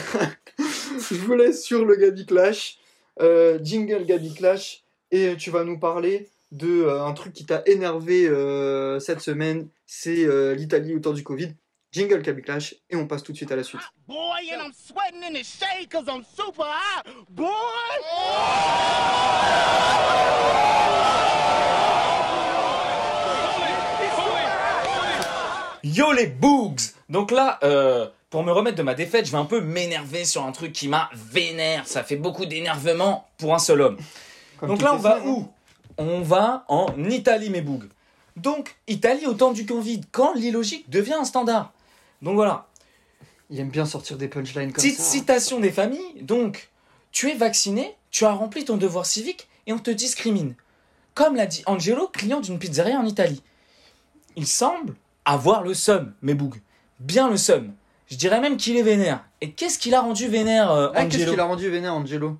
je 0.59 1.15
vous 1.15 1.35
laisse 1.35 1.63
sur 1.63 1.85
le 1.85 1.95
Gabi 1.95 2.25
Clash, 2.25 2.77
euh, 3.19 3.59
jingle 3.61 4.05
Gabi 4.05 4.33
Clash, 4.33 4.83
et 5.11 5.35
tu 5.37 5.49
vas 5.51 5.63
nous 5.63 5.79
parler 5.79 6.29
de 6.51 6.83
euh, 6.83 7.05
un 7.05 7.13
truc 7.13 7.33
qui 7.33 7.45
t'a 7.45 7.61
énervé 7.65 8.27
euh, 8.27 8.99
cette 8.99 9.21
semaine, 9.21 9.69
c'est 9.85 10.25
euh, 10.25 10.55
l'Italie 10.55 10.95
autour 10.95 11.13
du 11.13 11.23
Covid. 11.23 11.53
Jingle 11.91 12.21
Gabi 12.21 12.43
Clash, 12.43 12.75
et 12.91 12.95
on 12.95 13.07
passe 13.07 13.23
tout 13.23 13.31
de 13.31 13.37
suite 13.37 13.51
à 13.51 13.55
la 13.55 13.63
suite. 13.63 13.81
Yo 25.83 26.11
les 26.11 26.27
boogs 26.27 26.79
Donc 27.09 27.31
là, 27.31 27.59
euh, 27.63 28.07
pour 28.29 28.43
me 28.43 28.51
remettre 28.51 28.77
de 28.77 28.83
ma 28.83 28.93
défaite, 28.93 29.25
je 29.25 29.31
vais 29.31 29.37
un 29.37 29.45
peu 29.45 29.61
m'énerver 29.61 30.25
sur 30.25 30.45
un 30.45 30.51
truc 30.51 30.73
qui 30.73 30.87
m'a 30.87 31.09
vénère. 31.13 31.87
Ça 31.87 32.03
fait 32.03 32.15
beaucoup 32.15 32.45
d'énervement 32.45 33.27
pour 33.37 33.53
un 33.53 33.59
seul 33.59 33.81
homme. 33.81 33.97
Comme 34.59 34.69
Donc 34.69 34.81
là, 34.81 34.93
on 34.93 34.97
va 34.97 35.19
semaines, 35.19 35.33
où? 35.33 35.47
On 35.97 36.21
va 36.21 36.65
en 36.67 36.87
Italie, 37.09 37.49
mes 37.49 37.61
bougs. 37.61 37.89
Donc, 38.35 38.75
Italie 38.87 39.25
au 39.25 39.33
temps 39.33 39.51
du 39.51 39.65
Covid, 39.65 40.01
quand 40.11 40.33
l'illogique 40.33 40.89
devient 40.89 41.15
un 41.15 41.25
standard. 41.25 41.73
Donc 42.21 42.35
voilà, 42.35 42.67
Il 43.49 43.59
aime 43.59 43.69
bien 43.69 43.85
sortir 43.85 44.17
des 44.17 44.27
punchlines 44.27 44.71
comme 44.71 44.83
petite 44.83 44.97
ça. 44.97 45.03
citation 45.03 45.59
des 45.59 45.71
familles. 45.71 46.21
Donc, 46.21 46.69
tu 47.11 47.29
es 47.29 47.35
vacciné, 47.35 47.95
tu 48.11 48.25
as 48.25 48.31
rempli 48.31 48.63
ton 48.65 48.77
devoir 48.77 49.05
civique 49.05 49.47
et 49.67 49.73
on 49.73 49.79
te 49.79 49.91
discrimine. 49.91 50.55
Comme 51.15 51.35
l'a 51.35 51.47
dit 51.47 51.63
Angelo, 51.65 52.07
client 52.07 52.39
d'une 52.39 52.59
pizzeria 52.59 52.97
en 52.97 53.05
Italie. 53.05 53.41
Il 54.35 54.47
semble 54.47 54.95
avoir 55.29 55.63
le 55.63 55.73
seum, 55.73 56.13
mes 56.21 56.33
bougs. 56.33 56.61
Bien 56.99 57.29
le 57.29 57.37
seum. 57.37 57.73
Je 58.07 58.15
dirais 58.15 58.41
même 58.41 58.57
qu'il 58.57 58.75
est 58.77 58.81
vénère. 58.81 59.23
Et 59.41 59.51
qu'est-ce 59.51 59.77
qu'il 59.77 59.93
a 59.93 60.01
rendu 60.01 60.27
vénère, 60.27 60.71
euh, 60.71 60.89
Ah, 60.95 61.05
qu'est-ce 61.05 61.29
qu'il 61.29 61.39
a 61.39 61.45
rendu 61.45 61.69
vénère, 61.69 61.93
Angelo 61.93 62.37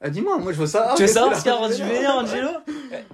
ah, 0.00 0.10
Dis-moi, 0.10 0.38
moi 0.38 0.52
je 0.52 0.58
veux 0.58 0.66
ça. 0.66 0.94
Tu 0.96 1.02
veux 1.02 1.08
savoir 1.08 1.36
ce 1.36 1.42
qu'il 1.42 1.52
a 1.52 1.56
rendu 1.56 1.82
vénère, 1.82 2.16
Angelo 2.16 2.48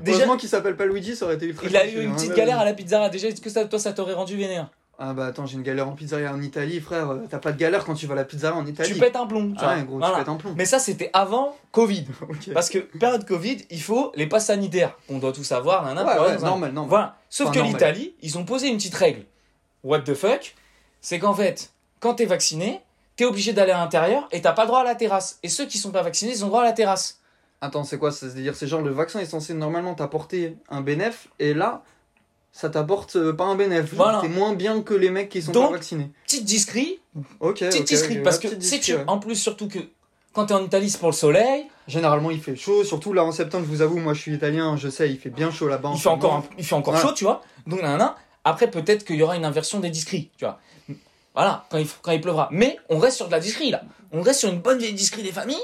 Déjà, 0.01 0.19
Heureusement 0.19 0.37
qu'il 0.38 0.49
s'appelle 0.49 0.77
pas 0.77 0.87
Luigi, 0.87 1.14
ça 1.14 1.27
aurait 1.27 1.35
été 1.35 1.47
ultra 1.47 1.67
il 1.67 1.77
a 1.77 1.87
eu 1.87 2.03
une 2.03 2.12
hein. 2.12 2.14
petite 2.14 2.35
galère 2.35 2.59
à 2.59 2.64
la 2.64 2.73
pizzeria. 2.73 3.11
Déjà, 3.11 3.29
est-ce 3.29 3.41
que 3.41 3.51
ça, 3.51 3.64
toi, 3.67 3.79
ça 3.79 3.93
t'aurait 3.93 4.14
rendu 4.14 4.37
vénère? 4.37 4.69
Ah 5.00 5.12
bah 5.12 5.26
attends, 5.26 5.46
j'ai 5.46 5.54
une 5.56 5.62
galère 5.62 5.87
en 5.88 5.92
pizzeria 5.92 6.32
en 6.32 6.42
Italie, 6.42 6.80
frère. 6.80 7.11
euh, 7.11 7.18
T'as 7.30 7.38
pas 7.38 7.52
de 7.52 7.56
galère 7.56 7.84
quand 7.84 7.94
tu 7.94 8.06
vas 8.08 8.14
à 8.14 8.16
la 8.16 8.24
pizzeria 8.24 8.56
en 8.56 8.66
Italie. 8.66 8.92
Tu 8.92 8.98
pètes 8.98 9.14
un 9.14 9.26
plomb. 9.26 9.52
tu 9.52 9.58
Ah 9.61 9.76
ouais, 9.76 9.84
gros, 9.84 9.98
Voilà. 9.98 10.14
tu 10.14 10.18
pètes 10.20 10.28
un 10.28 10.34
plomb. 10.37 10.54
Mais 10.56 10.64
ça, 10.64 10.80
c'était 10.80 11.11
avant 11.12 11.56
Covid. 11.70 12.06
Parce 12.54 12.68
que 12.68 12.78
période 12.78 13.24
Covid, 13.24 13.58
il 13.70 13.80
faut 13.80 14.11
les 14.16 14.26
passes 14.26 14.46
sanitaires. 14.46 14.98
On 15.08 15.18
doit 15.18 15.32
tous 15.32 15.52
avoir. 15.52 15.84
nan, 15.84 15.94
nan, 15.94 16.04
Ouais, 16.04 16.38
normal, 16.38 16.72
normal. 16.72 16.88
Voilà. 16.88 17.16
Sauf 17.30 17.48
Enfin, 17.50 17.61
que 17.61 17.64
l'Italie, 17.66 18.14
ils 18.22 18.38
ont 18.38 18.44
posé 18.44 18.66
une 18.68 18.76
petite 18.76 18.94
règle. 18.96 19.24
What 19.84 20.00
the 20.00 20.14
fuck? 20.14 20.56
C'est 21.00 21.20
qu'en 21.20 21.34
fait, 21.34 21.70
quand 22.00 22.14
t'es 22.14 22.26
vacciné, 22.26 22.80
t'es 23.14 23.24
obligé 23.24 23.52
d'aller 23.52 23.70
à 23.70 23.78
l'intérieur 23.78 24.26
et 24.32 24.40
t'as 24.40 24.52
pas 24.52 24.62
le 24.62 24.68
droit 24.68 24.80
à 24.80 24.84
la 24.84 24.96
terrasse. 24.96 25.38
Et 25.44 25.48
ceux 25.48 25.66
qui 25.66 25.78
sont 25.78 25.92
pas 25.92 26.02
vaccinés, 26.02 26.32
ils 26.32 26.44
ont 26.44 26.48
droit 26.48 26.62
à 26.62 26.64
la 26.64 26.72
terrasse. 26.72 27.20
Attends, 27.61 27.84
c'est 27.84 27.98
quoi 27.98 28.11
ça 28.11 28.28
C'est-à-dire, 28.28 28.56
c'est 28.56 28.66
genre 28.66 28.82
le 28.82 28.90
vaccin 28.90 29.20
est 29.20 29.26
censé 29.26 29.54
normalement 29.54 29.94
t'apporter 29.94 30.56
un 30.68 30.80
bénéf, 30.80 31.28
et 31.38 31.54
là, 31.54 31.82
ça 32.52 32.68
t'apporte 32.70 33.16
euh, 33.16 33.32
pas 33.32 33.44
un 33.44 33.54
bénéf. 33.54 33.87
Genre, 33.94 33.96
Voilà. 34.04 34.20
T'es 34.20 34.28
moins 34.28 34.54
bien 34.54 34.82
que 34.82 34.94
les 34.94 35.11
mecs 35.11 35.28
qui 35.28 35.42
sont 35.42 35.52
Donc, 35.52 35.66
pas 35.66 35.72
vaccinés. 35.76 36.11
Petite 36.26 36.44
discrit, 36.44 37.00
Ok. 37.40 37.61
petite 37.61 37.80
ok, 37.82 37.87
discrete, 37.87 38.18
ok, 38.18 38.22
parce 38.24 38.38
que 38.38 38.48
c'est 38.61 38.80
tu 38.80 38.94
ouais. 38.94 39.04
en 39.06 39.18
plus 39.18 39.37
surtout 39.37 39.68
que 39.68 39.78
quand 40.32 40.46
t'es 40.46 40.54
en 40.54 40.64
Italie, 40.64 40.90
c'est 40.90 40.98
pour 40.98 41.08
le 41.08 41.14
soleil. 41.14 41.66
Généralement, 41.87 42.30
il 42.30 42.40
fait 42.40 42.54
chaud, 42.56 42.84
surtout 42.84 43.12
là 43.12 43.24
en 43.24 43.32
septembre, 43.32 43.64
je 43.66 43.70
vous 43.70 43.82
avoue, 43.82 43.98
moi 43.98 44.12
je 44.14 44.20
suis 44.20 44.34
italien, 44.34 44.76
je 44.76 44.88
sais, 44.88 45.08
il 45.11 45.18
fait 45.18 45.30
bien 45.30 45.50
chaud 45.50 45.68
là-bas. 45.68 45.90
il 45.94 46.00
fait 46.00 46.08
encore, 46.08 46.34
un- 46.34 46.44
il 46.58 46.64
fait 46.64 46.74
encore 46.74 46.94
Voilà. 46.94 47.08
chaud, 47.08 47.14
tu 47.14 47.24
vois. 47.24 47.42
Donc, 47.66 47.80
nanana. 47.82 48.16
Après, 48.44 48.70
peut-être 48.70 49.04
qu'il 49.04 49.16
y 49.16 49.22
aura 49.22 49.37
une 49.37 49.44
inversion 49.44 49.80
des 49.80 49.90
discrets, 49.90 50.28
tu 50.37 50.44
vois. 50.44 50.58
Voilà, 51.34 51.66
quand 51.70 51.78
il, 51.78 51.87
quand 52.02 52.12
il 52.12 52.20
pleuvra. 52.20 52.48
Mais 52.50 52.78
on 52.88 52.98
reste 52.98 53.16
sur 53.16 53.26
de 53.26 53.32
la 53.32 53.40
discrete, 53.40 53.70
là. 53.70 53.82
On 54.12 54.22
reste 54.22 54.40
sur 54.40 54.48
une 54.48 54.61
bonne 54.61 54.78
vieille 54.78 54.94
discrete 54.94 55.24
des 55.24 55.32
familles. 55.32 55.56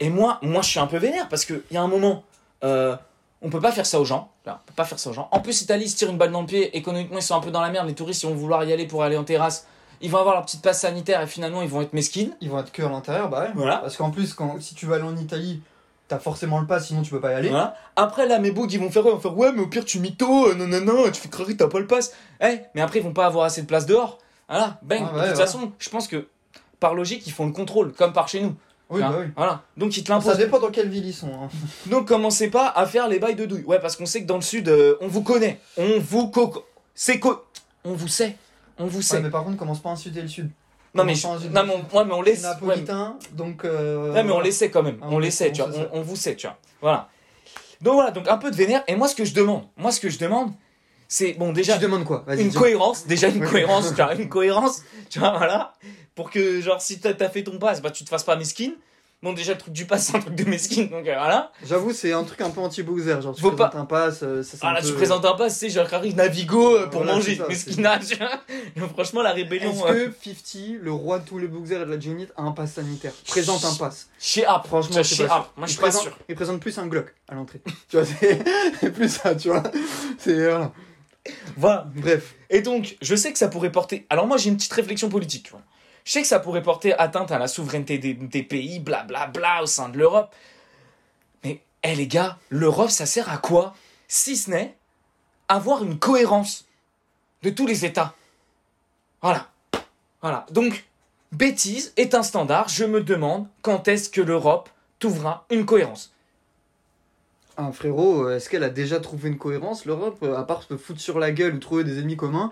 Et 0.00 0.08
moi, 0.08 0.38
moi, 0.42 0.62
je 0.62 0.68
suis 0.70 0.78
un 0.80 0.86
peu 0.86 0.96
vénère 0.98 1.28
parce 1.28 1.44
qu'il 1.44 1.62
y 1.70 1.76
a 1.76 1.82
un 1.82 1.88
moment, 1.88 2.24
euh, 2.64 2.96
on 3.42 3.50
peut 3.50 3.60
pas 3.60 3.72
faire 3.72 3.86
ça 3.86 4.00
aux 4.00 4.04
gens. 4.04 4.30
Là, 4.46 4.60
on 4.62 4.66
peut 4.66 4.74
pas 4.74 4.84
faire 4.84 4.98
ça 4.98 5.10
aux 5.10 5.12
gens. 5.12 5.28
En 5.30 5.40
plus, 5.40 5.60
l'Italie 5.60 5.88
se 5.88 5.96
tire 5.96 6.10
une 6.10 6.18
balle 6.18 6.30
dans 6.30 6.40
le 6.40 6.46
pied. 6.46 6.76
Économiquement, 6.76 7.18
ils 7.18 7.22
sont 7.22 7.34
un 7.34 7.40
peu 7.40 7.50
dans 7.50 7.60
la 7.60 7.70
merde. 7.70 7.88
Les 7.88 7.94
touristes, 7.94 8.22
ils 8.22 8.28
vont 8.28 8.34
vouloir 8.34 8.64
y 8.64 8.72
aller 8.72 8.86
pour 8.86 9.02
aller 9.02 9.16
en 9.16 9.24
terrasse. 9.24 9.66
Ils 10.00 10.10
vont 10.10 10.18
avoir 10.18 10.34
leur 10.34 10.44
petite 10.44 10.62
passe 10.62 10.80
sanitaire 10.80 11.20
et 11.20 11.26
finalement, 11.26 11.62
ils 11.62 11.68
vont 11.68 11.80
être 11.80 11.92
mesquines. 11.92 12.34
Ils 12.40 12.50
vont 12.50 12.58
être 12.58 12.72
que 12.72 12.82
à 12.82 12.88
l'intérieur, 12.88 13.28
bah 13.28 13.42
ouais. 13.42 13.50
Voilà. 13.54 13.78
Parce 13.78 13.96
qu'en 13.96 14.10
plus, 14.10 14.34
quand, 14.34 14.60
si 14.60 14.74
tu 14.74 14.86
vas 14.86 14.96
aller 14.96 15.04
en 15.04 15.16
Italie, 15.16 15.60
t'as 16.08 16.18
forcément 16.18 16.60
le 16.60 16.66
pass, 16.66 16.88
sinon 16.88 17.02
tu 17.02 17.10
peux 17.10 17.20
pas 17.20 17.32
y 17.32 17.34
aller. 17.34 17.48
Voilà. 17.48 17.74
Après, 17.96 18.26
là, 18.26 18.38
mes 18.38 18.50
bugs, 18.50 18.66
ils 18.70 18.80
vont 18.80 18.90
faire, 18.90 19.04
ils 19.06 19.12
vont 19.12 19.20
faire 19.20 19.36
ouais, 19.36 19.52
mais 19.52 19.62
au 19.62 19.68
pire, 19.68 19.84
tu 19.84 20.00
mytho, 20.00 20.48
euh, 20.48 20.54
non, 20.54 20.66
non, 20.66 20.80
non, 20.80 21.10
tu 21.10 21.20
fais 21.20 21.28
que 21.28 21.52
t'as 21.52 21.68
pas 21.68 21.78
le 21.78 21.86
pass. 21.86 22.12
Eh, 22.40 22.60
mais 22.74 22.80
après, 22.80 22.98
ils 22.98 23.04
vont 23.04 23.12
pas 23.12 23.26
avoir 23.26 23.44
assez 23.44 23.62
de 23.62 23.66
place 23.66 23.86
dehors. 23.86 24.18
Voilà, 24.48 24.78
bang. 24.82 25.02
Ah 25.02 25.14
ouais, 25.14 25.22
de 25.22 25.28
toute 25.28 25.38
façon, 25.38 25.72
je 25.78 25.88
pense 25.88 26.08
que 26.08 26.28
par 26.80 26.94
logique, 26.94 27.26
ils 27.26 27.32
font 27.32 27.46
le 27.46 27.52
contrôle, 27.52 27.92
comme 27.92 28.12
par 28.12 28.28
chez 28.28 28.40
nous. 28.40 28.54
Oui, 28.90 29.02
Hein, 29.02 29.10
bah 29.10 29.16
oui. 29.20 29.26
Voilà. 29.36 29.62
Donc, 29.76 29.96
ils 29.96 30.02
te 30.02 30.08
Ça 30.08 30.14
l'imposent. 30.14 30.36
dépend 30.38 30.58
dans 30.58 30.70
quelle 30.70 30.88
ville 30.88 31.06
ils 31.06 31.14
sont. 31.14 31.28
hein. 31.32 31.48
Donc, 31.86 32.08
commencez 32.08 32.48
pas 32.50 32.68
à 32.68 32.86
faire 32.86 33.08
les 33.08 33.18
bails 33.18 33.34
de 33.36 33.46
douille. 33.46 33.64
Ouais, 33.64 33.78
parce 33.80 33.96
qu'on 33.96 34.06
sait 34.06 34.22
que 34.22 34.26
dans 34.26 34.36
le 34.36 34.42
sud, 34.42 34.68
euh, 34.68 34.96
on 35.00 35.08
vous 35.08 35.22
connaît. 35.22 35.60
On 35.78 35.98
vous 35.98 36.28
coco. 36.28 36.64
C'est 36.94 37.18
co. 37.18 37.42
On 37.84 37.94
vous 37.94 38.08
sait. 38.08 38.36
On 38.78 38.86
vous 38.86 39.00
sait. 39.02 39.16
Ouais, 39.16 39.22
mais 39.22 39.30
par 39.30 39.44
contre, 39.44 39.56
commence 39.56 39.80
pas 39.80 39.88
à 39.90 39.92
insulter 39.92 40.20
le 40.22 40.28
sud. 40.28 40.50
non, 40.94 41.04
mais, 41.04 41.14
je- 41.14 41.26
non, 41.26 41.64
mais 41.64 41.72
on, 41.92 41.96
ouais, 41.96 42.04
mais 42.04 42.12
on 42.12 42.20
laisse. 42.22 42.42
Ouais, 42.42 42.48
napolitain, 42.50 43.16
donc. 43.32 43.64
Euh, 43.64 44.12
Ouais, 44.12 44.22
mais 44.22 44.30
on 44.30 44.34
voilà. 44.34 44.44
les 44.44 44.52
sait 44.52 44.70
quand 44.70 44.82
même. 44.82 44.98
Ah, 45.00 45.06
on 45.08 45.14
on 45.14 45.18
les 45.18 45.26
les 45.26 45.30
sait, 45.30 45.46
sait, 45.46 45.52
tu 45.52 45.62
vois. 45.62 45.72
ça. 45.72 45.88
On, 45.92 45.98
on 46.00 46.02
vous 46.02 46.16
sait, 46.16 46.36
tu 46.36 46.46
vois. 46.46 46.58
Voilà. 46.82 47.08
Donc 47.80 47.94
voilà, 47.94 48.10
donc 48.10 48.28
un 48.28 48.36
peu 48.36 48.50
de 48.50 48.56
vénère. 48.56 48.84
Et 48.88 48.94
moi, 48.94 49.08
ce 49.08 49.14
que 49.14 49.24
je 49.24 49.32
demande, 49.34 49.64
moi, 49.76 49.90
ce 49.90 50.00
que 50.00 50.08
je 50.10 50.18
demande, 50.18 50.52
c'est 51.12 51.34
bon, 51.34 51.52
déjà 51.52 51.74
Tu 51.74 51.80
demandes 51.82 52.04
quoi? 52.04 52.24
Une 52.38 52.50
cohérence, 52.54 53.06
déjà 53.06 53.28
une 53.28 53.44
cohérence, 53.46 53.88
tu 53.94 54.02
vois, 54.02 54.14
une 54.14 54.30
cohérence, 54.30 54.82
tu 55.10 55.18
vois, 55.18 55.36
voilà. 55.36 55.74
Pour 56.14 56.30
que, 56.30 56.62
genre, 56.62 56.80
si 56.80 57.00
t'as 57.00 57.28
fait 57.28 57.42
ton 57.42 57.58
pass, 57.58 57.82
bah, 57.82 57.90
tu 57.90 58.02
te 58.02 58.08
fasses 58.08 58.24
pas 58.24 58.34
mesquine. 58.36 58.72
Bon, 59.22 59.34
déjà, 59.34 59.52
le 59.52 59.58
truc 59.58 59.74
du 59.74 59.84
pass, 59.84 60.06
c'est 60.06 60.16
un 60.16 60.20
truc 60.20 60.34
de 60.34 60.44
mesquine, 60.44 60.88
donc 60.88 61.06
euh, 61.06 61.14
voilà. 61.14 61.52
J'avoue, 61.64 61.92
c'est 61.92 62.12
un 62.12 62.24
truc 62.24 62.40
un 62.40 62.48
peu 62.50 62.60
anti-boozer. 62.60 63.20
Genre, 63.20 63.34
tu 63.34 63.42
Faut 63.42 63.52
présentes 63.52 63.72
pas- 63.72 63.78
un 63.78 63.84
pass, 63.84 64.20
euh, 64.22 64.42
ça 64.42 64.56
c'est 64.56 64.66
Ah 64.66 64.72
là, 64.72 64.80
peu- 64.80 64.88
tu 64.88 64.94
présentes 64.94 65.24
un 65.26 65.34
pass, 65.34 65.56
sais, 65.58 65.68
genre, 65.70 65.86
arrive 65.92 66.16
Navigo 66.16 66.76
euh, 66.76 66.86
pour 66.86 67.02
Voilà, 67.02 67.16
manger, 67.16 67.36
c'est 67.36 67.42
ça, 67.42 67.48
mesquinage. 67.48 68.18
Franchement, 68.94 69.22
la 69.22 69.32
rébellion. 69.32 69.70
Est-ce 69.70 69.84
euh, 69.84 70.08
que 70.08 70.14
50, 70.24 70.82
le 70.82 70.92
roi 70.92 71.18
de 71.18 71.24
tous 71.26 71.38
les 71.38 71.46
boozers 71.46 71.82
et 71.82 71.84
de 71.84 71.90
la 71.90 72.00
Junit, 72.00 72.26
a 72.36 72.42
un 72.42 72.52
pass 72.52 72.72
sanitaire? 72.72 73.12
Présente 73.28 73.64
un 73.64 73.74
pass. 73.74 74.08
Chez 74.18 74.44
App, 74.46 74.66
Franchement, 74.66 75.02
chez 75.04 75.24
App. 75.24 75.50
Moi, 75.56 75.66
je 75.66 75.72
suis 75.72 75.80
pas 75.80 75.92
sûr. 75.92 76.16
Il 76.28 76.34
présente 76.34 76.58
plus 76.60 76.76
un 76.78 76.86
Glock 76.86 77.14
à 77.28 77.34
l'entrée. 77.34 77.60
tu 77.88 77.98
vois, 77.98 78.06
c'est 78.06 78.90
plus 78.92 79.08
ça, 79.08 79.34
tu 79.36 79.50
vois. 79.50 79.62
C'est 80.18 80.34
voilà. 80.48 80.72
Voilà. 81.56 81.86
Bref. 81.94 82.34
Et 82.50 82.62
donc, 82.62 82.96
je 83.00 83.14
sais 83.14 83.32
que 83.32 83.38
ça 83.38 83.48
pourrait 83.48 83.72
porter. 83.72 84.06
Alors, 84.10 84.26
moi, 84.26 84.36
j'ai 84.36 84.50
une 84.50 84.56
petite 84.56 84.72
réflexion 84.72 85.08
politique, 85.08 85.44
tu 85.44 85.50
vois. 85.50 85.62
Je 86.04 86.12
sais 86.12 86.22
que 86.22 86.28
ça 86.28 86.40
pourrait 86.40 86.62
porter 86.62 86.98
atteinte 86.98 87.30
à 87.30 87.38
la 87.38 87.46
souveraineté 87.46 87.98
des, 87.98 88.14
des 88.14 88.42
pays, 88.42 88.80
blablabla, 88.80 89.26
bla, 89.26 89.40
bla, 89.40 89.62
au 89.62 89.66
sein 89.66 89.88
de 89.88 89.98
l'Europe. 89.98 90.34
Mais, 91.44 91.62
hé, 91.84 91.94
les 91.94 92.08
gars, 92.08 92.38
l'Europe, 92.50 92.90
ça 92.90 93.06
sert 93.06 93.30
à 93.30 93.38
quoi? 93.38 93.74
Si 94.08 94.36
ce 94.36 94.50
n'est 94.50 94.74
avoir 95.48 95.84
une 95.84 95.98
cohérence 95.98 96.66
de 97.42 97.50
tous 97.50 97.66
les 97.66 97.84
États. 97.84 98.14
Voilà. 99.20 99.50
Voilà. 100.20 100.46
Donc, 100.50 100.84
bêtise 101.30 101.92
est 101.96 102.14
un 102.14 102.22
standard. 102.22 102.68
Je 102.68 102.84
me 102.84 103.02
demande 103.02 103.46
quand 103.60 103.86
est-ce 103.88 104.08
que 104.08 104.20
l'Europe 104.20 104.70
trouvera 104.98 105.46
une 105.50 105.66
cohérence. 105.66 106.12
Ah, 107.56 107.70
frérot, 107.72 108.26
euh, 108.26 108.36
est-ce 108.36 108.48
qu'elle 108.48 108.64
a 108.64 108.70
déjà 108.70 108.98
trouvé 108.98 109.28
une 109.28 109.38
cohérence, 109.38 109.84
l'Europe, 109.84 110.18
euh, 110.22 110.36
à 110.36 110.44
part 110.44 110.62
se 110.62 110.76
foutre 110.76 111.00
sur 111.00 111.18
la 111.18 111.32
gueule 111.32 111.54
ou 111.54 111.58
trouver 111.58 111.84
des 111.84 111.98
ennemis 111.98 112.16
communs? 112.16 112.50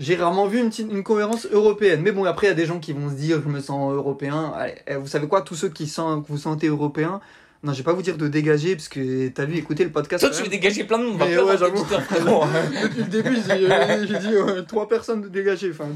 J'ai 0.00 0.16
rarement 0.16 0.48
vu 0.48 0.58
une, 0.58 1.04
cohérence 1.04 1.46
européenne. 1.52 2.00
Mais 2.02 2.10
bon, 2.10 2.24
après, 2.24 2.48
il 2.48 2.50
y 2.50 2.52
a 2.52 2.56
des 2.56 2.66
gens 2.66 2.80
qui 2.80 2.92
vont 2.92 3.08
se 3.10 3.14
dire, 3.14 3.40
je 3.44 3.48
me 3.48 3.60
sens 3.60 3.92
européen. 3.94 4.52
Allez, 4.56 4.74
eh, 4.88 4.96
vous 4.96 5.06
savez 5.06 5.28
quoi, 5.28 5.42
tous 5.42 5.54
ceux 5.54 5.68
qui 5.68 5.86
sentent, 5.86 6.26
que 6.26 6.32
vous 6.32 6.38
sentez 6.38 6.66
européen, 6.66 7.20
non, 7.62 7.72
je 7.72 7.78
vais 7.78 7.84
pas 7.84 7.94
vous 7.94 8.02
dire 8.02 8.18
de 8.18 8.28
dégager, 8.28 8.76
parce 8.76 8.88
que 8.88 9.28
t'as 9.28 9.46
vu, 9.46 9.56
écoutez 9.56 9.84
le 9.84 9.90
podcast. 9.90 10.22
Toi, 10.22 10.34
tu 10.36 10.42
veux 10.42 10.50
dégager 10.50 10.84
plein 10.84 10.98
de 10.98 11.04
monde. 11.04 11.16
Mais 11.18 11.38
ouais, 11.38 11.56
j'avoue. 11.56 11.82
Depuis 11.84 12.98
le 12.98 13.04
début, 13.04 13.36
j'ai 13.46 14.18
dit 14.18 14.34
euh, 14.34 14.62
trois 14.62 14.86
personnes 14.86 15.22
de 15.22 15.28
dégager. 15.28 15.70
Enfin, 15.70 15.88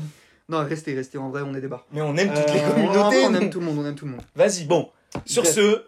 non, 0.48 0.64
restez, 0.64 0.94
restez. 0.94 1.18
En 1.18 1.28
vrai, 1.28 1.42
on 1.44 1.54
est 1.54 1.60
des 1.60 1.68
barres. 1.68 1.84
Mais 1.92 2.00
on 2.00 2.16
aime 2.16 2.32
toutes 2.32 2.54
les 2.54 2.60
Euh, 2.60 2.70
communautés. 2.70 3.26
On 3.26 3.34
aime 3.34 3.50
tout 3.50 3.60
le 3.60 3.66
monde, 3.66 3.78
on 3.80 3.86
aime 3.86 3.94
tout 3.94 4.06
le 4.06 4.12
monde. 4.12 4.22
Vas-y, 4.34 4.64
bon. 4.64 4.88
Sur 5.26 5.42
Bref. 5.42 5.54
ce, 5.54 5.82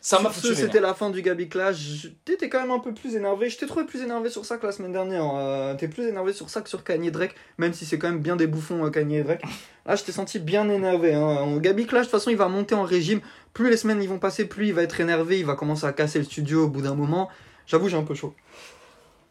ça 0.00 0.20
m'a 0.20 0.30
foutu 0.30 0.54
C'était 0.54 0.80
la 0.80 0.94
fin 0.94 1.10
du 1.10 1.22
Gabi 1.22 1.48
Clash. 1.48 2.08
T'étais 2.24 2.48
quand 2.48 2.60
même 2.60 2.70
un 2.70 2.78
peu 2.78 2.94
plus 2.94 3.16
énervé. 3.16 3.50
Je 3.50 3.58
t'ai 3.58 3.66
trouvé 3.66 3.84
plus 3.84 4.02
énervé 4.02 4.30
sur 4.30 4.44
ça 4.44 4.56
que 4.56 4.66
la 4.66 4.72
semaine 4.72 4.92
dernière. 4.92 5.24
Euh, 5.34 5.74
T'es 5.74 5.88
plus 5.88 6.06
énervé 6.06 6.32
sur 6.32 6.48
ça 6.50 6.60
que 6.60 6.68
sur 6.68 6.84
Kanye 6.84 7.10
Drake, 7.10 7.34
même 7.58 7.72
si 7.72 7.84
c'est 7.84 7.98
quand 7.98 8.08
même 8.08 8.20
bien 8.20 8.36
des 8.36 8.46
bouffons 8.46 8.84
euh, 8.86 8.90
Kanye 8.90 9.16
et 9.18 9.22
Drake. 9.24 9.42
Là, 9.86 9.96
je 9.96 10.04
t'ai 10.04 10.12
senti 10.12 10.38
bien 10.38 10.68
énervé. 10.68 11.14
Hein. 11.14 11.58
Gabi 11.58 11.86
Clash, 11.86 12.06
de 12.06 12.10
toute 12.10 12.18
façon, 12.20 12.30
il 12.30 12.36
va 12.36 12.48
monter 12.48 12.74
en 12.74 12.84
régime. 12.84 13.20
Plus 13.54 13.70
les 13.70 13.76
semaines 13.76 14.02
ils 14.02 14.08
vont 14.08 14.18
passer, 14.18 14.44
plus 14.44 14.68
il 14.68 14.74
va 14.74 14.82
être 14.82 15.00
énervé. 15.00 15.38
Il 15.40 15.46
va 15.46 15.54
commencer 15.56 15.86
à 15.86 15.92
casser 15.92 16.18
le 16.18 16.24
studio 16.24 16.64
au 16.64 16.68
bout 16.68 16.82
d'un 16.82 16.94
moment. 16.94 17.28
J'avoue, 17.66 17.88
j'ai 17.88 17.96
un 17.96 18.02
peu 18.04 18.14
chaud. 18.14 18.34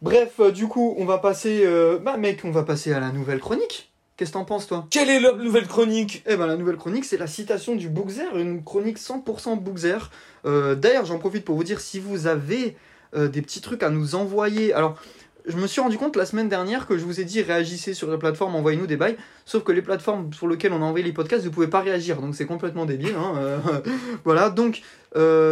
Bref, 0.02 0.34
euh, 0.40 0.52
du 0.52 0.68
coup, 0.68 0.96
on 0.98 1.06
va 1.06 1.18
passer. 1.18 1.62
euh, 1.66 1.98
Bah, 1.98 2.18
mec, 2.18 2.42
on 2.44 2.52
va 2.52 2.64
passer 2.64 2.94
à 2.94 3.00
la 3.00 3.12
nouvelle 3.12 3.40
chronique. 3.40 3.92
Qu'est-ce 4.16 4.32
que 4.32 4.34
t'en 4.34 4.46
penses, 4.46 4.66
toi? 4.68 4.88
Quelle 4.90 5.10
est 5.10 5.20
la 5.20 5.34
nouvelle 5.34 5.68
chronique? 5.68 6.24
Eh 6.26 6.36
ben 6.38 6.48
la 6.48 6.56
nouvelle 6.58 6.78
chronique 6.78 7.06
c'est 7.06 7.18
la 7.18 7.28
citation 7.28 7.76
du 7.76 7.88
Bookzer, 7.88 8.26
une 8.36 8.64
chronique 8.64 8.98
100% 8.98 9.60
Bookzer. 9.60 10.10
Euh, 10.48 10.76
D'ailleurs 10.76 11.06
j'en 11.06 11.20
profite 11.20 11.46
pour 11.46 11.56
vous 11.56 11.64
dire 11.64 11.80
si 11.80 12.00
vous 12.00 12.28
avez 12.28 12.76
euh, 13.16 13.28
des 13.28 13.42
petits 13.42 13.62
trucs 13.62 13.84
à 13.84 13.90
nous 13.90 14.16
envoyer. 14.16 14.74
Alors 14.74 14.98
je 15.46 15.56
me 15.56 15.68
suis 15.68 15.80
rendu 15.80 15.98
compte 15.98 16.18
la 16.18 16.26
semaine 16.26 16.50
dernière 16.50 16.88
que 16.88 16.98
je 16.98 17.06
vous 17.06 17.22
ai 17.22 17.24
dit 17.24 17.42
réagissez 17.42 17.94
sur 17.94 18.12
les 18.12 18.18
plateformes, 18.18 18.56
envoyez-nous 18.56 18.88
des 18.88 18.98
bails. 18.98 19.16
Sauf 19.46 19.64
que 19.64 19.72
les 19.72 19.82
plateformes 19.82 20.34
sur 20.34 20.48
lesquelles 20.48 20.74
on 20.74 20.82
a 20.82 20.86
envoyé 20.86 21.06
les 21.06 21.14
podcasts, 21.14 21.46
vous 21.46 21.52
pouvez 21.52 21.68
pas 21.68 21.80
réagir, 21.80 22.20
donc 22.20 22.36
c'est 22.36 22.46
complètement 22.46 22.86
débile. 22.86 23.16
hein, 23.16 23.36
euh, 23.38 23.58
voilà, 24.26 24.50
donc 24.50 24.82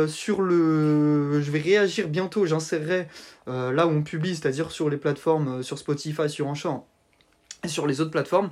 sur 0.07 0.41
le, 0.41 1.41
je 1.41 1.49
vais 1.49 1.59
réagir 1.59 2.07
bientôt. 2.09 2.45
J'insérerai 2.45 3.07
là 3.47 3.87
où 3.87 3.91
on 3.91 4.03
publie, 4.03 4.35
c'est-à-dire 4.35 4.69
sur 4.71 4.89
les 4.89 4.97
plateformes, 4.97 5.63
sur 5.63 5.77
Spotify, 5.79 6.29
sur 6.29 6.47
Anchor 6.47 6.85
et 7.63 7.67
sur 7.69 7.87
les 7.87 8.01
autres 8.01 8.11
plateformes. 8.11 8.49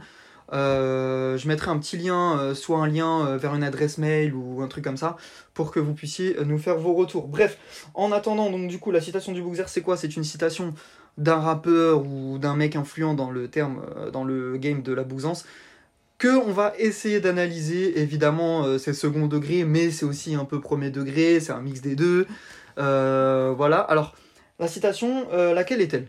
Euh, 0.54 1.38
je 1.38 1.48
mettrai 1.48 1.72
un 1.72 1.80
petit 1.80 1.98
lien, 1.98 2.38
euh, 2.38 2.54
soit 2.54 2.78
un 2.78 2.88
lien 2.88 3.26
euh, 3.26 3.38
vers 3.38 3.56
une 3.56 3.64
adresse 3.64 3.98
mail 3.98 4.36
ou 4.36 4.62
un 4.62 4.68
truc 4.68 4.84
comme 4.84 4.98
ça, 4.98 5.18
pour 5.54 5.72
que 5.72 5.80
vous 5.80 5.94
puissiez 5.94 6.38
nous 6.46 6.60
faire 6.60 6.78
vos 6.78 6.94
retours. 6.94 7.28
Bref, 7.28 7.58
en 7.96 8.12
attendant, 8.12 8.52
donc 8.52 8.68
du 8.68 8.78
coup, 8.78 8.92
la 8.92 9.02
citation 9.02 9.32
du 9.32 9.42
Bookzer, 9.42 9.68
c'est 9.68 9.82
quoi? 9.82 9.98
C'est 9.98 10.16
une 10.16 10.24
citation 10.24 10.74
d'un 11.18 11.40
rappeur 11.40 12.06
ou 12.06 12.38
d'un 12.38 12.56
mec 12.56 12.76
influent 12.76 13.16
dans 13.16 13.32
le 13.32 13.48
terme, 13.48 13.82
dans 14.12 14.24
le 14.24 14.58
game 14.58 14.82
de 14.82 14.94
la 14.94 15.04
bousance, 15.04 15.46
que 16.18 16.28
on 16.28 16.52
va 16.52 16.74
essayer 16.78 17.20
d'analyser. 17.20 18.00
Évidemment, 18.00 18.78
c'est 18.80 18.94
second 18.94 19.28
degré, 19.28 19.64
mais 19.64 19.92
c'est 19.92 20.06
aussi 20.06 20.34
un 20.36 20.46
peu 20.46 20.60
premier 20.60 20.90
degré, 20.90 21.40
c'est 21.40 21.52
un 21.52 21.62
mix 21.62 21.82
des 21.82 21.96
deux. 21.96 22.26
Voilà. 22.78 23.80
Alors, 23.80 24.16
la 24.60 24.68
citation, 24.68 25.28
laquelle 25.54 25.82
est-elle? 25.82 26.08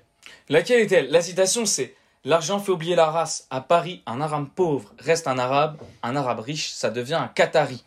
Laquelle 0.49 0.81
est-elle? 0.81 1.11
La 1.11 1.21
citation 1.21 1.67
c'est 1.67 1.95
L'argent 2.25 2.59
fait 2.59 2.73
oublier 2.73 2.97
la 2.97 3.11
race. 3.11 3.47
À 3.51 3.61
Paris, 3.61 4.03
un 4.07 4.21
arabe 4.21 4.49
pauvre 4.55 4.95
reste 4.99 5.27
un 5.29 5.39
arabe. 5.39 5.77
Un 6.03 6.17
arabe 6.17 6.41
riche, 6.41 6.71
ça 6.71 6.91
devient 6.91 7.15
un 7.15 7.29
qatari. 7.29 7.85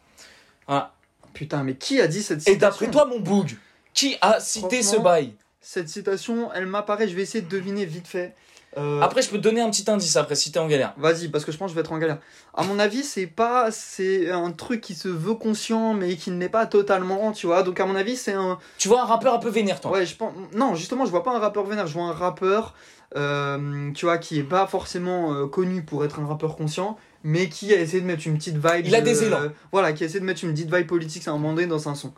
Voilà. 0.68 0.94
Putain, 1.34 1.64
mais 1.64 1.76
qui 1.76 2.00
a 2.02 2.08
dit 2.08 2.22
cette 2.22 2.40
Et 2.48 2.54
citation 2.54 2.60
d'après 2.60 2.92
toi, 2.92 3.06
mon 3.06 3.20
boug, 3.20 3.58
qui 3.94 4.18
a 4.22 4.40
cité 4.40 4.84
ce 4.84 4.98
bail? 4.98 5.34
Cette 5.62 5.90
citation, 5.90 6.52
elle 6.54 6.66
m'apparaît, 6.66 7.08
je 7.08 7.16
vais 7.16 7.24
essayer 7.24 7.44
de 7.44 7.50
deviner 7.50 7.86
vite 7.86 8.08
fait. 8.08 8.36
Euh, 8.78 9.02
Après, 9.02 9.22
je 9.22 9.30
peux 9.30 9.38
te 9.38 9.42
donner 9.42 9.62
un 9.62 9.70
petit 9.72 9.90
indice 9.90 10.16
après 10.18 10.36
si 10.36 10.52
t'es 10.52 10.60
en 10.60 10.68
galère. 10.68 10.94
Vas-y, 10.98 11.30
parce 11.30 11.44
que 11.46 11.52
je 11.52 11.58
pense 11.58 11.68
que 11.68 11.72
je 11.72 11.76
vais 11.76 11.82
être 11.82 11.92
en 11.92 11.98
galère. 11.98 12.20
À 12.54 12.64
mon 12.64 12.78
avis, 12.78 13.04
c'est 13.04 13.26
pas, 13.26 13.72
c'est 13.72 14.30
un 14.30 14.52
truc 14.52 14.82
qui 14.82 14.94
se 14.94 15.08
veut 15.08 15.34
conscient, 15.34 15.94
mais 15.94 16.16
qui 16.16 16.30
ne 16.30 16.40
l'est 16.40 16.50
pas 16.50 16.68
totalement, 16.68 17.32
tu 17.32 17.48
vois. 17.48 17.64
Donc 17.64 17.80
à 17.80 17.86
mon 17.86 17.96
avis, 17.96 18.16
c'est 18.16 18.34
un. 18.34 18.60
Tu 18.78 18.88
vois 18.88 19.02
un 19.02 19.06
rappeur 19.06 19.34
un 19.34 19.40
peu 19.40 19.50
vénère, 19.50 19.82
toi. 19.82 19.92
Ouais, 19.92 20.06
je 20.06 20.16
pense. 20.16 20.32
Non, 20.54 20.76
justement, 20.76 21.06
je 21.06 21.12
vois 21.12 21.24
pas 21.24 21.36
un 21.36 21.40
rappeur 21.40 21.66
vénère. 21.66 21.88
Je 21.88 21.94
vois 21.94 22.04
un 22.04 22.14
rappeur, 22.14 22.76
euh, 23.16 23.92
tu 23.94 24.06
vois, 24.06 24.20
qui 24.20 24.38
est 24.38 24.44
pas 24.44 24.68
forcément 24.68 25.34
euh, 25.34 25.48
connu 25.48 25.82
pour 25.82 26.06
être 26.06 26.20
un 26.20 26.28
rappeur 26.28 26.56
conscient, 26.56 26.98
mais 27.24 27.50
qui 27.50 27.74
a 27.74 27.80
essayé 27.80 28.02
de 28.02 28.06
mettre 28.06 28.28
une 28.28 28.38
petite 28.38 28.58
vibe. 28.58 28.86
Il 28.86 28.96
a 28.96 29.02
des 29.02 29.24
élans. 29.24 29.40
voilà, 29.72 29.92
qui 29.94 30.04
a 30.04 30.06
essayé 30.06 30.20
de 30.20 30.26
mettre 30.26 30.44
une 30.44 30.52
petite 30.54 30.72
vibe 30.74 30.88
politique 30.88 31.28
à 31.28 31.32
un 31.32 31.34
moment 31.34 31.54
donné 31.54 31.68
dans 31.68 31.90
un 31.90 31.96
son. 31.96 32.14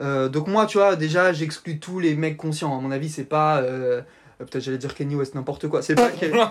Donc 0.00 0.48
moi, 0.48 0.66
tu 0.66 0.78
vois, 0.78 0.96
déjà, 0.96 1.32
j'exclus 1.32 1.78
tous 1.78 2.00
les 2.00 2.16
mecs 2.16 2.36
conscients. 2.36 2.76
À 2.76 2.80
mon 2.80 2.90
avis, 2.90 3.08
c'est 3.08 3.24
pas. 3.24 3.62
Euh, 4.44 4.46
Peut-être 4.50 4.62
j'allais 4.64 4.78
dire 4.78 4.94
Kenny 4.94 5.14
West, 5.16 5.34
n'importe 5.34 5.68
quoi. 5.68 5.82
C'est 5.82 5.94
pas, 5.94 6.10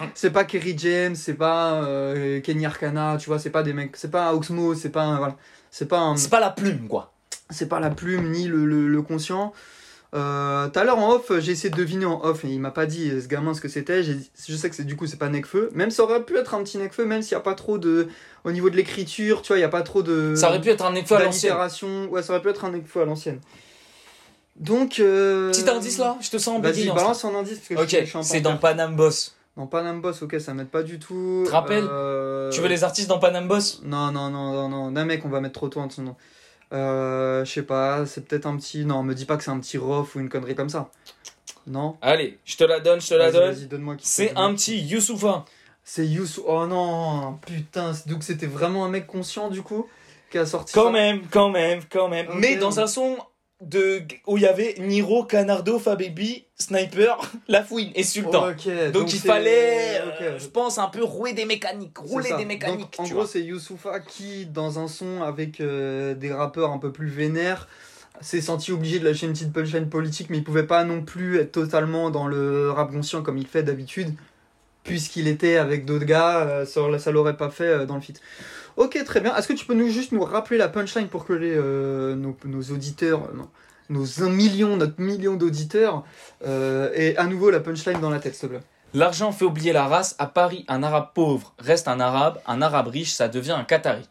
c'est 0.16 0.32
pas 0.32 0.44
Kerry 0.44 0.76
James, 0.78 1.16
c'est 1.16 1.36
pas 1.36 1.84
euh, 1.84 2.42
Kenny 2.42 2.66
Arcana, 2.66 3.18
tu 3.20 3.28
vois, 3.28 3.40
c'est 3.40 3.50
pas 3.52 3.64
des 3.64 3.74
mecs, 3.74 3.96
c'est 3.98 4.12
pas 4.12 4.34
Oxmo, 4.34 4.76
c'est 4.76 4.90
pas 4.90 5.18
voilà, 5.18 5.38
c'est 5.72 5.88
pas 5.88 6.00
un- 6.00 6.18
C'est 6.18 6.30
pas 6.30 6.40
la 6.40 6.50
plume, 6.50 6.88
quoi. 6.88 7.14
c'est 7.50 7.68
pas 7.70 7.80
la 7.80 7.90
plume 7.90 8.32
ni 8.32 8.46
le, 8.48 8.66
le- 8.66 8.88
le 8.88 9.02
conscient. 9.02 9.54
Euh, 10.16 10.68
Tout 10.70 10.78
à 10.80 10.84
l'heure 10.84 11.00
en 11.00 11.14
off, 11.14 11.32
j'ai 11.40 11.54
essayé 11.54 11.72
de 11.72 11.76
deviner 11.76 12.06
en 12.06 12.22
off 12.24 12.46
et 12.46 12.50
il 12.50 12.60
m'a 12.60 12.70
pas 12.70 12.86
dit 12.86 13.10
euh, 13.10 13.20
ce 13.20 13.28
gamin 13.28 13.56
ce 13.56 13.62
que 13.62 13.68
c'était. 13.68 14.04
Je 14.04 14.56
sais 14.56 14.70
que 14.70 14.76
c'est 14.76 14.84
du 14.84 14.96
coup 14.96 15.08
c'est 15.08 15.18
pas 15.18 15.30
Necfeu, 15.30 15.72
même 15.74 15.90
ça 15.90 16.04
aurait 16.04 16.24
pu 16.24 16.38
être 16.38 16.54
un 16.54 16.62
petit 16.64 16.78
Necfeu, 16.78 17.04
même 17.06 17.24
s'il 17.24 17.32
y 17.32 17.36
a 17.36 17.40
pas 17.40 17.56
trop 17.56 17.80
de 17.80 18.08
au 18.44 18.52
niveau 18.52 18.70
de 18.70 18.76
l'écriture, 18.76 19.42
tu 19.42 19.48
vois, 19.48 19.58
il 19.58 19.62
y 19.62 19.64
a 19.64 19.70
pas 19.70 19.82
trop 19.82 20.04
de 20.04 20.36
Ça 20.36 20.50
aurait 20.50 20.62
pu 20.62 20.70
être 20.70 20.86
un 20.86 20.94
effet 20.94 21.16
à 21.16 21.18
l'ancienne. 21.26 22.08
Ouais, 22.12 22.22
ça 22.22 22.34
aurait 22.34 22.44
pu 22.44 22.50
être 22.50 22.64
un 22.64 22.70
Necfeu 22.74 23.02
à 23.02 23.06
l'ancienne. 23.06 23.40
Donc 24.56 25.00
euh, 25.00 25.52
Petit 25.52 25.68
indice 25.70 25.98
là, 25.98 26.18
je 26.22 26.30
te 26.30 26.38
sens 26.38 26.58
en 26.58 26.60
Vas-y, 26.60 26.88
balance 26.88 27.26
un 27.26 27.34
indice 27.36 27.60
parce 27.60 27.88
que 27.90 27.98
Ok, 27.98 28.24
c'est 28.24 28.42
dans. 28.42 28.58
Panam 28.58 28.96
Boss. 28.96 29.36
Dans 29.58 29.68
Panam 29.68 30.02
Boss, 30.02 30.22
ok, 30.22 30.36
ça 30.40 30.54
m'aide 30.54 30.70
pas 30.70 30.84
du 30.84 31.00
tout. 31.00 31.44
Te 31.46 31.52
rappelles 31.52 31.86
Euh, 31.90 32.50
Tu 32.52 32.62
veux 32.62 32.68
les 32.68 32.84
artistes 32.84 33.08
dans 33.10 33.20
Panam 33.20 33.48
Boss? 33.48 33.82
Non, 33.84 34.12
non, 34.12 34.30
non, 34.30 34.52
non, 34.54 34.70
non. 34.70 34.92
Non, 34.92 35.06
mec, 35.06 35.24
on 35.26 35.30
va 35.30 35.42
mettre 35.42 35.54
trop 35.56 35.70
tôt 35.70 35.80
en 35.80 35.88
dessous. 35.88 36.02
Non. 36.02 36.16
Euh, 36.72 37.46
je 37.46 37.52
sais 37.52 37.62
pas, 37.64 38.06
c'est 38.06 38.26
peut-être 38.28 38.46
un 38.48 38.56
petit. 38.58 38.86
Non, 38.86 39.04
me 39.04 39.14
dis 39.14 39.26
pas 39.26 39.38
que 39.38 39.44
c'est 39.44 39.52
un 39.52 39.60
petit 39.60 39.78
rof 39.78 40.16
ou 40.16 40.20
une 40.20 40.30
connerie 40.30 40.56
comme 40.56 40.70
ça. 40.70 40.90
Non 41.68 41.98
Allez, 42.02 42.40
je 42.46 42.58
te 42.58 42.64
la 42.64 42.80
donne, 42.80 43.00
je 43.00 43.08
te 43.10 43.14
la 43.14 43.32
donne. 43.32 43.54
vas-y, 43.54 43.68
donne-moi 43.68 43.96
qui 43.96 44.08
C'est 44.08 44.30
c'est. 44.30 44.36
un 44.38 44.54
petit 44.54 44.80
Youssoufa. 44.82 45.46
C'est 45.84 46.06
Youssou. 46.06 46.44
Oh 46.48 46.66
non, 46.66 47.38
putain. 47.46 47.92
Donc 48.08 48.24
c'était 48.24 48.48
vraiment 48.48 48.86
un 48.86 48.90
mec 48.90 49.06
conscient 49.08 49.50
du 49.50 49.62
coup 49.62 49.88
qui 50.32 50.38
a 50.40 50.46
sorti. 50.46 50.74
Quand 50.74 50.86
ça. 50.86 50.92
même, 50.92 51.22
quand 51.30 51.50
même, 51.50 51.82
quand 51.90 52.08
même. 52.10 52.28
Mais 52.36 52.56
dans 52.58 52.80
un 52.80 52.88
son 52.88 53.18
de 53.70 54.02
où 54.28 54.38
il 54.38 54.44
y 54.44 54.48
avait 54.48 54.76
Niro, 54.80 55.24
Canardo, 55.24 55.80
Fababy, 55.80 56.46
Sniper, 56.58 57.20
La 57.48 57.64
Fouine 57.64 57.92
et 57.96 58.04
Sultan. 58.04 58.48
Donc, 58.94 59.14
il 59.14 59.20
fallait, 59.20 60.00
euh, 60.22 60.40
je 60.40 60.48
pense, 60.48 60.78
un 60.78 60.88
peu 60.88 61.04
rouer 61.04 61.34
des 61.34 61.46
mécaniques. 61.46 61.98
Rouler 61.98 62.34
des 62.38 62.46
mécaniques, 62.46 62.80
Donc, 62.80 63.00
en 63.00 63.04
tu 63.04 63.14
gros, 63.14 63.26
c'est 63.26 63.42
Youssoufa 63.42 64.00
qui, 64.00 64.46
dans 64.46 64.80
un 64.80 64.88
son 64.88 65.22
avec 65.22 65.60
euh, 65.60 66.14
des 66.14 66.32
rappeurs 66.32 66.72
un 66.72 66.78
peu 66.78 66.92
plus 66.92 67.10
vénères, 67.10 67.68
s'est 68.22 68.42
senti 68.42 68.72
obligé 68.72 69.00
de 69.00 69.06
lâcher 69.06 69.26
une 69.26 69.34
petite 69.34 69.54
punchline 69.54 69.90
politique, 69.90 70.30
mais 70.30 70.38
il 70.38 70.44
pouvait 70.44 70.68
pas 70.68 70.84
non 70.84 71.02
plus 71.02 71.40
être 71.40 71.52
totalement 71.52 72.10
dans 72.10 72.28
le 72.28 72.72
rap 72.72 72.92
conscient 72.92 73.22
comme 73.22 73.38
il 73.38 73.48
fait 73.48 73.64
d'habitude, 73.64 74.14
puisqu'il 74.84 75.28
était 75.28 75.58
avec 75.58 75.86
d'autres 75.86 76.06
gars, 76.06 76.40
euh, 76.42 76.66
ça, 76.66 76.82
ça 77.00 77.12
l'aurait 77.12 77.38
pas 77.38 77.50
fait 77.50 77.86
dans 77.86 77.96
le 77.96 78.02
feat. 78.02 78.22
Ok, 78.76 79.02
très 79.06 79.22
bien. 79.22 79.36
Est-ce 79.36 79.48
que 79.48 79.54
tu 79.54 79.66
peux 79.66 79.76
nous 79.76 79.90
juste 79.90 80.12
nous 80.12 80.24
rappeler 80.24 80.58
la 80.58 80.68
punchline 80.68 81.08
pour 81.08 81.26
que 81.26 81.34
les, 81.34 81.54
euh, 81.56 82.16
nos, 82.16 82.36
nos 82.46 82.62
auditeurs, 82.64 83.24
euh, 83.24 83.38
non, 83.38 83.50
nos 83.90 84.24
un 84.24 84.30
million, 84.30 84.78
notre 84.78 85.02
million 85.02 85.36
d'auditeurs, 85.36 86.04
euh, 86.46 86.92
aient 86.94 87.16
à 87.18 87.26
nouveau 87.26 87.50
la 87.50 87.60
punchline 87.60 88.00
dans 88.00 88.10
la 88.10 88.20
tête, 88.20 88.36
s'il 88.36 88.50
te 88.50 88.56
plaît 88.56 88.64
L'argent 88.94 89.32
fait 89.32 89.46
oublier 89.46 89.74
la 89.74 89.88
race. 89.88 90.16
À 90.20 90.28
Paris, 90.28 90.66
un 90.68 90.84
arabe 90.84 91.10
pauvre 91.16 91.54
reste 91.58 91.88
un 91.88 92.00
arabe. 92.00 92.40
Un 92.46 92.62
arabe 92.62 92.88
riche, 92.88 93.12
ça 93.12 93.28
devient 93.28 93.54
un 93.54 93.64
Qatari. 93.64 94.08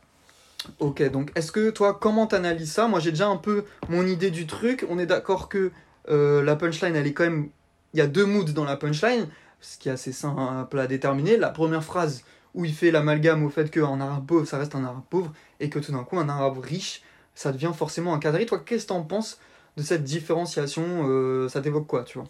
Ok, 0.81 1.09
donc 1.11 1.31
est-ce 1.37 1.53
que 1.53 1.71
toi, 1.71 1.97
comment 2.01 2.27
t'analyses 2.27 2.73
ça? 2.73 2.89
Moi, 2.89 2.99
j'ai 2.99 3.11
déjà 3.11 3.29
un 3.29 3.37
peu 3.37 3.65
mon 3.89 4.07
idée 4.07 4.31
du 4.31 4.47
truc. 4.47 4.85
On 4.89 4.99
est 4.99 5.07
d'accord 5.07 5.49
que 5.49 5.71
euh, 6.09 6.43
la 6.43 6.57
punchline, 6.57 6.97
elle 6.97 7.07
est 7.07 7.13
quand 7.13 7.25
même. 7.25 7.49
Il 7.95 7.99
y 7.99 8.01
a 8.01 8.07
deux 8.09 8.25
moods 8.25 8.53
dans 8.53 8.65
la 8.65 8.77
punchline, 8.77 9.29
ce 9.61 9.79
qui 9.79 9.89
est 9.89 9.93
assez 9.93 10.13
simple 10.13 10.79
à 10.79 10.87
déterminer. 10.87 11.37
La 11.37 11.51
première 11.51 11.85
phrase 11.85 12.25
où 12.55 12.65
il 12.65 12.75
fait 12.75 12.91
l'amalgame 12.91 13.45
au 13.45 13.51
fait 13.51 13.71
qu'un 13.71 14.01
arabe 14.01 14.27
pauvre, 14.27 14.47
ça 14.47 14.59
reste 14.59 14.75
un 14.75 14.85
arabe 14.85 15.03
pauvre, 15.09 15.33
et 15.61 15.71
que 15.71 15.79
tout 15.79 15.93
d'un 15.93 16.05
coup, 16.05 16.19
un 16.19 16.29
arabe 16.29 16.59
riche, 16.59 17.03
ça 17.35 17.53
devient 17.53 17.73
forcément 17.75 18.15
un 18.15 18.19
quadri. 18.19 18.47
Toi, 18.47 18.61
qu'est-ce 18.65 18.85
que 18.85 18.89
t'en 18.89 19.03
penses 19.03 19.39
de 19.77 19.83
cette 19.83 20.05
différenciation 20.05 21.09
euh, 21.09 21.49
Ça 21.49 21.61
t'évoque 21.61 21.87
quoi, 21.87 22.05
tu 22.05 22.19
vois? 22.19 22.29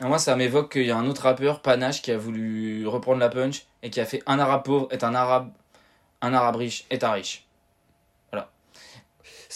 Alors 0.00 0.10
moi, 0.10 0.18
ça 0.18 0.34
m'évoque 0.36 0.72
qu'il 0.72 0.86
y 0.86 0.90
a 0.90 0.96
un 0.96 1.06
autre 1.06 1.22
rappeur, 1.22 1.62
Panache, 1.62 2.02
qui 2.02 2.10
a 2.10 2.18
voulu 2.18 2.86
reprendre 2.86 3.20
la 3.20 3.28
punch 3.28 3.66
et 3.82 3.90
qui 3.90 4.00
a 4.00 4.04
fait 4.04 4.22
un 4.26 4.38
arabe 4.38 4.64
pauvre 4.64 4.88
est 4.90 5.04
un 5.04 5.14
arabe, 5.14 5.50
un 6.20 6.34
arabe 6.34 6.56
riche 6.56 6.84
est 6.90 7.04
un 7.04 7.12
riche. 7.12 7.46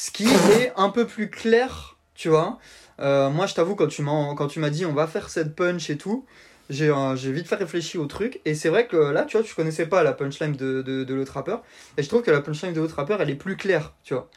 Ce 0.00 0.12
qui 0.12 0.28
est 0.28 0.72
un 0.76 0.90
peu 0.90 1.08
plus 1.08 1.28
clair, 1.28 1.96
tu 2.14 2.28
vois. 2.28 2.60
Euh, 3.00 3.30
moi, 3.30 3.46
je 3.46 3.54
t'avoue, 3.54 3.74
quand 3.74 3.88
tu 3.88 4.02
m'as 4.02 4.32
quand 4.36 4.46
tu 4.46 4.60
m'as 4.60 4.70
dit 4.70 4.86
on 4.86 4.92
va 4.92 5.08
faire 5.08 5.28
cette 5.28 5.56
punch 5.56 5.90
et 5.90 5.98
tout, 5.98 6.24
j'ai 6.70 6.88
euh, 6.88 7.16
j'ai 7.16 7.32
vite 7.32 7.48
fait 7.48 7.56
réfléchir 7.56 8.00
au 8.00 8.06
truc. 8.06 8.40
Et 8.44 8.54
c'est 8.54 8.68
vrai 8.68 8.86
que 8.86 8.96
là, 8.96 9.24
tu 9.24 9.36
vois, 9.36 9.44
tu 9.44 9.56
connaissais 9.56 9.86
pas 9.86 10.04
la 10.04 10.12
punchline 10.12 10.52
de, 10.52 10.82
de, 10.82 11.02
de 11.02 11.14
l'autre 11.14 11.32
rappeur. 11.32 11.64
Et 11.96 12.04
je 12.04 12.08
trouve 12.08 12.22
que 12.22 12.30
la 12.30 12.40
punchline 12.40 12.72
de 12.72 12.80
l'autre 12.80 12.94
rappeur, 12.94 13.20
elle 13.20 13.30
est 13.30 13.34
plus 13.34 13.56
claire, 13.56 13.92
tu 14.04 14.14
vois. 14.14 14.30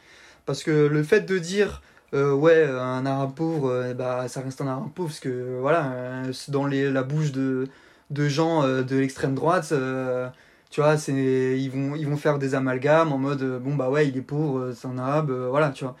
Parce 0.46 0.64
que 0.64 0.72
le 0.72 1.02
fait 1.04 1.20
de 1.20 1.38
dire 1.38 1.80
euh, 2.14 2.34
ouais, 2.34 2.64
un 2.64 3.06
arabe 3.06 3.34
pauvre, 3.34 3.70
euh, 3.70 3.94
bah, 3.94 4.28
ça 4.28 4.40
reste 4.42 4.60
un 4.60 4.66
arabe 4.66 4.90
pauvre, 4.94 5.08
parce 5.08 5.20
que 5.20 5.58
voilà, 5.60 5.92
euh, 5.92 6.32
dans 6.48 6.66
les, 6.66 6.90
la 6.90 7.02
bouche 7.02 7.32
de, 7.32 7.68
de 8.10 8.28
gens 8.28 8.62
de 8.66 8.96
l'extrême 8.96 9.34
droite, 9.34 9.72
tu 10.70 10.80
vois, 10.80 10.96
c'est, 10.98 11.58
ils, 11.58 11.70
vont, 11.70 11.94
ils 11.96 12.06
vont 12.06 12.16
faire 12.16 12.38
des 12.38 12.54
amalgames 12.54 13.12
en 13.12 13.18
mode 13.18 13.42
bon, 13.62 13.74
bah 13.74 13.90
ouais, 13.90 14.08
il 14.08 14.16
est 14.16 14.22
pauvre, 14.22 14.72
c'est 14.74 14.88
un 14.88 14.98
arabe, 14.98 15.30
voilà, 15.30 15.70
tu 15.70 15.84
vois. 15.84 15.96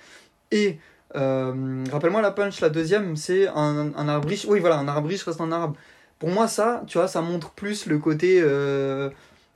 Et 0.50 0.78
rappelle-moi 1.14 2.22
la 2.22 2.30
punch, 2.30 2.60
la 2.60 2.70
deuxième, 2.70 3.16
c'est 3.16 3.48
un, 3.48 3.92
un 3.96 4.08
arabe 4.08 4.26
riche, 4.26 4.46
oui, 4.48 4.60
voilà, 4.60 4.78
un 4.78 4.88
arabe 4.88 5.06
riche 5.06 5.22
reste 5.24 5.40
un 5.40 5.52
arabe. 5.52 5.74
Pour 6.18 6.30
moi, 6.30 6.46
ça, 6.48 6.84
tu 6.86 6.98
vois, 6.98 7.08
ça 7.08 7.22
montre 7.22 7.50
plus 7.50 7.86
le 7.86 7.98
côté 7.98 8.42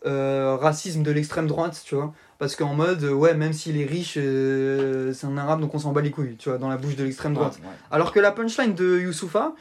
racisme 0.04 1.02
de 1.02 1.10
l'extrême 1.10 1.46
droite, 1.46 1.82
tu 1.84 1.94
vois. 1.94 2.14
Parce 2.38 2.54
qu'en 2.54 2.74
mode, 2.74 3.02
euh, 3.04 3.12
ouais, 3.12 3.34
même 3.34 3.52
s'il 3.52 3.80
est 3.80 3.86
riche, 3.86 4.14
euh, 4.18 5.12
c'est 5.14 5.26
un 5.26 5.38
arabe, 5.38 5.60
donc 5.60 5.74
on 5.74 5.78
s'en 5.78 5.92
bat 5.92 6.02
les 6.02 6.10
couilles, 6.10 6.36
tu 6.36 6.50
vois, 6.50 6.58
dans 6.58 6.68
la 6.68 6.76
bouche 6.76 6.96
de 6.96 7.04
l'extrême 7.04 7.32
droite. 7.32 7.58
Ouais, 7.62 7.68
ouais. 7.68 7.74
Alors 7.90 8.12
que 8.12 8.20
la 8.20 8.30
punchline 8.30 8.74
de 8.74 8.98
Youssoufa, 8.98 9.54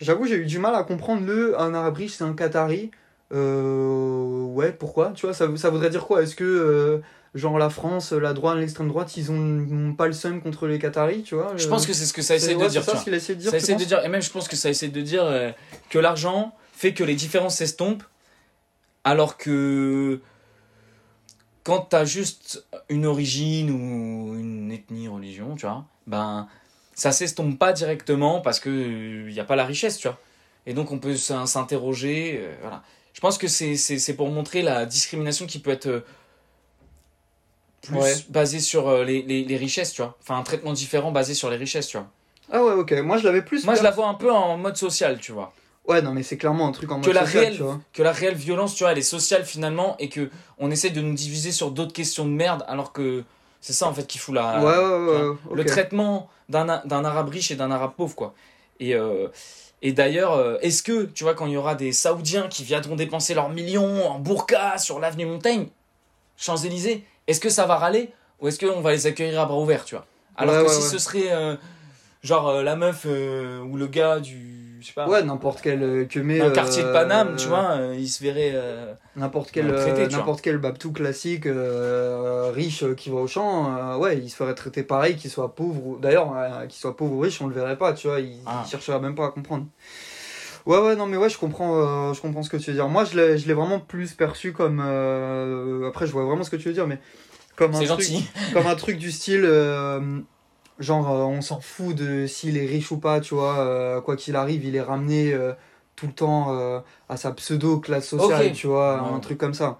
j'avoue, 0.00 0.26
j'ai 0.26 0.36
eu 0.36 0.46
du 0.46 0.58
mal 0.58 0.74
à 0.74 0.84
comprendre 0.84 1.26
le 1.26 1.60
un 1.60 1.74
arabe 1.74 1.96
riche, 1.96 2.12
c'est 2.12 2.24
un 2.24 2.34
Qatari. 2.34 2.90
Euh, 3.32 4.42
ouais, 4.44 4.72
pourquoi? 4.72 5.12
Tu 5.14 5.26
vois, 5.26 5.34
ça, 5.34 5.48
ça 5.56 5.70
voudrait 5.70 5.90
dire 5.90 6.06
quoi? 6.06 6.22
Est-ce 6.22 6.36
que, 6.36 6.44
euh, 6.44 6.98
genre, 7.34 7.58
la 7.58 7.68
France, 7.68 8.12
la 8.12 8.32
droite, 8.32 8.58
l'extrême 8.58 8.88
droite, 8.88 9.16
ils 9.16 9.32
ont, 9.32 9.94
pas 9.94 10.06
le 10.06 10.12
seum 10.12 10.40
contre 10.40 10.68
les 10.68 10.78
Qataris, 10.78 11.24
tu 11.24 11.34
vois? 11.34 11.54
Je 11.56 11.66
pense 11.66 11.84
que 11.84 11.92
c'est 11.92 12.06
ce 12.06 12.12
que 12.12 12.22
ça 12.22 12.36
essaie 12.36 12.54
ouais, 12.54 12.64
de 12.64 12.70
dire. 12.70 12.84
Ça 12.84 12.96
ce 12.96 13.04
qu'il 13.04 13.14
essaie 13.14 13.34
de 13.34 13.40
dire. 13.40 13.50
ça 13.50 13.56
essaie 13.56 13.74
de 13.74 13.84
dire, 13.84 14.04
et 14.04 14.08
même 14.08 14.22
je 14.22 14.30
pense 14.30 14.46
que 14.46 14.56
ça 14.56 14.70
essaie 14.70 14.88
de 14.88 15.00
dire 15.00 15.24
que 15.90 15.98
l'argent 15.98 16.54
fait 16.72 16.94
que 16.94 17.04
les 17.04 17.14
différences 17.14 17.56
s'estompent, 17.56 18.04
alors 19.04 19.36
que 19.36 20.20
quand 21.64 21.80
t'as 21.80 22.04
juste 22.04 22.64
une 22.88 23.06
origine 23.06 23.70
ou 23.70 24.34
une 24.38 24.72
ethnie, 24.72 25.08
religion, 25.08 25.54
tu 25.56 25.66
vois, 25.66 25.84
ben 26.06 26.48
ça 26.94 27.12
s'estompe 27.12 27.58
pas 27.58 27.72
directement 27.72 28.40
parce 28.40 28.60
que 28.60 29.26
il 29.28 29.32
y 29.32 29.40
a 29.40 29.44
pas 29.44 29.56
la 29.56 29.64
richesse, 29.64 29.98
tu 29.98 30.08
vois. 30.08 30.18
Et 30.66 30.74
donc 30.74 30.90
on 30.90 30.98
peut 30.98 31.16
s'in- 31.16 31.46
s'interroger, 31.46 32.38
euh, 32.42 32.54
voilà. 32.60 32.82
Je 33.14 33.20
pense 33.20 33.38
que 33.38 33.48
c'est 33.48 34.14
pour 34.16 34.28
montrer 34.30 34.62
la 34.62 34.86
discrimination 34.86 35.46
qui 35.46 35.58
peut 35.58 35.70
être 35.70 35.86
euh, 35.86 36.00
plus 37.82 37.96
Ouais. 37.96 38.14
basée 38.28 38.60
sur 38.60 38.88
euh, 38.88 39.04
les, 39.04 39.22
les, 39.22 39.44
les 39.44 39.56
richesses, 39.56 39.92
tu 39.92 40.02
vois. 40.02 40.16
Enfin 40.20 40.36
un 40.38 40.42
traitement 40.42 40.72
différent 40.72 41.12
basé 41.12 41.34
sur 41.34 41.50
les 41.50 41.56
richesses, 41.56 41.88
tu 41.88 41.96
vois. 41.96 42.08
Ah 42.52 42.62
ouais, 42.64 42.72
ok. 42.72 42.92
Moi, 43.02 43.16
je 43.18 43.24
l'avais 43.24 43.42
plus. 43.42 43.64
Moi, 43.64 43.74
je 43.74 43.82
la 43.82 43.90
vois 43.90 44.06
un 44.08 44.14
peu 44.14 44.30
en 44.32 44.56
mode 44.56 44.76
social, 44.76 45.18
tu 45.20 45.32
vois. 45.32 45.52
Ouais, 45.90 46.02
non, 46.02 46.12
mais 46.12 46.22
c'est 46.22 46.36
clairement 46.36 46.68
un 46.68 46.72
truc 46.72 46.90
en 46.92 46.96
mode 46.96 47.04
Que 47.04 47.10
la, 47.10 47.24
social, 47.24 47.42
réelle, 47.42 47.56
tu 47.56 47.62
vois. 47.62 47.80
que 47.92 48.02
la 48.02 48.12
réelle 48.12 48.34
violence, 48.34 48.74
tu 48.74 48.84
vois, 48.84 48.92
elle 48.92 48.98
est 48.98 49.02
sociale 49.02 49.44
finalement 49.44 49.96
et 49.98 50.08
que 50.08 50.30
on 50.58 50.70
essaie 50.70 50.90
de 50.90 51.00
nous 51.00 51.14
diviser 51.14 51.52
sur 51.52 51.70
d'autres 51.70 51.92
questions 51.92 52.24
de 52.24 52.30
merde 52.30 52.64
alors 52.68 52.92
que 52.92 53.24
c'est 53.60 53.72
ça 53.72 53.86
en 53.86 53.92
fait 53.94 54.06
qui 54.06 54.18
fout 54.18 54.34
la. 54.34 54.60
ouais, 54.60 54.76
ouais, 54.76 55.28
ouais. 55.28 55.36
Le 55.54 55.64
traitement 55.64 56.28
d'un 56.48 56.68
arabe 57.04 57.28
riche 57.28 57.50
et 57.50 57.56
d'un 57.56 57.70
arabe 57.70 57.92
pauvre, 57.96 58.14
quoi. 58.14 58.34
Et, 58.80 58.94
euh, 58.94 59.28
et 59.82 59.92
d'ailleurs, 59.92 60.32
euh, 60.32 60.58
est-ce 60.60 60.82
que, 60.82 61.04
tu 61.04 61.24
vois, 61.24 61.34
quand 61.34 61.46
il 61.46 61.52
y 61.52 61.56
aura 61.56 61.74
des 61.74 61.92
Saoudiens 61.92 62.48
qui 62.48 62.64
viendront 62.64 62.96
dépenser 62.96 63.34
leurs 63.34 63.48
millions 63.48 64.10
en 64.10 64.18
burqa 64.18 64.78
sur 64.78 64.98
l'avenue 65.00 65.26
Montaigne, 65.26 65.68
Champs-Élysées, 66.36 67.04
est-ce 67.26 67.40
que 67.40 67.50
ça 67.50 67.66
va 67.66 67.76
râler 67.76 68.10
ou 68.40 68.48
est-ce 68.48 68.58
qu'on 68.58 68.80
va 68.80 68.92
les 68.92 69.06
accueillir 69.06 69.40
à 69.40 69.46
bras 69.46 69.58
ouverts, 69.58 69.84
tu 69.84 69.94
vois? 69.94 70.06
Alors 70.36 70.64
que 70.64 70.72
si 70.72 70.82
ce 70.82 70.98
serait 70.98 71.30
euh, 71.30 71.56
genre 72.22 72.48
euh, 72.48 72.62
la 72.62 72.76
meuf 72.76 73.04
ou 73.04 73.76
le 73.76 73.86
gars 73.86 74.20
du. 74.20 74.59
Je 74.80 74.86
sais 74.86 74.92
pas. 74.94 75.06
Ouais, 75.06 75.22
n'importe 75.22 75.60
quel 75.62 75.82
euh, 75.82 76.04
que 76.06 76.18
d'un 76.18 76.30
euh, 76.46 76.50
quartier 76.50 76.82
de 76.82 76.92
Paname, 76.92 77.36
tu 77.36 77.48
vois, 77.48 77.72
euh, 77.72 77.94
il 77.98 78.08
se 78.08 78.22
verrait. 78.22 78.54
N'importe 79.16 79.50
quel, 79.52 79.66
n'importe 80.10 80.40
quel 80.40 80.58
babtou 80.58 80.90
classique, 80.92 81.44
riche 82.54 82.84
qui 82.96 83.10
va 83.10 83.16
au 83.16 83.26
champ, 83.26 83.96
ouais, 83.98 84.18
il 84.18 84.30
se 84.30 84.36
ferait 84.36 84.54
traiter 84.54 84.82
pareil, 84.82 85.16
qu'il 85.16 85.30
soit 85.30 85.54
pauvre. 85.54 85.86
ou- 85.86 85.98
D'ailleurs, 85.98 86.32
qu'il 86.68 86.78
soit 86.80 86.96
pauvre 86.96 87.14
ou 87.14 87.20
riche, 87.20 87.40
on 87.42 87.46
le 87.46 87.54
verrait 87.54 87.76
pas, 87.78 87.92
tu 87.92 88.08
vois, 88.08 88.20
il, 88.20 88.38
Ah. 88.46 88.62
il 88.66 88.70
chercherait 88.70 89.00
même 89.00 89.14
pas 89.14 89.26
à 89.26 89.30
comprendre. 89.30 89.66
Ouais, 90.66 90.78
ouais, 90.78 90.94
non, 90.96 91.06
mais 91.06 91.16
ouais, 91.16 91.30
je 91.30 91.38
comprends, 91.38 92.10
euh, 92.10 92.12
je 92.12 92.20
comprends 92.20 92.42
ce 92.42 92.50
que 92.50 92.56
tu 92.58 92.70
veux 92.70 92.76
dire. 92.76 92.88
Moi, 92.88 93.04
je 93.04 93.16
l'ai, 93.16 93.38
je 93.38 93.46
l'ai 93.48 93.54
vraiment 93.54 93.80
plus 93.80 94.12
perçu 94.12 94.52
comme. 94.52 94.82
euh, 94.84 95.88
après, 95.88 96.06
je 96.06 96.12
vois 96.12 96.24
vraiment 96.24 96.44
ce 96.44 96.50
que 96.50 96.56
tu 96.56 96.68
veux 96.68 96.74
dire, 96.74 96.86
mais 96.86 96.98
comme 97.56 97.74
un 97.74 97.78
truc, 97.78 97.88
gentil. 97.88 98.28
comme 98.52 98.66
un 98.66 98.74
truc 98.74 98.98
du 98.98 99.10
style. 99.10 99.44
euh, 99.44 100.20
genre, 100.80 101.10
euh, 101.10 101.22
on 101.22 101.40
s'en 101.42 101.60
fout 101.60 101.94
de 101.94 102.26
s'il 102.26 102.56
est 102.56 102.66
riche 102.66 102.90
ou 102.90 102.98
pas, 102.98 103.20
tu 103.20 103.34
vois. 103.34 103.58
euh, 103.60 104.00
quoi 104.00 104.16
qu'il 104.16 104.34
arrive, 104.36 104.64
il 104.64 104.74
est 104.74 104.80
ramené 104.80 105.32
euh, 105.32 105.52
tout 105.96 106.06
le 106.06 106.12
temps 106.12 106.56
euh, 106.58 106.80
à 107.08 107.16
sa 107.16 107.30
pseudo-classe 107.32 108.08
sociale, 108.08 108.46
Ok. 108.46 108.52
tu 108.52 108.66
vois. 108.66 109.02
Ouais. 109.02 109.14
Un 109.14 109.20
truc 109.20 109.38
comme 109.38 109.54
ça. 109.54 109.78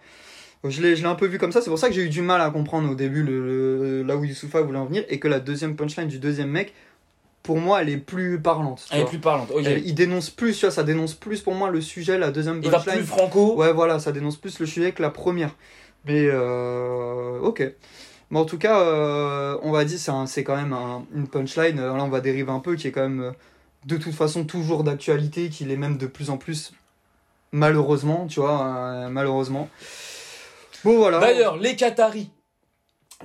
Je 0.62 0.82
l'ai, 0.82 0.94
je 0.94 1.01
l'ai 1.03 1.09
un 1.09 1.14
peu 1.14 1.26
vu 1.26 1.38
comme 1.38 1.53
ça, 1.53 1.62
c'est 1.62 1.70
pour 1.70 1.78
ça 1.78 1.88
que 1.88 1.94
j'ai 1.94 2.03
eu 2.03 2.11
du 2.11 2.20
mal 2.20 2.40
à 2.42 2.51
comprendre 2.51 2.90
au 2.90 2.94
début 2.94 3.22
le, 3.22 3.40
le- 3.46 4.03
là 4.03 4.16
où 4.16 4.24
Youssoufa 4.24 4.61
voulait 4.61 4.78
en 4.78 4.84
venir 4.84 5.05
et 5.09 5.18
que 5.18 5.26
la 5.26 5.40
deuxième 5.40 5.74
punchline 5.74 6.07
du 6.07 6.18
deuxième 6.18 6.51
mec, 6.51 6.74
pour 7.42 7.57
moi, 7.57 7.80
elle 7.80 7.88
est 7.88 7.96
plus 7.96 8.38
parlante. 8.38 8.84
tu 8.86 8.92
Elle 8.94 8.98
est 8.98 9.03
vois. 9.05 9.11
plus 9.11 9.18
parlante. 9.20 9.51
Ok. 9.51 9.62
Elle- 9.64 9.86
il 9.86 9.94
dénonce 9.94 10.28
plus, 10.28 10.53
tu 10.59 10.66
vois, 10.66 10.70
ça 10.70 10.82
dénonce 10.82 11.14
plus 11.14 11.40
pour 11.40 11.55
moi 11.55 11.70
le 11.70 11.80
sujet, 11.80 12.18
la 12.18 12.30
deuxième 12.30 12.61
Il 12.62 12.68
va 12.70 12.76
punchline. 12.76 12.98
plus 12.98 13.07
franco. 13.07 13.55
Ouais, 13.57 13.72
voilà, 13.72 13.98
ça 14.01 14.12
dénonce 14.12 14.36
plus 14.36 14.59
le 14.61 14.66
sujet 14.66 14.92
que 14.92 15.01
la 15.01 15.09
première. 15.09 15.57
Mais 16.05 16.26
euh, 16.26 17.38
ok. 17.40 17.62
Mais 18.30 18.38
en 18.38 18.44
tout 18.44 18.58
cas, 18.58 18.80
euh, 18.80 19.58
on 19.62 19.72
va 19.72 19.84
dire 19.84 19.98
c'est 20.26 20.44
quand 20.44 20.56
même 20.56 20.72
un- 20.72 21.04
une 21.14 21.26
punchline. 21.28 21.78
euh, 21.78 21.96
Là, 21.96 22.04
on 22.04 22.08
va 22.08 22.20
dériver 22.20 22.50
un 22.52 22.60
peu, 22.60 22.76
qui 22.76 22.86
est 22.88 22.92
quand 22.92 23.02
même 23.02 23.20
euh, 23.22 23.32
de 23.86 23.96
toute 23.96 24.14
façon 24.14 24.44
toujours 24.44 24.84
d'actualité, 24.84 25.48
qu'il 25.48 25.70
est 25.70 25.76
même 25.76 25.96
de 25.98 26.06
plus 26.06 26.30
en 26.30 26.36
plus 26.36 26.72
malheureusement, 27.52 28.26
tu 28.28 28.40
vois, 28.40 29.08
malheureusement. 29.10 29.68
Bon 30.84 30.96
voilà. 30.96 31.18
D'ailleurs, 31.20 31.56
les 31.56 31.76
Qataris. 31.76 32.30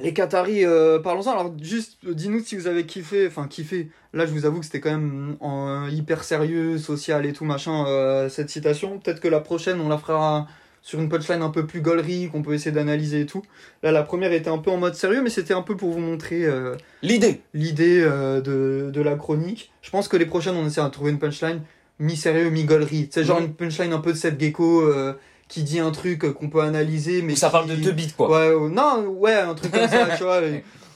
Les 0.01 0.13
Qataris, 0.13 0.65
euh, 0.65 0.99
parlons-en. 0.99 1.31
Alors, 1.31 1.53
juste, 1.61 1.97
dis-nous 2.05 2.43
si 2.43 2.57
vous 2.57 2.67
avez 2.67 2.85
kiffé. 2.85 3.27
Enfin, 3.27 3.47
kiffé. 3.47 3.89
Là, 4.13 4.25
je 4.25 4.31
vous 4.31 4.45
avoue 4.45 4.59
que 4.59 4.65
c'était 4.65 4.81
quand 4.81 4.91
même 4.91 5.37
en, 5.39 5.87
hyper 5.87 6.23
sérieux, 6.23 6.77
social 6.77 7.25
et 7.25 7.31
tout, 7.31 7.45
machin, 7.45 7.85
euh, 7.87 8.27
cette 8.27 8.49
citation. 8.49 8.99
Peut-être 8.99 9.21
que 9.21 9.29
la 9.29 9.39
prochaine, 9.39 9.79
on 9.79 9.87
la 9.87 9.97
fera 9.97 10.47
sur 10.85 10.99
une 10.99 11.09
punchline 11.09 11.41
un 11.41 11.49
peu 11.49 11.65
plus 11.65 11.81
gaulerie, 11.81 12.29
qu'on 12.31 12.43
peut 12.43 12.53
essayer 12.53 12.69
d'analyser 12.71 13.21
et 13.21 13.25
tout. 13.25 13.41
Là, 13.81 13.91
la 13.91 14.03
première 14.03 14.31
était 14.31 14.51
un 14.51 14.59
peu 14.59 14.69
en 14.69 14.77
mode 14.77 14.93
sérieux, 14.93 15.23
mais 15.23 15.31
c'était 15.31 15.55
un 15.55 15.63
peu 15.63 15.75
pour 15.75 15.89
vous 15.91 15.97
montrer 15.99 16.45
euh, 16.45 16.75
L'idée. 17.01 17.41
l'idée 17.55 18.01
euh, 18.03 18.39
de, 18.39 18.91
de 18.91 19.01
la 19.01 19.15
chronique. 19.15 19.71
Je 19.81 19.89
pense 19.89 20.07
que 20.07 20.15
les 20.15 20.27
prochaines, 20.27 20.53
on 20.55 20.67
essaiera 20.67 20.87
de 20.89 20.93
trouver 20.93 21.09
une 21.09 21.17
punchline 21.17 21.61
mi-sérieux, 21.97 22.51
mi-gaulerie. 22.51 23.09
C'est 23.11 23.23
genre 23.23 23.39
une 23.39 23.51
punchline 23.55 23.93
un 23.93 23.97
peu 23.99 24.11
de 24.13 24.17
cette 24.17 24.39
gecko 24.39 24.81
euh, 24.81 25.13
qui 25.47 25.63
dit 25.63 25.79
un 25.79 25.89
truc 25.89 26.31
qu'on 26.33 26.49
peut 26.49 26.61
analyser, 26.61 27.23
mais 27.23 27.33
Où 27.33 27.35
ça 27.35 27.47
qui- 27.47 27.51
parle 27.53 27.67
de 27.69 27.75
deux 27.77 27.91
bits, 27.91 28.13
quoi. 28.15 28.29
Ouais, 28.29 28.53
ou- 28.53 28.69
non, 28.69 29.07
ouais, 29.17 29.33
un 29.33 29.55
truc 29.55 29.71
comme 29.71 29.87
ça, 29.87 30.05
tu 30.17 30.23
vois. 30.23 30.39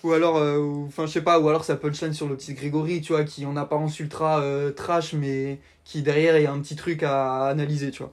ou 0.03 0.11
alors, 0.13 0.37
euh, 0.37 0.59
enfin, 0.87 1.07
je 1.07 1.11
sais 1.13 1.21
pas, 1.21 1.39
ou 1.39 1.49
alors 1.49 1.65
ça 1.65 1.75
punchline 1.75 2.13
sur 2.13 2.27
le 2.29 2.35
petit 2.35 2.53
Grégory, 2.53 3.01
tu 3.01 3.13
vois, 3.13 3.23
qui 3.23 3.43
en 3.47 3.57
apparence 3.57 3.99
ultra 3.99 4.39
euh, 4.41 4.69
trash, 4.71 5.13
mais 5.13 5.57
qui 5.83 6.03
derrière 6.03 6.37
il 6.37 6.43
y 6.43 6.45
a 6.45 6.51
un 6.51 6.59
petit 6.59 6.75
truc 6.75 7.01
à 7.01 7.47
analyser, 7.47 7.89
tu 7.89 8.03
vois. 8.03 8.11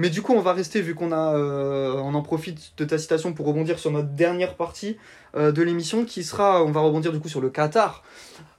Mais 0.00 0.08
du 0.08 0.22
coup, 0.22 0.32
on 0.32 0.40
va 0.40 0.54
rester, 0.54 0.80
vu 0.80 0.94
qu'on 0.94 1.12
a, 1.12 1.34
euh, 1.34 1.92
on 1.92 2.14
en 2.14 2.22
profite 2.22 2.72
de 2.78 2.86
ta 2.86 2.96
citation 2.96 3.34
pour 3.34 3.44
rebondir 3.44 3.78
sur 3.78 3.90
notre 3.90 4.08
dernière 4.08 4.54
partie 4.54 4.96
euh, 5.36 5.52
de 5.52 5.60
l'émission, 5.60 6.06
qui 6.06 6.24
sera, 6.24 6.64
on 6.64 6.70
va 6.70 6.80
rebondir 6.80 7.12
du 7.12 7.20
coup 7.20 7.28
sur 7.28 7.42
le 7.42 7.50
Qatar, 7.50 8.02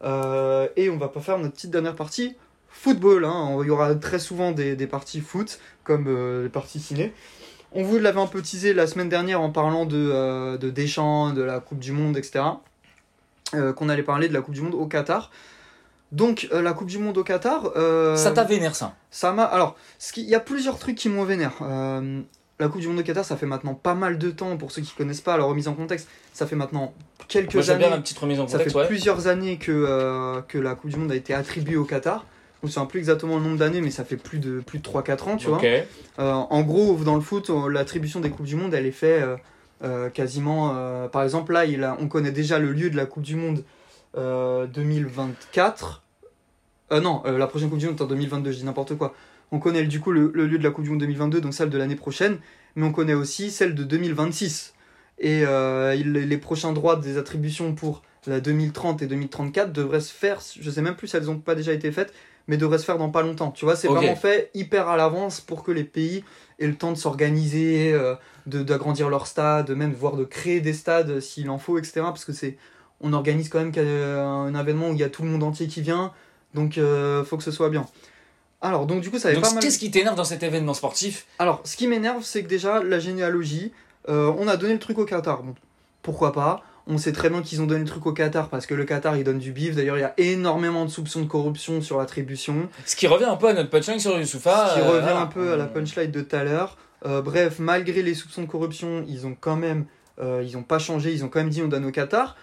Euh, 0.04 0.68
et 0.76 0.92
on 0.92 0.98
va 0.98 1.08
pas 1.08 1.20
faire 1.20 1.40
notre 1.40 1.56
petite 1.56 1.72
dernière 1.72 1.96
partie 1.96 2.36
football. 2.70 3.26
Hein. 3.26 3.58
Il 3.62 3.66
y 3.66 3.70
aura 3.72 3.96
très 3.96 4.20
souvent 4.20 4.52
des, 4.52 4.76
parties 4.86 5.20
foot, 5.20 5.60
comme 5.84 6.06
les 6.44 6.50
parties 6.50 6.80
ciné. 6.80 7.12
On 7.72 7.82
vous 7.82 7.98
l'avait 7.98 8.22
un 8.22 8.28
peu 8.28 8.44
teasé 8.44 8.76
la 8.76 8.86
semaine 8.86 9.10
dernière 9.10 9.42
en 9.42 9.50
parlant 9.50 9.88
de, 9.88 10.58
de 10.58 10.70
Deschamps, 10.70 11.32
de 11.32 11.42
la 11.42 11.60
Coupe 11.60 11.80
du 11.80 11.92
Monde, 11.92 12.18
etc. 12.18 12.46
Qu'on 13.52 13.90
allait 13.90 14.04
parler 14.04 14.28
de 14.28 14.34
la 14.34 14.42
Coupe 14.42 14.54
du 14.54 14.62
Monde 14.62 14.76
au 14.76 14.86
Qatar. 14.86 15.32
Donc, 16.12 16.50
euh, 16.52 16.62
la 16.62 16.74
Coupe 16.74 16.88
du 16.90 16.98
Monde 16.98 17.18
au 17.18 17.24
Qatar. 17.24 17.72
euh, 17.78 18.16
Ça 18.18 18.32
t'a 18.32 18.44
vénère, 18.44 18.76
ça. 18.76 18.96
ça 19.12 19.32
m'a. 19.32 19.44
Alors, 19.44 19.76
il 20.18 20.24
y 20.30 20.36
a 20.36 20.40
plusieurs 20.42 20.78
trucs 20.78 20.98
qui 20.98 21.08
m'ont 21.10 21.24
vénère. 21.24 21.54
Euh, 21.62 22.22
la 22.60 22.68
Coupe 22.68 22.82
du 22.82 22.88
Monde 22.90 23.00
au 23.00 23.04
Qatar, 23.04 23.24
ça 23.24 23.38
fait 23.38 23.46
maintenant 23.46 23.74
pas 23.74 23.96
mal 23.96 24.18
de 24.18 24.30
temps, 24.30 24.58
pour 24.58 24.72
ceux 24.72 24.82
qui 24.82 24.94
connaissent 24.94 25.22
pas 25.22 25.38
la 25.38 25.46
remise 25.46 25.68
en 25.70 25.74
contexte, 25.74 26.08
ça 26.34 26.46
fait 26.46 26.56
maintenant 26.58 26.94
quelques 27.30 27.56
Moi, 27.56 27.70
années. 27.70 27.80
bien 27.80 27.90
la 27.90 27.98
petite 28.00 28.18
remise 28.20 28.40
en 28.42 28.48
Ça 28.48 28.58
contexte, 28.58 28.74
fait 28.76 28.82
ouais. 28.82 28.88
plusieurs 28.88 29.28
années 29.28 29.58
que, 29.58 30.42
que 30.48 30.58
la 30.58 30.76
Coupe 30.76 30.90
du 30.92 30.98
Monde 30.98 31.12
a 31.12 31.16
été 31.16 31.34
attribuée 31.34 31.78
au 31.78 31.86
Qatar. 31.86 32.26
Je 32.62 32.68
ne 32.68 32.72
sais 32.72 32.80
plus 32.88 33.00
exactement 33.00 33.38
le 33.38 33.44
nombre 33.44 33.58
d'années, 33.58 33.82
mais 33.82 33.90
ça 33.90 34.04
fait 34.06 34.18
plus 34.18 34.38
de, 34.38 34.60
plus 34.60 34.78
de 34.80 34.88
3-4 34.88 35.24
ans, 35.30 35.38
tu 35.38 35.48
vois. 35.48 35.60
En 36.20 36.62
gros, 36.62 36.96
dans 36.98 37.16
le 37.16 37.22
foot, 37.22 37.50
l'attribution 37.70 38.20
des 38.20 38.30
Coupes 38.30 38.46
du 38.46 38.56
Monde, 38.58 38.74
elle 38.74 38.86
est 38.86 38.92
faite 38.92 39.24
quasiment. 40.14 41.08
par 41.12 41.24
exemple, 41.24 41.54
là, 41.54 41.66
il 41.66 41.84
a, 41.84 41.96
on 42.00 42.08
connaît 42.08 42.32
déjà 42.32 42.60
le 42.60 42.72
lieu 42.74 42.90
de 42.90 42.98
la 42.98 43.06
Coupe 43.08 43.24
du 43.24 43.36
Monde 43.38 43.64
euh, 44.18 44.68
2024. 44.68 46.01
Euh, 46.92 47.00
non, 47.00 47.22
euh, 47.26 47.38
la 47.38 47.48
prochaine 47.48 47.70
Coupe 47.70 47.80
du 47.80 47.88
Monde 47.88 47.98
est 47.98 48.02
en 48.04 48.08
2022, 48.08 48.52
je 48.52 48.58
dis 48.58 48.66
n'importe 48.66 48.96
quoi. 48.98 49.14
On 49.52 49.60
connaît 49.60 49.84
du 49.84 50.00
coup 50.00 50.12
le, 50.12 50.32
le 50.34 50.46
lieu 50.48 50.58
de 50.58 50.64
la 50.64 50.72
Coupe 50.72 50.84
du 50.84 50.90
Monde 50.90 51.00
2022, 51.00 51.42
donc 51.42 51.54
celle 51.54 51.70
de 51.70 51.78
l'année 51.78 51.96
prochaine, 51.96 52.38
mais 52.76 52.86
on 52.86 52.92
connaît 52.92 53.14
aussi 53.14 53.52
celle 53.52 53.76
de 53.76 53.84
2026. 53.84 54.74
Et 55.20 55.44
euh, 55.46 55.96
il- 55.96 56.12
les 56.14 56.38
prochains 56.38 56.74
droits 56.74 56.96
des 56.96 57.18
attributions 57.18 57.74
pour 57.76 58.02
la 58.28 58.40
2030 58.40 59.02
et 59.02 59.08
2034 59.08 59.72
devraient 59.74 60.00
se 60.02 60.14
faire, 60.14 60.40
je 60.60 60.70
sais 60.70 60.82
même 60.82 60.96
plus 60.96 61.08
si 61.08 61.16
elles 61.18 61.26
n'ont 61.26 61.40
pas 61.40 61.56
déjà 61.56 61.74
été 61.74 61.92
faites, 61.92 62.14
mais 62.48 62.58
devraient 62.58 62.78
se 62.78 62.86
faire 62.86 62.98
dans 62.98 63.10
pas 63.10 63.22
longtemps. 63.22 63.52
Tu 63.52 63.66
vois, 63.66 63.76
c'est 63.76 63.88
vraiment 63.96 64.16
fait 64.16 64.50
hyper 64.54 64.88
à 64.90 64.98
l'avance 64.98 65.42
pour 65.42 65.64
que 65.64 65.72
les 65.72 65.84
pays 65.84 66.24
aient 66.60 66.68
le 66.68 66.76
temps 66.76 66.92
de 66.92 66.98
s'organiser, 66.98 67.94
euh, 67.94 68.16
d'agrandir 68.46 69.10
leur 69.10 69.28
stade, 69.28 69.72
même 69.72 69.94
voire 69.94 70.18
de 70.18 70.24
créer 70.24 70.60
des 70.62 70.74
stades 70.74 71.20
s'il 71.20 71.50
en 71.50 71.58
faut, 71.58 71.78
etc. 71.78 72.02
Parce 72.02 72.26
que 72.26 72.34
c'est, 72.34 72.58
on 73.00 73.14
organise 73.14 73.50
quand 73.50 73.60
même 73.64 73.72
un 73.78 74.54
événement 74.60 74.90
où 74.90 74.94
il 74.94 75.00
y 75.00 75.04
a 75.04 75.10
tout 75.10 75.24
le 75.24 75.30
monde 75.30 75.44
entier 75.44 75.68
qui 75.68 75.82
vient, 75.82 76.12
donc 76.54 76.78
euh, 76.78 77.24
faut 77.24 77.38
que 77.38 77.44
ce 77.44 77.52
soit 77.52 77.70
bien. 77.70 77.86
Alors, 78.62 78.86
donc 78.86 79.02
du 79.02 79.10
coup, 79.10 79.18
ça 79.18 79.30
avait 79.30 79.36
Donc, 79.36 79.46
pas 79.46 79.54
mal. 79.54 79.64
qu'est-ce 79.64 79.80
qui 79.80 79.90
t'énerve 79.90 80.16
dans 80.16 80.24
cet 80.24 80.44
événement 80.44 80.74
sportif? 80.74 81.26
Alors, 81.40 81.62
ce 81.64 81.76
qui 81.76 81.88
m'énerve, 81.88 82.24
c'est 82.24 82.44
que 82.44 82.48
déjà, 82.48 82.84
la 82.84 83.00
généalogie, 83.00 83.72
euh, 84.08 84.32
on 84.38 84.48
a 84.48 84.56
donné 84.56 84.74
le 84.74 84.80
truc 84.80 85.00
au 85.00 85.06
Qatar. 85.06 85.42
Bon, 85.42 85.56
pourquoi 86.04 86.32
pas? 86.32 86.64
On 86.88 86.98
sait 86.98 87.12
très 87.12 87.30
bien 87.30 87.42
qu'ils 87.42 87.62
ont 87.62 87.68
donné 87.68 87.82
le 87.82 87.88
truc 87.88 88.06
au 88.06 88.12
Qatar 88.12 88.50
parce 88.50 88.66
que 88.66 88.74
le 88.74 88.86
Qatar, 88.86 89.16
il 89.18 89.24
donne 89.24 89.40
du 89.40 89.52
bif. 89.52 89.76
D'ailleurs, 89.76 89.98
il 89.98 90.02
y 90.02 90.04
a 90.04 90.14
énormément 90.18 90.86
de 90.86 90.90
soupçons 90.90 91.22
de 91.22 91.28
corruption 91.28 91.82
sur 91.82 91.98
l'attribution. 92.00 92.70
Ce 92.86 92.96
qui 92.96 93.08
revient 93.08 93.26
un 93.26 93.36
peu 93.36 93.48
à 93.48 93.54
notre 93.54 93.70
punchline 93.70 94.00
sur 94.00 94.18
Youssoufa. 94.18 94.70
Ce 94.70 94.74
qui 94.76 94.80
euh, 94.82 94.90
revient 94.90 95.02
voilà. 95.02 95.22
un 95.22 95.28
peu 95.28 95.54
à 95.54 95.58
la 95.58 95.66
punchline 95.66 96.12
de 96.12 96.22
tout 96.22 96.36
à 96.36 96.44
l'heure. 96.44 96.78
Euh, 97.06 97.22
bref, 97.22 97.60
malgré 97.60 98.02
les 98.02 98.14
soupçons 98.14 98.44
de 98.44 98.48
corruption, 98.48 99.04
ils 99.08 99.26
ont 99.26 99.36
quand 99.40 99.56
même, 99.56 99.86
euh, 100.20 100.44
ils 100.46 100.58
ont 100.58 100.64
pas 100.64 100.80
changé, 100.80 101.12
ils 101.14 101.24
ont 101.24 101.30
quand 101.30 101.40
même 101.40 101.50
dit 101.50 101.62
on 101.62 101.68
donne 101.68 101.86
au 101.86 101.92
Qatar. 101.92 102.36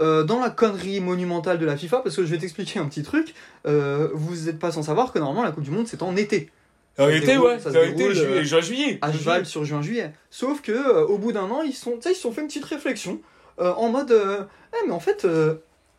Euh, 0.00 0.24
dans 0.24 0.40
la 0.40 0.50
connerie 0.50 0.98
monumentale 1.00 1.58
de 1.58 1.64
la 1.66 1.76
FIFA, 1.76 1.98
parce 2.00 2.16
que 2.16 2.22
je 2.24 2.30
vais 2.30 2.38
t'expliquer 2.38 2.80
un 2.80 2.86
petit 2.86 3.04
truc, 3.04 3.32
euh, 3.66 4.08
vous 4.12 4.46
n'êtes 4.46 4.58
pas 4.58 4.72
sans 4.72 4.82
savoir 4.82 5.12
que 5.12 5.20
normalement 5.20 5.44
la 5.44 5.52
Coupe 5.52 5.62
du 5.62 5.70
Monde 5.70 5.86
c'est 5.86 6.02
en 6.02 6.16
été, 6.16 6.50
Ça 6.96 7.04
a 7.04 7.10
se 7.10 7.14
été, 7.16 7.26
déroule- 7.26 7.46
ouais. 7.46 7.58
ça 7.60 7.70
Ça 7.72 7.78
a 7.78 7.84
été 7.84 8.12
ju- 8.12 8.20
euh, 8.22 8.42
juin, 8.42 8.60
juillet. 8.60 8.98
à 9.02 9.12
cheval 9.12 9.46
sur 9.46 9.64
juin-juillet. 9.64 10.12
Sauf 10.30 10.62
que 10.62 10.72
euh, 10.72 11.06
au 11.06 11.18
bout 11.18 11.30
d'un 11.30 11.48
an, 11.50 11.62
ils 11.62 11.72
sont, 11.74 12.00
se 12.02 12.12
sont 12.14 12.32
fait 12.32 12.40
une 12.40 12.48
petite 12.48 12.64
réflexion 12.64 13.20
euh, 13.60 13.72
en 13.74 13.88
mode, 13.88 14.10
euh, 14.10 14.40
Eh, 14.72 14.86
mais 14.88 14.92
en 14.92 14.98
fait, 14.98 15.24
euh, 15.24 15.54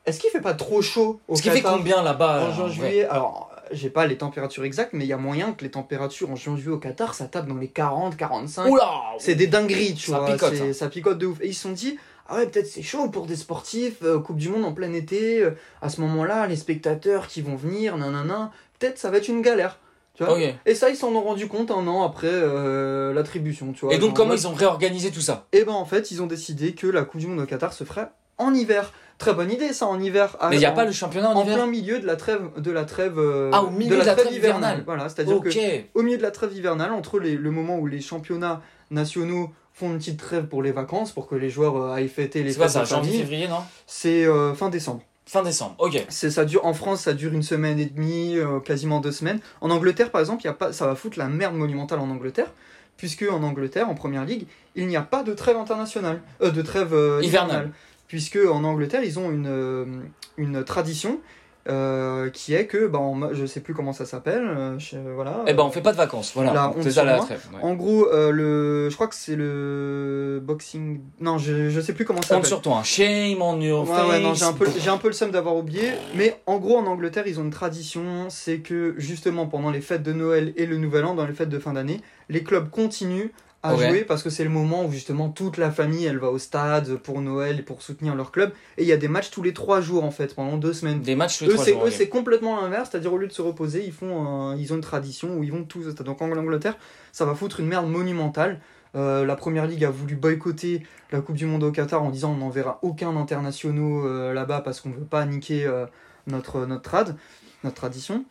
est-ce 0.05 0.19
qu'il 0.19 0.29
fait 0.29 0.41
pas 0.41 0.53
trop 0.55 0.81
chaud 0.81 1.21
au 1.29 1.37
Ce 1.37 1.41
qui 1.41 1.49
fait 1.49 1.61
Qatar 1.61 1.77
combien 1.77 2.03
là-bas 2.03 2.41
en 2.41 2.49
euh, 2.49 2.53
juin 2.53 2.65
vrai 2.67 2.73
juillet 2.89 3.05
Alors, 3.05 3.49
j'ai 3.71 3.89
pas 3.89 4.05
les 4.07 4.17
températures 4.17 4.65
exactes, 4.65 4.91
mais 4.91 5.05
il 5.05 5.07
y 5.07 5.13
a 5.13 5.17
moyen 5.17 5.53
que 5.53 5.63
les 5.63 5.71
températures 5.71 6.29
en 6.31 6.35
juin 6.35 6.57
juillet 6.57 6.75
au 6.75 6.79
Qatar, 6.79 7.13
ça 7.13 7.25
tape 7.27 7.47
dans 7.47 7.55
les 7.55 7.69
40, 7.69 8.17
45. 8.17 8.69
Oula 8.69 8.91
C'est 9.19 9.35
des 9.35 9.47
dingueries, 9.47 9.93
tu 9.95 10.11
Ça 10.11 10.19
vois. 10.19 10.33
picote, 10.33 10.53
c'est- 10.53 10.61
hein. 10.69 10.73
ça 10.73 10.89
picote 10.89 11.17
de 11.17 11.27
ouf. 11.27 11.37
Et 11.39 11.47
ils 11.47 11.53
se 11.53 11.61
sont 11.61 11.71
dit, 11.71 11.97
ah 12.27 12.37
ouais, 12.37 12.47
peut-être 12.47 12.67
c'est 12.67 12.81
chaud 12.81 13.09
pour 13.09 13.25
des 13.25 13.35
sportifs, 13.35 13.97
euh, 14.03 14.19
Coupe 14.19 14.37
du 14.37 14.49
Monde 14.49 14.65
en 14.65 14.73
plein 14.73 14.93
été, 14.93 15.41
euh, 15.43 15.51
à 15.81 15.89
ce 15.89 16.01
moment-là, 16.01 16.47
les 16.47 16.55
spectateurs 16.55 17.27
qui 17.27 17.41
vont 17.41 17.55
venir, 17.55 17.97
nanana, 17.97 18.51
peut-être 18.79 18.97
ça 18.97 19.09
va 19.11 19.17
être 19.17 19.27
une 19.27 19.41
galère. 19.41 19.79
Tu 20.15 20.23
vois. 20.23 20.37
Et 20.65 20.75
ça, 20.75 20.89
ils 20.89 20.95
s'en 20.95 21.09
ont 21.13 21.21
rendu 21.21 21.47
compte 21.49 21.71
un 21.71 21.85
an 21.87 22.03
après 22.03 22.29
euh, 22.31 23.13
l'attribution, 23.13 23.73
tu 23.73 23.85
vois. 23.85 23.93
Et 23.93 23.97
donc, 23.97 24.09
Genre, 24.11 24.13
comment 24.15 24.29
ouais. 24.31 24.37
ils 24.37 24.47
ont 24.47 24.53
réorganisé 24.53 25.11
tout 25.11 25.19
ça? 25.19 25.45
Et 25.51 25.65
ben 25.65 25.73
en 25.73 25.83
fait, 25.83 26.09
ils 26.11 26.21
ont 26.21 26.25
décidé 26.25 26.73
que 26.73 26.87
la 26.87 27.03
Coupe 27.03 27.19
du 27.19 27.27
Monde 27.27 27.41
au 27.41 27.45
Qatar 27.45 27.73
se 27.73 27.83
ferait 27.83 28.07
en 28.37 28.53
hiver. 28.53 28.93
Très 29.17 29.33
bonne 29.33 29.51
idée, 29.51 29.73
ça, 29.73 29.87
en 29.87 29.99
hiver. 29.99 30.37
Mais 30.49 30.55
il 30.55 30.59
n'y 30.59 30.65
a 30.65 30.71
en- 30.71 30.73
pas 30.75 30.85
le 30.85 30.93
championnat 30.93 31.31
en 31.31 31.35
en 31.35 31.43
hiver? 31.43 31.55
plein 31.55 31.67
milieu 31.67 31.99
de 31.99 32.05
la 32.07 32.15
trêve 32.15 32.49
de 32.57 32.71
la 32.71 32.85
trêve 32.85 33.19
Ah, 33.51 33.63
au 33.63 33.69
milieu 33.71 33.97
de 33.97 34.03
la 34.03 34.15
trêve 34.15 34.33
hivernale. 34.33 34.83
voilà 34.85 35.09
c'est 35.09 35.19
à 35.21 35.23
dire 35.25 35.35
Ok. 35.37 35.49
que 35.49 35.99
au 35.99 36.01
milieu 36.01 36.17
de 36.17 36.23
la 36.23 36.31
trêve 36.31 36.53
hivernale 36.55 36.91
entre 36.93 37.19
les, 37.19 37.35
le 37.35 37.51
moment 37.51 37.77
où 37.77 37.85
les 37.87 37.99
championnats 38.01 38.61
nationaux 38.91 39.51
font 39.75 39.91
une 39.91 39.97
petite 39.97 40.17
trêve 40.17 40.47
pour 40.47 40.63
les 40.63 40.71
vacances 40.71 41.11
pour 41.11 41.27
que 41.27 41.35
les 41.35 41.49
joueurs 41.49 41.75
euh, 41.77 41.93
aillent 41.93 42.07
fêter 42.07 42.41
les 42.43 42.53
C'est 42.53 42.67
ça, 42.69 42.85
janvier, 42.85 43.19
février, 43.19 43.47
non? 43.47 43.59
C'est 43.85 44.25
euh, 44.25 44.55
fin 44.55 44.69
décembre. 44.69 45.03
Fin 45.27 45.41
décembre, 45.41 45.73
ok. 45.79 46.05
c'est 46.09 46.29
ça 46.29 46.45
dure 46.45 46.63
en 46.67 46.75
France 46.75 47.01
ça 47.01 47.13
dure 47.13 47.33
une 47.33 47.41
semaine 47.41 47.79
et 47.79 47.87
demie 47.87 48.37
euh, 48.37 48.59
quasiment 48.59 48.99
deux 48.99 49.11
semaines. 49.11 49.39
En 49.59 49.71
Angleterre 49.71 50.11
par 50.11 50.21
exemple 50.21 50.45
y 50.45 50.47
a 50.47 50.53
pas 50.53 50.71
ça 50.71 50.85
va 50.85 50.93
foutre 50.93 51.17
la 51.17 51.27
merde 51.27 51.55
monumentale 51.55 51.97
en 51.97 52.11
Angleterre 52.11 52.53
puisque 52.95 53.25
en 53.27 53.41
Angleterre 53.41 53.89
en 53.89 53.95
première 53.95 54.23
ligue 54.23 54.45
il 54.75 54.85
n'y 54.87 54.95
a 54.95 55.01
pas 55.01 55.23
de 55.23 55.33
trêve 55.33 55.57
internationale 55.57 56.21
euh, 56.43 56.51
de 56.51 56.61
trêve 56.61 56.93
euh, 56.93 57.21
Hivernale. 57.23 57.49
hivernale. 57.49 57.71
Puisque 58.07 58.37
en 58.37 58.63
Angleterre 58.63 59.03
ils 59.03 59.17
ont 59.17 59.31
une, 59.31 60.03
une 60.37 60.63
tradition 60.63 61.19
euh, 61.67 62.29
qui 62.29 62.53
est 62.53 62.67
que 62.67 62.85
bah, 62.87 62.99
je 63.33 63.45
sais 63.45 63.59
plus 63.59 63.73
comment 63.73 63.91
ça 63.93 64.05
s'appelle 64.05 64.43
euh, 64.45 64.77
je- 64.77 64.97
voilà 65.15 65.43
Eh 65.47 65.53
ben, 65.53 65.63
on 65.63 65.71
fait 65.71 65.81
pas 65.81 65.91
de 65.91 65.97
vacances, 65.97 66.31
voilà. 66.35 66.69
Honte 66.69 66.75
C'est 66.83 66.89
ça 66.91 67.01
sur 67.01 67.05
la 67.05 67.15
moi. 67.17 67.25
trêve. 67.25 67.41
ouais. 67.53 67.59
en 67.63 67.73
gros, 67.73 68.07
euh, 68.13 68.31
le, 68.31 68.89
je 68.89 68.95
crois 68.95 69.07
que 69.07 69.15
c'est 69.15 69.35
le 69.35 70.39
boxing. 70.43 71.01
Non, 71.19 71.37
je, 71.37 71.69
je 71.69 71.81
sais 71.81 71.93
plus 71.93 72.05
comment 72.05 72.21
ça 72.21 72.29
s'appelle. 72.29 72.45
sur 72.45 72.61
toi, 72.61 72.77
hein. 72.79 72.83
shame 72.83 73.41
on 73.41 73.59
your 73.59 73.89
Ouais, 73.89 73.95
face. 73.95 74.09
ouais, 74.09 74.19
non, 74.19 74.33
j'ai 74.33 74.45
un 74.45 74.53
peu, 74.53 74.67
j'ai 74.79 74.89
un 74.89 74.97
peu 74.97 75.07
le 75.07 75.13
seum 75.13 75.31
d'avoir 75.31 75.55
oublié. 75.55 75.91
Mais 76.15 76.39
en 76.45 76.57
gros, 76.57 76.77
en 76.77 76.85
Angleterre, 76.85 77.27
ils 77.27 77.39
ont 77.39 77.43
une 77.43 77.49
tradition, 77.49 78.27
c'est 78.29 78.59
que 78.59 78.93
justement 78.97 79.47
pendant 79.47 79.71
les 79.71 79.81
fêtes 79.81 80.03
de 80.03 80.13
Noël 80.13 80.53
et 80.57 80.65
le 80.65 80.77
Nouvel 80.77 81.05
An, 81.05 81.15
dans 81.15 81.25
les 81.25 81.33
fêtes 81.33 81.49
de 81.49 81.59
fin 81.59 81.73
d'année, 81.73 82.01
les 82.29 82.43
clubs 82.43 82.69
continuent 82.69 83.29
à 83.69 83.75
Ouais. 83.75 83.89
jouer 83.89 84.01
parce 84.03 84.23
que 84.23 84.29
c'est 84.29 84.43
le 84.43 84.49
moment 84.49 84.85
où 84.85 84.91
justement 84.91 85.29
toute 85.29 85.57
la 85.57 85.71
famille, 85.71 86.05
elle 86.05 86.17
va 86.19 86.29
au 86.29 86.37
stade 86.37 86.95
pour 86.97 87.21
Noël 87.21 87.59
et 87.59 87.63
pour 87.63 87.81
soutenir 87.81 88.15
leur 88.15 88.31
club. 88.31 88.51
Et 88.77 88.83
il 88.83 88.87
y 88.87 88.91
a 88.93 88.97
des 88.97 89.07
matchs 89.07 89.31
tous 89.31 89.43
les 89.43 89.53
trois 89.53 89.81
jours 89.81 90.03
en 90.03 90.11
fait, 90.11 90.35
pendant 90.35 90.57
deux 90.57 90.73
semaines. 90.73 91.01
Des 91.01 91.15
matchs 91.15 91.39
tous 91.39 91.45
les 91.45 91.51
Eux, 91.51 91.53
trois 91.55 91.65
jours. 91.71 91.85
eux, 91.87 91.91
c'est 91.91 92.09
complètement 92.09 92.59
l'inverse, 92.61 92.89
c'est-à-dire 92.91 93.11
au 93.13 93.17
lieu 93.17 93.27
de 93.27 93.33
se 93.33 93.41
reposer, 93.41 93.83
ils, 93.85 93.91
font 93.93 94.25
un- 94.25 94.55
ils 94.55 94.71
ont 94.73 94.75
une 94.75 94.81
tradition 94.81 95.37
où 95.37 95.43
ils 95.43 95.51
vont 95.51 95.63
tous 95.63 95.87
au 95.87 95.91
stade. 95.91 96.05
Donc 96.05 96.21
en 96.21 96.31
Angleterre, 96.31 96.77
ça 97.11 97.25
va 97.25 97.35
foutre 97.35 97.59
une 97.59 97.67
merde 97.67 97.87
monumentale. 97.89 98.59
Euh, 98.95 99.25
la 99.25 99.35
première 99.35 99.67
ligue 99.67 99.83
a 99.83 99.89
voulu 99.89 100.15
boycotter 100.15 100.81
la 101.11 101.19
Coupe 101.19 101.35
du 101.35 101.45
Monde 101.45 101.63
au 101.63 101.71
Qatar 101.71 102.01
en 102.01 102.09
disant 102.11 102.31
on 102.31 102.37
n'enverra 102.37 102.79
aucun 102.81 103.15
internationaux 103.17 104.05
euh, 104.07 104.31
là-bas 104.33 104.61
parce 104.61 104.79
qu'on 104.79 104.89
ne 104.89 104.95
veut 104.95 105.03
pas 105.05 105.25
niquer 105.25 105.65
euh, 105.65 105.85
notre, 106.27 106.65
notre 106.65 106.83
trad, 106.83 107.15
notre 107.63 107.75
tradition. 107.75 108.23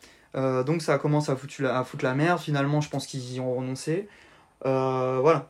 Donc 0.65 0.81
ça 0.81 0.97
commence 0.97 1.29
à 1.29 1.37
foutre, 1.37 1.53
la, 1.61 1.79
à 1.79 1.83
foutre 1.85 2.03
la 2.03 2.13
merde. 2.13 2.39
Finalement, 2.41 2.81
je 2.81 2.89
pense 2.89 3.07
qu'ils 3.07 3.35
y 3.35 3.39
ont 3.39 3.55
renoncé. 3.55 4.09
Euh, 4.65 5.19
voilà. 5.21 5.49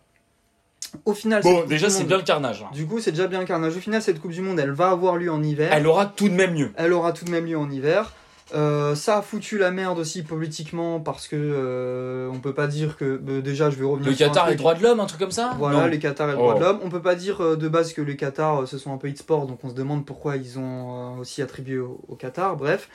Au 1.04 1.14
final, 1.14 1.42
Bon, 1.44 1.66
déjà, 1.66 1.90
c'est 1.90 2.06
bien 2.06 2.18
le 2.18 2.24
carnage. 2.24 2.64
hein. 2.64 2.72
Du 2.74 2.86
coup, 2.88 3.00
c'est 3.00 3.12
déjà 3.12 3.28
bien 3.28 3.42
un 3.42 3.46
carnage. 3.46 3.76
Au 3.76 3.80
final, 3.80 4.02
cette 4.02 4.22
Coupe 4.22 4.32
du 4.32 4.42
Monde, 4.42 4.60
elle 4.60 4.72
va 4.72 4.90
avoir 4.92 5.18
lieu 5.18 5.32
en 5.32 5.44
hiver. 5.44 5.70
Elle 5.74 5.88
aura 5.88 6.06
tout 6.06 6.30
de 6.30 6.34
même 6.34 6.54
mieux. 6.54 6.72
Elle 6.78 6.94
aura 6.94 7.12
tout 7.12 7.26
de 7.26 7.32
même 7.32 7.46
lieu 7.46 7.58
en 7.58 7.70
hiver. 7.70 8.14
Euh, 8.54 8.94
ça 8.94 9.18
a 9.18 9.22
foutu 9.24 9.58
la 9.58 9.72
merde 9.72 9.98
aussi 9.98 10.22
politiquement 10.22 11.00
parce 11.00 11.28
que 11.28 11.36
euh, 11.36 12.30
on 12.32 12.38
peut 12.40 12.54
pas 12.54 12.68
dire 12.68 12.96
que 12.96 13.20
euh, 13.28 13.42
déjà 13.42 13.72
je 13.72 13.76
vais 13.78 13.86
revenir 13.86 14.12
Le 14.12 14.16
sur 14.16 14.28
Qatar 14.28 14.50
et 14.52 14.56
droits 14.56 14.76
de 14.76 14.84
l'homme, 14.84 15.00
un 15.00 15.08
truc 15.08 15.20
comme 15.20 15.32
ça 15.32 15.56
Voilà, 15.58 15.80
Non. 15.82 15.88
les 15.88 15.98
Qatar 15.98 16.30
et 16.30 16.34
le 16.34 16.38
droit 16.38 16.54
Oh. 16.56 16.60
de 16.60 16.64
l'homme. 16.64 16.80
On 16.84 16.90
peut 16.90 17.02
pas 17.02 17.16
dire 17.16 17.42
euh, 17.42 17.56
de 17.56 17.68
base 17.68 17.94
que 17.94 18.04
les 18.04 18.16
Qatar 18.16 18.68
ce 18.68 18.78
sont 18.78 18.94
un 18.94 18.98
pays 18.98 19.14
de 19.14 19.18
sport, 19.18 19.48
donc 19.48 19.60
on 19.64 19.70
se 19.70 19.74
demande 19.74 20.06
pourquoi 20.06 20.38
ils 20.38 20.60
ont 20.60 21.18
aussi 21.18 21.42
attribué 21.42 21.80
au, 21.80 22.00
au 22.08 22.14
Qatar. 22.16 22.56
Bref, 22.56 22.88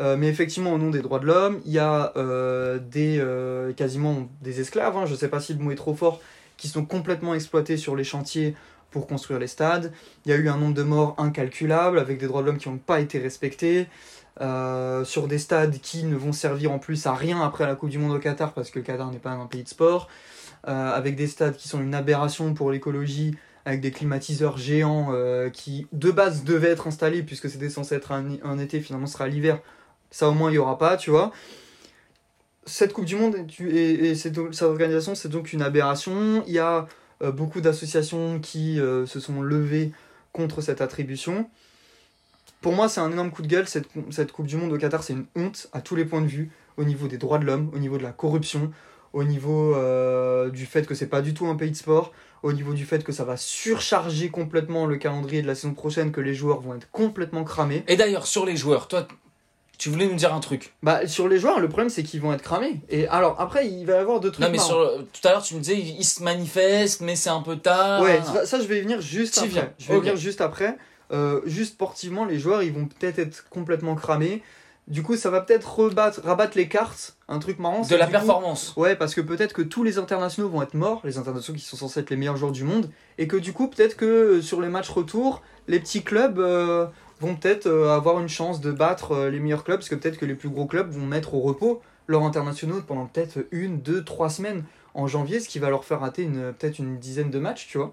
Euh, 0.00 0.16
mais 0.16 0.28
effectivement 0.28 0.72
au 0.72 0.78
nom 0.78 0.90
des 0.90 1.00
droits 1.00 1.20
de 1.20 1.26
l'homme, 1.26 1.60
il 1.64 1.72
y 1.72 1.78
a 1.78 2.12
euh, 2.16 2.78
des 2.78 3.18
euh, 3.20 3.72
quasiment 3.72 4.28
des 4.42 4.60
esclaves. 4.60 4.96
Hein, 4.96 5.06
je 5.06 5.14
sais 5.14 5.28
pas 5.28 5.40
si 5.40 5.54
le 5.54 5.60
mot 5.60 5.70
est 5.70 5.76
trop 5.76 5.94
fort, 5.94 6.20
qui 6.56 6.68
sont 6.68 6.84
complètement 6.84 7.34
exploités 7.34 7.76
sur 7.76 7.94
les 7.96 8.04
chantiers 8.04 8.56
pour 8.90 9.06
construire 9.06 9.38
les 9.38 9.46
stades. 9.46 9.92
Il 10.24 10.30
y 10.30 10.34
a 10.34 10.36
eu 10.36 10.48
un 10.48 10.56
nombre 10.56 10.74
de 10.74 10.82
morts 10.82 11.14
incalculable 11.18 11.98
avec 11.98 12.18
des 12.18 12.26
droits 12.26 12.42
de 12.42 12.46
l'homme 12.46 12.58
qui 12.58 12.68
n'ont 12.68 12.78
pas 12.78 13.00
été 13.00 13.18
respectés. 13.18 13.86
sur 15.04 15.28
des 15.28 15.38
stades 15.38 15.78
qui 15.80 16.04
ne 16.04 16.16
vont 16.16 16.32
servir 16.32 16.72
en 16.72 16.78
plus 16.78 17.06
à 17.06 17.14
rien 17.14 17.40
après 17.40 17.66
la 17.66 17.76
Coupe 17.76 17.90
du 17.90 17.98
Monde 17.98 18.16
au 18.16 18.18
Qatar 18.18 18.52
parce 18.52 18.70
que 18.70 18.80
le 18.80 18.84
Qatar 18.84 19.10
n'est 19.10 19.18
pas 19.18 19.30
un 19.30 19.46
pays 19.46 19.62
de 19.62 19.68
sport, 19.68 20.08
avec 20.64 21.16
des 21.16 21.26
stades 21.26 21.56
qui 21.56 21.68
sont 21.68 21.80
une 21.80 21.94
aberration 21.94 22.54
pour 22.54 22.70
l'écologie, 22.70 23.36
avec 23.64 23.80
des 23.80 23.90
climatiseurs 23.90 24.58
géants 24.58 25.12
qui 25.52 25.86
de 25.92 26.10
base 26.10 26.44
devaient 26.44 26.70
être 26.70 26.86
installés 26.86 27.22
puisque 27.24 27.48
c'était 27.48 27.70
censé 27.70 27.96
être 27.96 28.12
un, 28.12 28.24
un 28.44 28.58
été, 28.58 28.80
finalement 28.80 29.06
ce 29.06 29.14
sera 29.14 29.26
l'hiver, 29.26 29.58
ça 30.14 30.28
au 30.28 30.32
moins 30.32 30.48
il 30.48 30.52
n'y 30.52 30.58
aura 30.58 30.78
pas, 30.78 30.96
tu 30.96 31.10
vois. 31.10 31.32
Cette 32.66 32.92
Coupe 32.92 33.04
du 33.04 33.16
Monde 33.16 33.34
et, 33.60 34.10
et 34.10 34.14
cette, 34.14 34.38
organisation 34.62 35.16
c'est 35.16 35.28
donc 35.28 35.52
une 35.52 35.60
aberration, 35.60 36.44
il 36.46 36.52
y 36.52 36.60
a 36.60 36.86
euh, 37.22 37.32
beaucoup 37.32 37.60
d'associations 37.60 38.38
qui 38.38 38.80
euh, 38.80 39.06
se 39.06 39.18
sont 39.18 39.42
levées 39.42 39.90
contre 40.32 40.60
cette 40.60 40.80
attribution. 40.80 41.50
Pour 42.60 42.72
moi, 42.72 42.88
c'est 42.88 43.00
un 43.00 43.10
énorme 43.10 43.30
coup 43.30 43.42
de 43.42 43.48
gueule. 43.48 43.68
Cette, 43.68 43.88
cette 44.10 44.32
Coupe 44.32 44.46
du 44.46 44.56
Monde 44.56 44.72
au 44.72 44.78
Qatar, 44.78 45.02
c'est 45.02 45.12
une 45.12 45.26
honte 45.36 45.66
à 45.72 45.80
tous 45.80 45.96
les 45.96 46.04
points 46.04 46.22
de 46.22 46.28
vue, 46.28 46.50
au 46.76 46.84
niveau 46.84 47.08
des 47.08 47.18
droits 47.18 47.38
de 47.38 47.44
l'homme, 47.44 47.70
au 47.74 47.78
niveau 47.78 47.98
de 47.98 48.02
la 48.04 48.12
corruption, 48.12 48.70
au 49.12 49.24
niveau 49.24 49.74
euh, 49.74 50.48
du 50.48 50.64
fait 50.64 50.86
que 50.86 50.94
c'est 50.94 51.08
pas 51.08 51.22
du 51.22 51.34
tout 51.34 51.46
un 51.46 51.56
pays 51.56 51.72
de 51.72 51.76
sport, 51.76 52.12
au 52.42 52.52
niveau 52.52 52.72
du 52.72 52.86
fait 52.86 53.02
que 53.04 53.12
ça 53.12 53.24
va 53.24 53.36
surcharger 53.36 54.30
complètement 54.30 54.86
le 54.86 54.96
calendrier 54.96 55.42
de 55.42 55.46
la 55.46 55.54
saison 55.56 55.74
prochaine, 55.74 56.12
que 56.12 56.20
les 56.20 56.34
joueurs 56.34 56.60
vont 56.60 56.74
être 56.74 56.90
complètement 56.90 57.44
cramés. 57.44 57.84
Et 57.88 57.96
d'ailleurs, 57.96 58.26
sur 58.26 58.46
les 58.46 58.56
joueurs, 58.56 58.88
toi, 58.88 59.06
Tu 59.78 59.88
voulais 59.90 60.06
nous 60.06 60.14
dire 60.14 60.32
un 60.32 60.40
truc. 60.40 60.72
Bah, 60.82 61.06
sur 61.06 61.28
les 61.28 61.38
joueurs, 61.38 61.58
le 61.60 61.68
problème 61.68 61.88
c'est 61.90 62.02
qu'ils 62.02 62.20
vont 62.20 62.32
être 62.32 62.42
cramés. 62.42 62.80
Et 62.88 63.08
alors, 63.08 63.40
après, 63.40 63.66
il 63.68 63.86
va 63.86 63.94
y 63.94 63.96
avoir 63.98 64.20
deux 64.20 64.30
trucs. 64.30 64.44
Non, 64.44 64.50
mais 64.50 64.56
marrants. 64.58 64.68
sur, 64.68 65.04
tout 65.12 65.28
à 65.28 65.32
l'heure, 65.32 65.42
tu 65.42 65.54
me 65.54 65.60
disais, 65.60 65.78
ils 65.78 66.04
se 66.04 66.22
manifestent, 66.22 67.00
mais 67.00 67.16
c'est 67.16 67.30
un 67.30 67.42
peu 67.42 67.56
tard. 67.56 68.02
Ouais, 68.02 68.20
ça, 68.22 68.46
ça, 68.46 68.60
je 68.60 68.64
vais 68.66 68.78
y 68.78 68.82
venir 68.82 69.00
juste 69.00 69.38
après. 69.38 69.48
viens. 69.48 69.70
Je 69.78 69.88
vais 69.92 69.98
venir 69.98 70.16
juste 70.16 70.40
après. 70.40 70.76
Euh, 71.12 71.40
juste 71.44 71.74
sportivement, 71.74 72.24
les 72.24 72.38
joueurs, 72.38 72.62
ils 72.62 72.72
vont 72.72 72.86
peut-être 72.86 73.18
être 73.18 73.48
complètement 73.50 73.94
cramés. 73.94 74.42
Du 74.86 75.02
coup, 75.02 75.16
ça 75.16 75.30
va 75.30 75.40
peut-être 75.40 75.80
rabattre 76.24 76.56
les 76.58 76.68
cartes. 76.68 77.16
Un 77.26 77.38
truc 77.38 77.58
marrant. 77.58 77.80
De 77.82 77.96
la 77.96 78.04
coup- 78.04 78.12
performance. 78.12 78.74
Ouais, 78.76 78.96
parce 78.96 79.14
que 79.14 79.22
peut-être 79.22 79.54
que 79.54 79.62
tous 79.62 79.82
les 79.82 79.96
internationaux 79.96 80.48
vont 80.50 80.60
être 80.62 80.74
morts, 80.74 81.00
les 81.04 81.16
internationaux 81.16 81.58
qui 81.58 81.64
sont 81.64 81.76
censés 81.78 82.00
être 82.00 82.10
les 82.10 82.16
meilleurs 82.16 82.36
joueurs 82.36 82.52
du 82.52 82.64
monde, 82.64 82.90
et 83.16 83.26
que 83.26 83.36
du 83.36 83.52
coup, 83.54 83.68
peut-être 83.68 83.96
que 83.96 84.04
euh, 84.04 84.42
sur 84.42 84.60
les 84.60 84.68
matchs 84.68 84.90
retour, 84.90 85.40
les 85.68 85.80
petits 85.80 86.02
clubs 86.02 86.38
euh, 86.38 86.86
vont 87.20 87.36
peut-être 87.36 87.66
euh, 87.66 87.94
avoir 87.94 88.20
une 88.20 88.28
chance 88.28 88.60
de 88.60 88.70
battre 88.72 89.12
euh, 89.12 89.30
les 89.30 89.40
meilleurs 89.40 89.64
clubs, 89.64 89.78
parce 89.78 89.88
que 89.88 89.94
peut-être 89.94 90.18
que 90.18 90.26
les 90.26 90.34
plus 90.34 90.48
gros 90.48 90.66
clubs 90.66 90.90
vont 90.90 91.06
mettre 91.06 91.34
au 91.34 91.40
repos 91.40 91.80
leurs 92.06 92.22
internationaux 92.22 92.82
pendant 92.86 93.06
peut-être 93.06 93.46
une, 93.50 93.80
deux, 93.80 94.04
trois 94.04 94.28
semaines 94.28 94.64
en 94.96 95.06
janvier, 95.08 95.40
ce 95.40 95.48
qui 95.48 95.58
va 95.58 95.70
leur 95.70 95.84
faire 95.84 96.00
rater 96.00 96.22
une, 96.22 96.52
peut-être 96.52 96.78
une 96.78 96.98
dizaine 96.98 97.30
de 97.30 97.38
matchs, 97.40 97.66
tu 97.68 97.78
vois. 97.78 97.92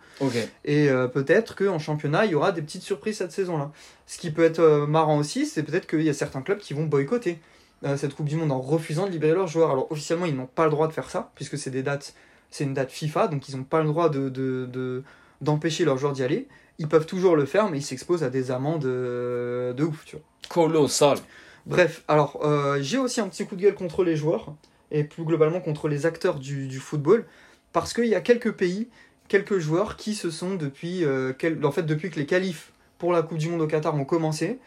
Et 0.66 0.90
euh, 0.90 1.08
peut-être 1.08 1.56
qu'en 1.56 1.80
championnat, 1.80 2.26
il 2.26 2.32
y 2.32 2.36
aura 2.36 2.52
des 2.52 2.62
petites 2.62 2.84
surprises 2.84 3.18
cette 3.18 3.32
saison-là. 3.32 3.72
Ce 4.06 4.20
qui 4.20 4.30
peut 4.32 4.44
être 4.44 4.60
euh, 4.60 4.86
marrant 4.86 5.18
aussi, 5.18 5.46
c'est 5.48 5.64
peut-être 5.64 5.88
qu'il 5.88 6.04
y 6.04 6.10
a 6.10 6.14
certains 6.14 6.42
clubs 6.44 6.60
qui 6.60 6.74
vont 6.76 6.84
boycotter 6.86 7.40
euh, 7.86 7.98
cette 7.98 8.14
Coupe 8.14 8.28
du 8.28 8.36
Monde 8.36 8.52
en 8.52 8.62
refusant 8.62 9.08
de 9.08 9.12
libérer 9.12 9.34
leurs 9.34 9.48
joueurs. 9.48 9.72
Alors 9.72 9.92
officiellement, 9.92 10.26
ils 10.28 10.36
n'ont 10.36 10.46
pas 10.46 10.66
le 10.66 10.70
droit 10.72 10.88
de 10.88 10.94
faire 10.94 11.10
ça, 11.10 11.32
puisque 11.34 11.58
c'est 11.58 11.72
des 11.72 11.82
dates, 11.82 12.14
c'est 12.52 12.66
une 12.66 12.76
date 12.76 12.92
FIFA, 12.92 13.30
donc 13.30 13.50
ils 13.50 13.58
n'ont 13.58 13.64
pas 13.64 13.82
le 13.82 13.88
droit 13.88 14.10
de, 14.10 14.30
de- 14.30 14.68
de- 14.72 15.04
d'empêcher 15.42 15.86
leurs 15.86 15.98
joueurs 15.98 16.14
d'y 16.14 16.22
aller. 16.24 16.48
Ils 16.82 16.88
peuvent 16.88 17.06
toujours 17.06 17.36
le 17.36 17.46
faire, 17.46 17.70
mais 17.70 17.78
ils 17.78 17.84
s'exposent 17.84 18.24
à 18.24 18.32
des 18.32 18.50
amendes 18.50 18.86
euh, 18.86 19.72
de 19.74 19.84
ouf, 19.84 20.04
tu 20.04 20.16
vois. 20.16 20.26
Colossal. 20.50 21.20
Bref, 21.68 22.04
alors 22.08 22.40
euh, 22.44 22.80
j'ai 22.82 22.98
aussi 22.98 23.22
un 23.22 23.28
petit 23.28 23.46
coup 23.46 23.56
de 23.56 23.62
gueule 23.62 23.76
contre 23.76 24.04
les 24.04 24.16
joueurs 24.16 24.56
et 24.90 25.04
plus 25.04 25.24
globalement 25.24 25.62
contre 25.62 25.88
les 25.88 26.08
acteurs 26.08 26.40
du, 26.40 26.68
du 26.68 26.80
football 26.80 27.26
parce 27.72 27.94
qu'il 27.94 28.08
y 28.08 28.16
a 28.16 28.22
quelques 28.22 28.52
pays, 28.54 28.90
quelques 29.28 29.60
joueurs 29.60 29.96
qui 29.96 30.16
se 30.16 30.32
sont 30.32 30.56
depuis, 30.56 31.06
euh, 31.06 31.34
quel- 31.38 31.64
en 31.64 31.72
fait 31.72 31.84
depuis 31.84 32.10
que 32.10 32.20
les 32.20 32.26
qualifs 32.26 32.72
pour 32.98 33.14
la 33.14 33.22
Coupe 33.22 33.38
du 33.38 33.48
Monde 33.48 33.62
au 33.62 33.68
Qatar 33.68 33.94
ont 33.96 34.06
commencé, 34.06 34.58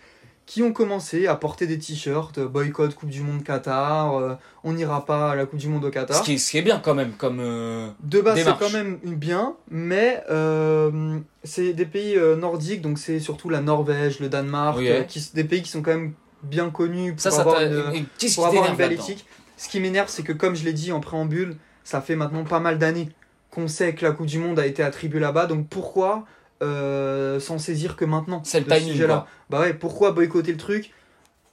qui 0.47 0.63
ont 0.63 0.73
commencé 0.73 1.27
à 1.27 1.37
porter 1.37 1.67
des 1.67 1.79
t-shirts 1.79 2.37
euh, 2.39 2.47
boycott 2.49 2.95
Coupe 2.95 3.09
du 3.09 3.23
Monde 3.23 3.43
Qatar, 3.43 4.15
euh, 4.17 4.35
on 4.63 4.73
n'ira 4.75 5.07
pas 5.07 5.31
à 5.31 5.35
la 5.37 5.47
Coupe 5.47 5.59
du 5.59 5.69
Monde 5.69 5.85
au 5.87 5.91
Qatar. 5.91 6.19
Ce 6.19 6.23
qui, 6.23 6.35
est, 6.35 6.39
ce 6.39 6.51
qui 6.51 6.59
est 6.59 6.63
bien 6.63 6.81
quand 6.81 6.95
même, 6.95 7.13
comme. 7.13 7.39
euh, 7.41 7.89
De 8.03 8.21
base, 8.21 8.39
c'est 8.43 8.59
quand 8.59 8.71
même 8.73 8.99
bien, 9.03 9.57
mais 9.71 10.23
euh, 10.31 11.19
c'est 11.45 11.73
des 11.73 11.87
pays 11.87 12.19
nordiques, 12.39 12.83
donc 12.83 12.99
c'est 12.99 13.21
surtout 13.21 13.49
la 13.49 13.61
Norvège, 13.61 14.21
le 14.21 14.29
Danemark, 14.29 14.79
Oui, 14.79 14.89
ouais. 14.89 15.07
qui, 15.09 15.27
des 15.35 15.45
pays 15.45 15.63
qui 15.63 15.71
sont 15.71 15.83
quand 15.83 15.93
même 15.95 16.13
bien 16.43 16.69
connus 16.71 17.13
pour 17.13 17.23
Ça, 17.23 17.31
ça 17.31 17.41
avoir 17.41 17.57
t'a. 17.57 17.65
une, 17.65 18.07
pour 18.35 18.47
avoir 18.47 18.77
belle 18.77 18.93
éthique? 18.93 19.25
Ce 19.57 19.69
qui 19.69 19.81
m'énerve, 19.81 20.09
c'est 20.11 20.25
que 20.25 20.33
comme 20.33 20.55
je 20.57 20.65
l'ai 20.65 20.73
dit 20.75 20.93
en 20.93 21.01
préambule, 21.01 21.57
ça 21.85 22.01
fait 22.03 22.17
maintenant 22.17 22.45
pas 22.45 22.61
mal 22.61 22.77
d'années 22.79 23.09
qu'on 23.51 23.69
sait 23.69 23.95
que 23.95 24.05
la 24.05 24.11
Coupe 24.13 24.27
du 24.27 24.39
Monde 24.39 24.59
a 24.59 24.67
été 24.67 24.83
attribuée 24.83 25.21
là-bas, 25.21 25.47
donc 25.47 25.69
pourquoi 25.69 26.27
euh, 26.65 27.39
s'en 27.41 27.59
saisir 27.59 27.97
que 27.97 28.05
maintenant 28.05 28.43
C'est 28.45 28.61
le 28.61 28.67
de 28.67 28.71
ce 28.71 28.77
timing, 28.77 28.93
sujet-là 28.93 29.15
quoi. 29.15 29.29
Bah 29.51 29.61
ouais, 29.61 29.75
pourquoi 29.75 30.13
boycotter 30.13 30.53
le 30.53 30.59
truc 30.59 30.93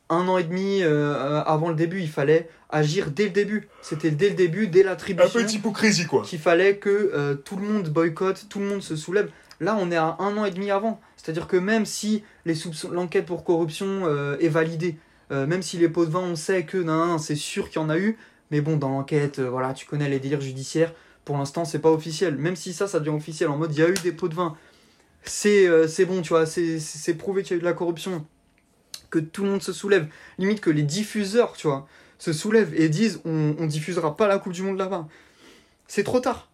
un 0.09 0.27
an 0.27 0.37
et 0.37 0.43
demi 0.43 0.81
euh, 0.83 1.41
avant 1.45 1.69
le 1.69 1.75
début, 1.75 2.01
il 2.01 2.09
fallait 2.09 2.49
agir 2.69 3.11
dès 3.11 3.25
le 3.25 3.29
début. 3.29 3.69
C'était 3.81 4.11
dès 4.11 4.27
le 4.29 4.35
début, 4.35 4.67
dès 4.67 4.83
l'attribution 4.83 5.41
d'hypocrisie, 5.41 6.05
quoi. 6.05 6.23
qu'il 6.23 6.39
fallait 6.39 6.75
que 6.75 7.11
euh, 7.13 7.35
tout 7.35 7.55
le 7.55 7.65
monde 7.65 7.87
boycotte, 7.87 8.47
tout 8.49 8.59
le 8.59 8.65
monde 8.65 8.81
se 8.81 8.97
soulève. 8.97 9.29
Là, 9.61 9.77
on 9.79 9.89
est 9.89 9.95
à 9.95 10.17
un 10.19 10.35
an 10.37 10.43
et 10.43 10.51
demi 10.51 10.69
avant. 10.69 10.99
C'est-à-dire 11.15 11.47
que 11.47 11.55
même 11.55 11.85
si 11.85 12.23
les 12.45 12.55
soupçons- 12.55 12.91
l'enquête 12.91 13.25
pour 13.25 13.45
corruption 13.45 14.01
euh, 14.05 14.35
est 14.39 14.49
validée, 14.49 14.97
euh, 15.31 15.47
même 15.47 15.61
si 15.61 15.77
les 15.77 15.87
pots 15.87 16.05
de 16.05 16.11
vin, 16.11 16.19
on 16.19 16.35
sait 16.35 16.63
que 16.65 16.83
c'est 17.17 17.35
sûr 17.35 17.69
qu'il 17.69 17.81
y 17.81 17.85
en 17.85 17.89
a 17.89 17.97
eu, 17.97 18.17
mais 18.49 18.59
bon, 18.59 18.75
dans 18.75 18.89
l'enquête, 18.89 19.39
euh, 19.39 19.49
voilà, 19.49 19.73
tu 19.73 19.85
connais 19.85 20.09
les 20.09 20.19
délires 20.19 20.41
judiciaires. 20.41 20.93
Pour 21.23 21.37
l'instant, 21.37 21.63
c'est 21.63 21.79
pas 21.79 21.91
officiel. 21.91 22.35
Même 22.35 22.55
si 22.57 22.73
ça, 22.73 22.87
ça 22.87 22.99
devient 22.99 23.15
officiel 23.15 23.49
en 23.49 23.57
mode 23.57 23.73
il 23.73 23.79
y 23.79 23.83
a 23.83 23.87
eu 23.89 23.93
des 24.03 24.11
pots 24.11 24.27
de 24.27 24.33
vin, 24.33 24.55
c'est 25.23 25.67
euh, 25.67 25.87
bon, 26.07 26.21
tu 26.21 26.29
vois, 26.29 26.45
c'est 26.45 27.13
prouvé 27.17 27.43
qu'il 27.43 27.51
y 27.51 27.53
a 27.55 27.57
eu 27.57 27.59
de 27.59 27.65
la 27.65 27.73
corruption, 27.73 28.25
que 29.09 29.19
tout 29.19 29.43
le 29.43 29.49
monde 29.51 29.61
se 29.63 29.73
soulève. 29.73 30.07
Limite 30.37 30.61
que 30.61 30.69
les 30.69 30.83
diffuseurs, 30.83 31.53
tu 31.53 31.67
vois, 31.67 31.87
se 32.17 32.33
soulèvent 32.33 32.73
et 32.79 32.89
disent 32.89 33.21
on, 33.25 33.55
on 33.59 33.65
diffusera 33.65 34.15
pas 34.17 34.27
la 34.27 34.39
Coupe 34.39 34.53
du 34.53 34.61
Monde 34.63 34.77
là-bas. 34.77 35.07
C'est 35.87 36.03
trop 36.03 36.19
tard. 36.19 36.49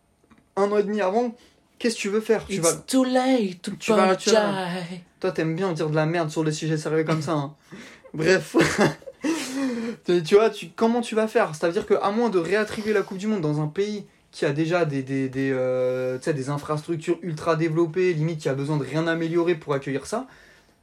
Un 0.55 0.71
an 0.71 0.77
et 0.77 0.83
demi 0.83 1.01
avant, 1.01 1.35
qu'est-ce 1.77 1.95
que 1.95 2.01
tu 2.01 2.09
veux 2.09 2.21
faire? 2.21 2.45
Tu 2.47 2.55
It's 2.55 2.61
vas, 2.63 2.73
too 2.73 3.03
late 3.03 3.61
to 3.61 3.71
tu 3.79 3.91
vas- 3.93 4.15
tu 4.15 4.31
vas- 4.31 4.49
apologize. 4.49 4.99
Toi, 5.19 5.31
t'aimes 5.31 5.55
bien 5.55 5.71
dire 5.73 5.89
de 5.89 5.95
la 5.95 6.05
merde 6.05 6.29
sur 6.31 6.43
des 6.43 6.51
sujets 6.51 6.77
sérieux 6.77 7.03
comme 7.03 7.21
ça. 7.21 7.33
hein. 7.33 7.55
Bref. 8.13 8.55
tu 10.05 10.23
tu 10.23 10.35
vois, 10.35 10.49
tu, 10.49 10.69
comment 10.75 11.01
tu 11.01 11.15
vas 11.15 11.27
faire? 11.27 11.53
C'est-à-dire 11.55 11.85
qu'à 11.85 12.09
moins 12.11 12.29
de 12.29 12.39
réattribuer 12.39 12.93
la 12.93 13.01
Coupe 13.01 13.17
du 13.17 13.27
Monde 13.27 13.41
dans 13.41 13.61
un 13.61 13.67
pays 13.67 14.05
qui 14.31 14.45
a 14.45 14.51
déjà 14.51 14.85
euh, 14.91 16.19
tu 16.19 16.33
des 16.33 16.49
infrastructures 16.49 17.17
ultra 17.21 17.55
développées, 17.55 18.13
limite 18.13 18.39
qui 18.39 18.49
a 18.49 18.53
besoin 18.53 18.77
de 18.77 18.83
rien 18.83 19.07
améliorer 19.07 19.55
pour 19.55 19.73
accueillir 19.73 20.05
ça, 20.05 20.27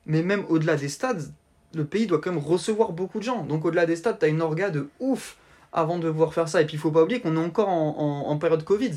mais 0.06 0.22
même 0.22 0.44
au-delà 0.48 0.76
des 0.76 0.88
stades, 0.88 1.30
le 1.74 1.84
pays 1.84 2.06
doit 2.06 2.20
quand 2.20 2.32
même 2.32 2.42
recevoir 2.42 2.92
beaucoup 2.92 3.18
de 3.18 3.24
gens. 3.24 3.44
Donc 3.44 3.64
au-delà 3.64 3.86
des 3.86 3.96
stades, 3.96 4.18
t'as 4.18 4.28
une 4.28 4.42
orga 4.42 4.70
de 4.70 4.88
ouf 5.00 5.36
avant 5.72 5.98
de 5.98 6.10
pouvoir 6.10 6.32
faire 6.34 6.48
ça. 6.48 6.62
Et 6.62 6.66
puis 6.66 6.76
il 6.76 6.80
faut 6.80 6.90
pas 6.90 7.02
oublier 7.02 7.20
qu'on 7.20 7.36
est 7.36 7.44
encore 7.44 7.68
en, 7.68 7.96
en- 7.98 8.30
en 8.30 8.38
période 8.38 8.64
Covid. 8.64 8.92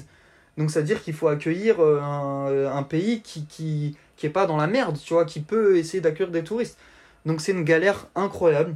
Donc 0.58 0.72
ça 0.72 0.80
veut 0.80 0.86
dire 0.86 1.04
qu'il 1.04 1.14
faut 1.14 1.28
accueillir 1.28 1.78
euh, 1.80 2.70
un, 2.72 2.84
pays 2.84 3.22
qui, 3.22 3.45
qui, 3.45 3.95
est 4.24 4.30
pas 4.30 4.48
dans 4.48 4.58
la 4.58 4.68
merde, 4.68 4.98
tu 5.04 5.14
qui 5.28 5.39
peut 5.41 5.78
essayer 5.78 6.02
d'accueillir 6.02 6.32
des 6.32 6.43
touristes. 6.43 6.78
Donc 7.26 7.41
c'est 7.41 7.52
une 7.52 7.64
galère 7.64 8.08
incroyable. 8.16 8.76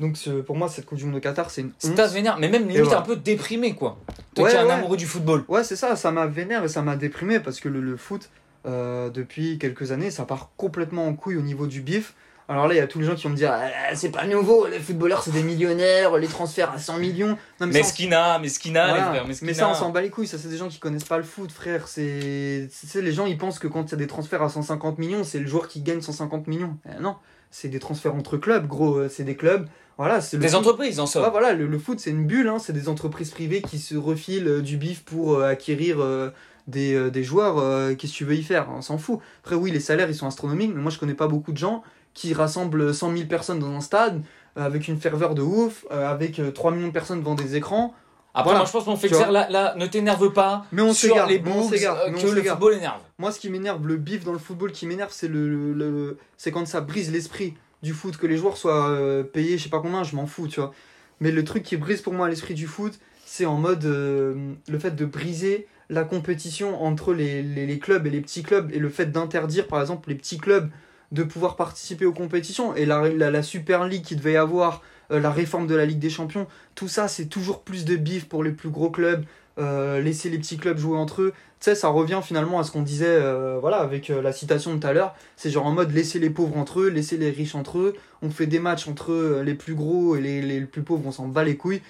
Donc 0.00 0.18
pour 0.46 0.56
moi, 0.56 0.68
cette 0.68 0.86
Coupe 0.86 0.98
du 0.98 1.04
Monde 1.04 1.14
de 1.14 1.18
Qatar, 1.20 1.50
c'est 1.50 1.60
une 1.60 1.72
honte. 1.84 1.94
ta 1.94 2.06
vénère, 2.06 2.38
mais 2.38 2.48
même 2.48 2.66
limite 2.68 2.92
un 2.92 3.02
peu 3.02 3.16
déprimé, 3.16 3.74
quoi. 3.74 3.98
Toi 4.34 4.44
Ouais, 4.44 4.50
qui 4.50 4.56
es 4.56 4.58
un 4.60 4.66
ouais. 4.66 4.72
amoureux 4.72 4.96
du 4.96 5.06
football. 5.06 5.44
Ouais, 5.48 5.62
c'est 5.64 5.76
ça, 5.76 5.94
ça 5.96 6.10
m'a 6.10 6.26
vénère 6.26 6.64
et 6.64 6.68
ça 6.68 6.82
m'a 6.82 6.96
déprimé 6.96 7.38
parce 7.40 7.60
que 7.60 7.68
le, 7.68 7.80
le 7.80 7.96
foot, 7.96 8.30
euh, 8.66 9.10
depuis 9.10 9.58
quelques 9.58 9.92
années, 9.92 10.10
ça 10.10 10.24
part 10.24 10.50
complètement 10.56 11.06
en 11.06 11.14
couille 11.14 11.36
au 11.36 11.42
niveau 11.42 11.66
du 11.66 11.80
bif. 11.82 12.14
Alors 12.48 12.66
là, 12.66 12.74
il 12.74 12.78
y 12.78 12.80
a 12.80 12.86
tous 12.88 12.98
les 12.98 13.06
gens 13.06 13.14
qui 13.14 13.22
vont 13.24 13.30
me 13.30 13.36
dire 13.36 13.52
Ah, 13.52 13.94
c'est 13.94 14.10
pas 14.10 14.26
nouveau, 14.26 14.66
les 14.66 14.80
footballeurs 14.80 15.22
c'est 15.22 15.30
des 15.30 15.42
millionnaires, 15.44 16.16
les 16.18 16.26
transferts 16.26 16.72
à 16.72 16.78
100 16.78 16.98
millions. 16.98 17.38
Non, 17.60 17.66
mais 17.66 17.72
ça, 17.72 17.78
Mesquina, 17.78 18.38
Mesquina, 18.40 18.88
Voilà. 18.88 19.02
les 19.04 19.08
frères, 19.10 19.26
Mesquina. 19.28 19.46
Mais 19.50 19.54
ça, 19.54 19.68
on 19.70 19.74
s'en 19.74 19.90
bat 19.90 20.02
les 20.02 20.10
couilles. 20.10 20.26
Ça, 20.26 20.38
c'est 20.38 20.48
des 20.48 20.56
gens 20.56 20.68
qui 20.68 20.78
connaissent 20.80 21.04
pas 21.04 21.18
le 21.18 21.22
foot, 21.22 21.52
frère. 21.52 21.86
C'est, 21.86 22.68
c'est 22.72 23.00
les 23.00 23.12
gens, 23.12 23.26
ils 23.26 23.38
pensent 23.38 23.58
que 23.60 23.68
quand 23.68 23.84
il 23.84 23.90
y 23.92 23.94
a 23.94 23.98
des 23.98 24.06
transferts 24.08 24.42
à 24.42 24.48
150 24.48 24.98
millions, 24.98 25.22
c'est 25.22 25.38
le 25.38 25.46
joueur 25.46 25.68
qui 25.68 25.80
gagne 25.82 26.00
150 26.00 26.46
millions. 26.48 26.76
Eh 26.90 27.00
non, 27.00 27.14
c'est 27.50 27.68
des 27.68 27.78
transferts 27.78 28.14
entre 28.14 28.36
clubs, 28.36 28.66
gros. 28.66 28.96
euh, 28.98 29.08
C'est 29.08 29.24
des 29.24 29.36
clubs. 29.36 29.68
Voilà, 29.98 30.20
c'est 30.20 30.38
Des 30.38 30.48
foot. 30.48 30.56
entreprises, 30.58 30.98
en 31.00 31.06
somme. 31.06 31.22
Ouais, 31.24 31.30
voilà, 31.30 31.52
le, 31.52 31.66
le 31.66 31.78
foot, 31.78 32.00
c'est 32.00 32.10
une 32.10 32.26
bulle. 32.26 32.48
Hein. 32.48 32.58
C'est 32.58 32.72
des 32.72 32.88
entreprises 32.88 33.30
privées 33.30 33.62
qui 33.62 33.78
se 33.78 33.94
refilent 33.96 34.48
euh, 34.48 34.60
du 34.62 34.76
bif 34.76 35.04
pour 35.04 35.34
euh, 35.34 35.44
acquérir 35.48 36.00
euh, 36.00 36.30
des, 36.66 36.94
euh, 36.94 37.10
des 37.10 37.22
joueurs. 37.24 37.56
Qu'est-ce 37.96 38.12
que 38.12 38.16
tu 38.18 38.24
veux 38.24 38.34
y 38.34 38.42
faire? 38.42 38.68
On 38.74 38.82
s'en 38.82 38.98
fout. 38.98 39.18
Après, 39.42 39.54
oui, 39.56 39.70
les 39.70 39.80
salaires, 39.80 40.08
ils 40.08 40.14
sont 40.14 40.26
astronomiques. 40.26 40.72
Mais 40.74 40.80
moi, 40.80 40.90
je 40.90 40.98
connais 40.98 41.14
pas 41.14 41.28
beaucoup 41.28 41.52
de 41.52 41.58
gens 41.58 41.82
qui 42.14 42.34
rassemblent 42.34 42.92
100 42.94 43.12
000 43.16 43.28
personnes 43.28 43.58
dans 43.58 43.70
un 43.72 43.80
stade 43.80 44.22
avec 44.56 44.86
une 44.88 44.98
ferveur 45.00 45.34
de 45.34 45.40
ouf, 45.42 45.86
avec 45.90 46.38
euh, 46.38 46.50
3 46.50 46.72
millions 46.72 46.88
de 46.88 46.92
personnes 46.92 47.20
devant 47.20 47.34
des 47.34 47.56
écrans. 47.56 47.94
Après, 48.34 48.44
Voilà. 48.50 48.58
moi, 48.60 48.66
je 48.66 48.72
pense 48.72 48.84
qu'on 48.84 48.96
fait 48.96 49.08
vois? 49.08 49.30
là, 49.30 49.48
là, 49.50 49.74
ne 49.76 49.86
t'énerve 49.86 50.30
pas 50.32 50.64
Mais 50.72 50.80
on 50.82 50.92
sur 50.94 51.26
les 51.26 51.38
books 51.38 51.72
euh, 51.74 52.10
que 52.12 52.26
on 52.26 52.32
le 52.32 52.42
football 52.42 52.74
énerve. 52.74 53.00
Moi, 53.18 53.30
ce 53.30 53.38
qui 53.38 53.50
m'énerve, 53.50 53.86
le 53.86 53.96
bif 53.96 54.24
dans 54.24 54.32
le 54.32 54.38
football 54.38 54.72
qui 54.72 54.86
m'énerve, 54.86 55.10
c'est 55.12 55.28
le, 55.28 55.48
le- 55.48 55.72
le- 55.74 56.18
c'est 56.38 56.50
quand 56.50 56.66
ça 56.66 56.80
brise 56.80 57.10
l'esprit 57.12 57.54
du 57.82 57.92
foot, 57.92 58.16
que 58.16 58.26
les 58.26 58.36
joueurs 58.36 58.56
soient 58.56 58.90
euh, 58.90 59.22
payés, 59.22 59.58
je 59.58 59.64
sais 59.64 59.68
pas 59.70 59.80
combien, 59.80 60.02
je 60.04 60.16
m'en 60.16 60.26
fous, 60.26 60.48
tu 60.48 60.60
vois. 60.60 60.72
Mais 61.20 61.30
le 61.30 61.44
truc 61.44 61.62
qui 61.62 61.76
brise 61.76 62.00
pour 62.00 62.12
moi 62.12 62.28
l'esprit 62.28 62.54
du 62.54 62.66
foot, 62.66 62.98
c'est 63.24 63.46
en 63.46 63.56
mode 63.56 63.84
euh, 63.84 64.54
le 64.68 64.78
fait 64.78 64.92
de 64.96 65.04
briser 65.04 65.66
la 65.88 66.04
compétition 66.04 66.82
entre 66.82 67.12
les, 67.12 67.42
les- 67.42 67.78
clubs 67.78 68.06
et 68.06 68.10
les 68.10 68.20
petits 68.20 68.42
clubs 68.42 68.70
et 68.72 68.78
le 68.78 68.88
fait 68.88 69.06
d'interdire, 69.12 69.66
par 69.66 69.80
exemple, 69.80 70.08
les 70.08 70.14
petits 70.14 70.38
clubs 70.38 70.70
de 71.12 71.22
pouvoir 71.22 71.56
participer 71.56 72.06
aux 72.06 72.12
compétitions 72.12 72.74
et 72.74 72.86
la, 72.86 73.08
la, 73.10 73.30
la 73.30 73.42
Super 73.42 73.86
League 73.86 74.02
qui 74.04 74.16
devait 74.16 74.32
y 74.32 74.36
avoir, 74.36 74.82
euh, 75.10 75.20
la 75.20 75.30
réforme 75.30 75.66
de 75.66 75.74
la 75.74 75.84
Ligue 75.84 75.98
des 75.98 76.08
Champions, 76.10 76.46
tout 76.74 76.88
ça, 76.88 77.08
c'est 77.08 77.26
toujours 77.26 77.62
plus 77.62 77.84
de 77.84 77.96
bif 77.96 78.28
pour 78.28 78.42
les 78.42 78.52
plus 78.52 78.70
gros 78.70 78.90
clubs, 78.90 79.24
euh, 79.58 80.00
laisser 80.00 80.30
les 80.30 80.38
petits 80.38 80.56
clubs 80.56 80.78
jouer 80.78 80.96
entre 80.96 81.22
eux 81.22 81.32
tu 81.62 81.70
sais, 81.70 81.76
ça 81.76 81.86
revient 81.90 82.18
finalement 82.24 82.58
à 82.58 82.64
ce 82.64 82.72
qu'on 82.72 82.82
disait, 82.82 83.06
euh, 83.06 83.56
voilà, 83.60 83.76
avec 83.76 84.10
euh, 84.10 84.20
la 84.20 84.32
citation 84.32 84.74
de 84.74 84.80
tout 84.80 84.86
à 84.88 84.92
l'heure. 84.92 85.14
C'est 85.36 85.48
genre 85.48 85.64
en 85.64 85.70
mode 85.70 85.92
laisser 85.92 86.18
les 86.18 86.28
pauvres 86.28 86.56
entre 86.56 86.80
eux, 86.80 86.88
laisser 86.88 87.16
les 87.16 87.30
riches 87.30 87.54
entre 87.54 87.78
eux. 87.78 87.94
On 88.20 88.30
fait 88.30 88.48
des 88.48 88.58
matchs 88.58 88.88
entre 88.88 89.42
les 89.44 89.54
plus 89.54 89.76
gros 89.76 90.16
et 90.16 90.20
les, 90.20 90.42
les 90.42 90.62
plus 90.62 90.82
pauvres, 90.82 91.04
on 91.06 91.12
s'en 91.12 91.28
bat 91.28 91.44
les 91.44 91.56
couilles. 91.56 91.80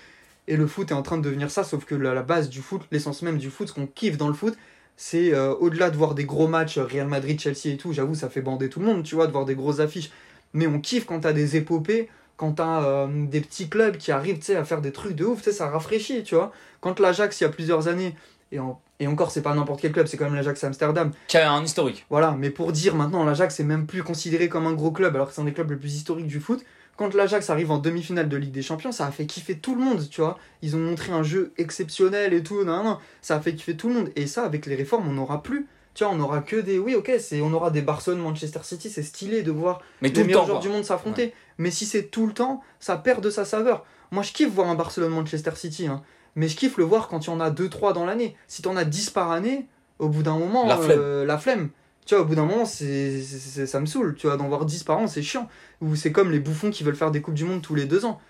Et 0.46 0.58
le 0.58 0.66
foot 0.66 0.90
est 0.90 0.94
en 0.94 1.00
train 1.00 1.16
de 1.16 1.22
devenir 1.22 1.50
ça, 1.50 1.64
sauf 1.64 1.86
que 1.86 1.94
la, 1.94 2.12
la 2.12 2.20
base 2.20 2.50
du 2.50 2.60
foot, 2.60 2.82
l'essence 2.90 3.22
même 3.22 3.38
du 3.38 3.48
foot, 3.48 3.68
ce 3.68 3.72
qu'on 3.72 3.86
kiffe 3.86 4.18
dans 4.18 4.28
le 4.28 4.34
foot, 4.34 4.58
c'est 4.98 5.34
au-delà 5.34 5.88
de 5.88 5.96
voir 5.96 6.14
des 6.14 6.24
gros 6.26 6.48
matchs, 6.48 6.76
Real 6.76 7.08
Madrid, 7.08 7.40
Chelsea 7.40 7.72
et 7.72 7.78
tout, 7.78 7.94
j'avoue, 7.94 8.14
ça 8.14 8.28
fait 8.28 8.42
bander 8.42 8.68
tout 8.68 8.80
le 8.80 8.86
monde, 8.86 9.04
tu 9.04 9.14
vois, 9.14 9.26
de 9.26 9.32
voir 9.32 9.46
des 9.46 9.54
grosses 9.54 9.80
affiches. 9.80 10.10
Mais 10.52 10.66
on 10.66 10.80
kiffe 10.80 11.06
quand 11.06 11.20
t'as 11.20 11.32
des 11.32 11.56
épopées, 11.56 12.10
quand 12.42 12.54
t'as 12.54 12.82
euh, 12.82 13.06
des 13.28 13.40
petits 13.40 13.68
clubs 13.68 13.96
qui 13.96 14.10
arrivent, 14.10 14.40
à 14.56 14.64
faire 14.64 14.80
des 14.80 14.90
trucs 14.90 15.14
de 15.14 15.24
ouf, 15.24 15.48
ça 15.48 15.68
rafraîchit, 15.70 16.24
tu 16.24 16.34
vois. 16.34 16.50
Quand 16.80 16.98
l'Ajax, 16.98 17.40
il 17.40 17.44
y 17.44 17.46
a 17.46 17.50
plusieurs 17.50 17.86
années, 17.86 18.16
et, 18.50 18.58
en- 18.58 18.80
et 18.98 19.06
encore, 19.06 19.30
c'est 19.30 19.42
pas 19.42 19.54
n'importe 19.54 19.80
quel 19.80 19.92
club, 19.92 20.08
c'est 20.08 20.16
quand 20.16 20.24
même 20.24 20.34
l'Ajax 20.34 20.64
Amsterdam. 20.64 21.12
Qui 21.28 21.36
a 21.38 21.52
un 21.52 21.62
historique. 21.62 22.04
Voilà, 22.10 22.32
mais 22.36 22.50
pour 22.50 22.72
dire 22.72 22.96
maintenant, 22.96 23.24
l'Ajax 23.24 23.54
c'est 23.54 23.62
même 23.62 23.86
plus 23.86 24.02
considéré 24.02 24.48
comme 24.48 24.66
un 24.66 24.72
gros 24.72 24.90
club, 24.90 25.14
alors 25.14 25.28
que 25.28 25.34
c'est 25.34 25.40
un 25.40 25.44
des 25.44 25.52
clubs 25.52 25.70
les 25.70 25.76
plus 25.76 25.94
historiques 25.94 26.26
du 26.26 26.40
foot. 26.40 26.64
Quand 26.96 27.14
l'Ajax 27.14 27.48
arrive 27.48 27.70
en 27.70 27.78
demi-finale 27.78 28.28
de 28.28 28.36
Ligue 28.36 28.50
des 28.50 28.62
Champions, 28.62 28.90
ça 28.90 29.06
a 29.06 29.12
fait 29.12 29.24
kiffer 29.26 29.56
tout 29.58 29.76
le 29.76 29.80
monde, 29.80 30.08
tu 30.10 30.20
vois. 30.20 30.36
Ils 30.62 30.74
ont 30.74 30.80
montré 30.80 31.12
un 31.12 31.22
jeu 31.22 31.52
exceptionnel 31.58 32.34
et 32.34 32.42
tout, 32.42 32.64
non, 32.64 32.82
non, 32.82 32.98
ça 33.22 33.36
a 33.36 33.40
fait 33.40 33.54
kiffer 33.54 33.76
tout 33.76 33.88
le 33.88 33.94
monde. 33.94 34.10
Et 34.16 34.26
ça, 34.26 34.44
avec 34.44 34.66
les 34.66 34.74
réformes, 34.74 35.08
on 35.08 35.12
n'aura 35.12 35.44
plus. 35.44 35.68
Tu 35.94 36.04
vois, 36.04 36.12
on 36.14 36.20
aura 36.20 36.40
que 36.40 36.56
des. 36.56 36.78
Oui, 36.78 36.94
ok, 36.94 37.12
c'est... 37.18 37.42
on 37.42 37.52
aura 37.52 37.70
des 37.70 37.82
Barcelone, 37.82 38.18
Manchester 38.20 38.60
City, 38.62 38.88
c'est 38.88 39.02
stylé 39.02 39.42
de 39.42 39.50
voir 39.50 39.82
Mais 40.00 40.08
les 40.08 40.14
tout 40.14 40.20
le 40.20 40.26
meilleurs 40.26 40.40
temps. 40.42 40.46
joueurs 40.46 40.60
quoi. 40.60 40.68
du 40.68 40.74
monde 40.74 40.84
s'affronter. 40.84 41.34
Mais 41.62 41.70
si 41.70 41.86
c'est 41.86 42.04
tout 42.04 42.26
le 42.26 42.32
temps, 42.32 42.60
ça 42.80 42.96
perd 42.96 43.22
de 43.22 43.30
sa 43.30 43.44
saveur. 43.44 43.84
Moi, 44.10 44.22
je 44.24 44.32
kiffe 44.32 44.50
voir 44.52 44.68
un 44.68 44.74
Barcelone-Manchester 44.74 45.52
City, 45.54 45.86
hein. 45.86 46.02
mais 46.34 46.48
je 46.48 46.56
kiffe 46.56 46.76
le 46.76 46.84
voir 46.84 47.06
quand 47.08 47.24
il 47.26 47.30
y 47.30 47.32
en 47.32 47.38
a 47.40 47.50
2-3 47.50 47.92
dans 47.94 48.04
l'année. 48.04 48.36
Si 48.48 48.62
t'en 48.62 48.76
as 48.76 48.84
10 48.84 49.10
par 49.10 49.30
année, 49.30 49.68
au 50.00 50.08
bout 50.08 50.22
d'un 50.24 50.36
moment, 50.38 50.66
La 50.66 50.76
flemme. 50.76 50.98
euh, 51.00 51.24
la 51.24 51.38
flemme. 51.38 51.68
Tu 52.04 52.14
vois, 52.16 52.24
au 52.24 52.26
bout 52.26 52.34
d'un 52.34 52.44
moment, 52.46 52.64
c'est- 52.64 53.22
ça 53.66 53.78
me 53.80 53.86
saoule. 53.86 54.16
Tu 54.16 54.26
vois, 54.26 54.36
d'en 54.36 54.48
voir 54.48 54.64
10 54.66 54.82
par 54.82 54.98
an, 54.98 55.06
c'est 55.06 55.22
chiant. 55.22 55.48
Ou 55.80 55.94
c'est 55.94 56.10
comme 56.10 56.32
les 56.32 56.40
bouffons 56.40 56.70
qui 56.70 56.82
veulent 56.82 56.96
faire 56.96 57.12
des 57.12 57.22
Coupes 57.22 57.34
du 57.34 57.44
Monde 57.44 57.62
tous 57.62 57.76
les 57.76 57.84
2 57.86 58.04
ans. 58.04 58.20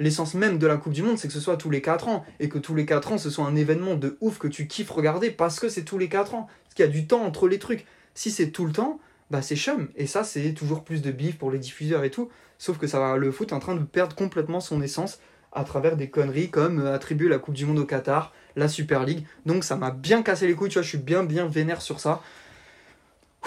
L'essence 0.00 0.34
même 0.34 0.58
de 0.58 0.66
la 0.66 0.76
Coupe 0.76 0.92
du 0.92 1.02
Monde, 1.02 1.16
c'est 1.18 1.28
que 1.28 1.34
ce 1.34 1.40
soit 1.40 1.56
tous 1.56 1.70
les 1.70 1.80
4 1.80 2.08
ans. 2.08 2.24
Et 2.40 2.48
que 2.50 2.58
tous 2.58 2.74
les 2.74 2.84
4 2.84 3.10
ans, 3.12 3.18
ce 3.18 3.30
soit 3.30 3.46
un 3.46 3.56
événement 3.56 3.94
de 3.94 4.18
ouf 4.20 4.38
que 4.38 4.48
tu 4.48 4.66
kiffes 4.66 4.90
regarder 4.90 5.30
parce 5.30 5.58
que 5.60 5.68
c'est 5.70 5.84
tous 5.84 5.96
les 5.96 6.08
4 6.10 6.34
ans. 6.34 6.46
Parce 6.64 6.74
qu'il 6.74 6.84
y 6.84 6.88
a 6.88 6.90
du 6.90 7.06
temps 7.06 7.22
entre 7.24 7.48
les 7.48 7.58
trucs. 7.58 7.86
Si 8.14 8.30
c'est 8.30 8.50
tout 8.50 8.66
le 8.66 8.72
temps, 8.72 9.00
bah 9.32 9.40
c'est 9.40 9.56
chum. 9.56 9.88
Et 9.96 10.06
ça, 10.06 10.24
c'est 10.24 10.52
toujours 10.52 10.84
plus 10.84 11.00
de 11.00 11.10
bif 11.10 11.38
pour 11.38 11.50
les 11.50 11.58
diffuseurs 11.58 12.04
et 12.04 12.10
tout. 12.10 12.28
Sauf 12.58 12.76
que 12.76 12.86
ça 12.86 13.00
va, 13.00 13.16
le 13.16 13.32
foot 13.32 13.50
est 13.50 13.54
en 13.54 13.60
train 13.60 13.74
de 13.74 13.82
perdre 13.82 14.14
complètement 14.14 14.60
son 14.60 14.82
essence 14.82 15.20
à 15.52 15.64
travers 15.64 15.96
des 15.96 16.10
conneries 16.10 16.50
comme 16.50 16.80
euh, 16.80 16.94
attribuer 16.94 17.30
la 17.30 17.38
Coupe 17.38 17.54
du 17.54 17.64
Monde 17.64 17.78
au 17.78 17.86
Qatar, 17.86 18.34
la 18.56 18.68
Super 18.68 19.04
League. 19.04 19.26
Donc 19.46 19.64
ça 19.64 19.76
m'a 19.76 19.90
bien 19.90 20.22
cassé 20.22 20.46
les 20.46 20.54
couilles, 20.54 20.68
tu 20.68 20.74
vois, 20.74 20.82
je 20.82 20.88
suis 20.88 20.98
bien 20.98 21.24
bien 21.24 21.46
vénère 21.46 21.80
sur 21.80 21.98
ça. 21.98 22.20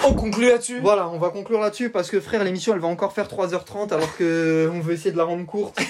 On 0.03 0.13
conclut 0.13 0.49
là-dessus. 0.49 0.79
Voilà, 0.79 1.07
on 1.07 1.19
va 1.19 1.29
conclure 1.29 1.61
là-dessus 1.61 1.91
parce 1.91 2.09
que 2.09 2.19
frère, 2.19 2.43
l'émission 2.43 2.73
elle 2.73 2.79
va 2.79 2.88
encore 2.88 3.13
faire 3.13 3.27
3h30 3.27 3.93
alors 3.93 4.17
que 4.17 4.69
on 4.73 4.79
veut 4.79 4.93
essayer 4.93 5.11
de 5.11 5.17
la 5.17 5.23
rendre 5.23 5.45
courte. 5.45 5.79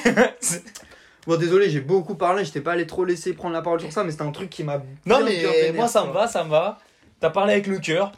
Bon, 1.28 1.38
désolé, 1.38 1.72
j'ai 1.72 1.82
beaucoup 1.82 2.14
parlé, 2.14 2.46
je 2.46 2.52
t'ai 2.52 2.62
pas 2.62 2.74
allé 2.74 2.86
trop 2.86 3.04
laisser 3.04 3.34
prendre 3.34 3.56
la 3.56 3.64
parole 3.64 3.80
sur 3.80 3.92
ça, 3.92 4.04
mais 4.04 4.12
c'était 4.12 4.22
un 4.22 4.32
truc 4.32 4.48
qui 4.48 4.64
m'a. 4.64 4.84
non, 5.08 5.22
mais 5.26 5.72
moi, 5.72 5.88
ça 5.88 6.06
me 6.06 6.12
va, 6.12 6.28
ça 6.28 6.44
me 6.44 6.52
va. 6.52 6.78
T'as 7.20 7.32
parlé 7.32 7.54
avec 7.54 7.66
le 7.66 7.80
cœur. 7.80 8.12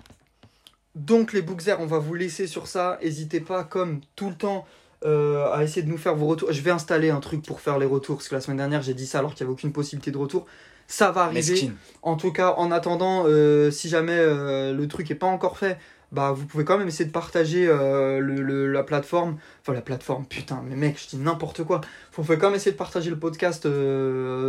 Donc 0.97 1.31
les 1.33 1.41
Bookzers, 1.41 1.77
on 1.79 1.85
va 1.85 1.99
vous 1.99 2.13
laisser 2.15 2.47
sur 2.47 2.67
ça. 2.67 2.97
N'hésitez 3.03 3.39
pas, 3.39 3.63
comme 3.63 4.01
tout 4.15 4.29
le 4.29 4.35
temps, 4.35 4.65
euh, 5.05 5.45
à 5.53 5.63
essayer 5.63 5.83
de 5.83 5.89
nous 5.89 5.97
faire 5.97 6.15
vos 6.15 6.25
retours. 6.27 6.51
Je 6.51 6.61
vais 6.61 6.71
installer 6.71 7.09
un 7.11 7.19
truc 7.19 7.43
pour 7.45 7.61
faire 7.61 7.77
les 7.77 7.85
retours, 7.85 8.17
parce 8.17 8.27
que 8.29 8.35
la 8.35 8.41
semaine 8.41 8.57
dernière 8.57 8.81
j'ai 8.81 8.95
dit 8.95 9.05
ça 9.05 9.19
alors 9.19 9.33
qu'il 9.35 9.45
n'y 9.45 9.49
avait 9.49 9.53
aucune 9.53 9.71
possibilité 9.71 10.09
de 10.11 10.17
retour. 10.17 10.45
Ça 10.87 11.11
va 11.11 11.23
arriver. 11.25 11.39
Mesquine. 11.51 11.75
En 12.01 12.15
tout 12.15 12.31
cas, 12.31 12.53
en 12.57 12.71
attendant, 12.71 13.25
euh, 13.27 13.69
si 13.71 13.89
jamais 13.89 14.17
euh, 14.17 14.73
le 14.73 14.87
truc 14.87 15.11
est 15.11 15.15
pas 15.15 15.27
encore 15.27 15.57
fait, 15.57 15.77
bah 16.13 16.31
vous 16.31 16.45
pouvez 16.45 16.63
quand 16.63 16.77
même 16.77 16.87
essayer 16.87 17.03
de 17.05 17.11
partager 17.11 17.65
le, 17.67 18.19
le- 18.21 18.71
la 18.71 18.81
plateforme. 18.83 19.37
Enfin 19.61 19.73
la 19.73 19.81
plateforme, 19.81 20.25
putain, 20.25 20.63
mais 20.67 20.75
mec, 20.77 20.97
je 20.99 21.09
dis 21.15 21.21
n'importe 21.21 21.63
quoi. 21.65 21.81
Vous 22.13 22.23
pouvez 22.23 22.37
quand 22.37 22.47
même 22.47 22.55
essayer 22.55 22.71
de 22.71 22.77
partager 22.77 23.09
le 23.09 23.19
podcast 23.19 23.67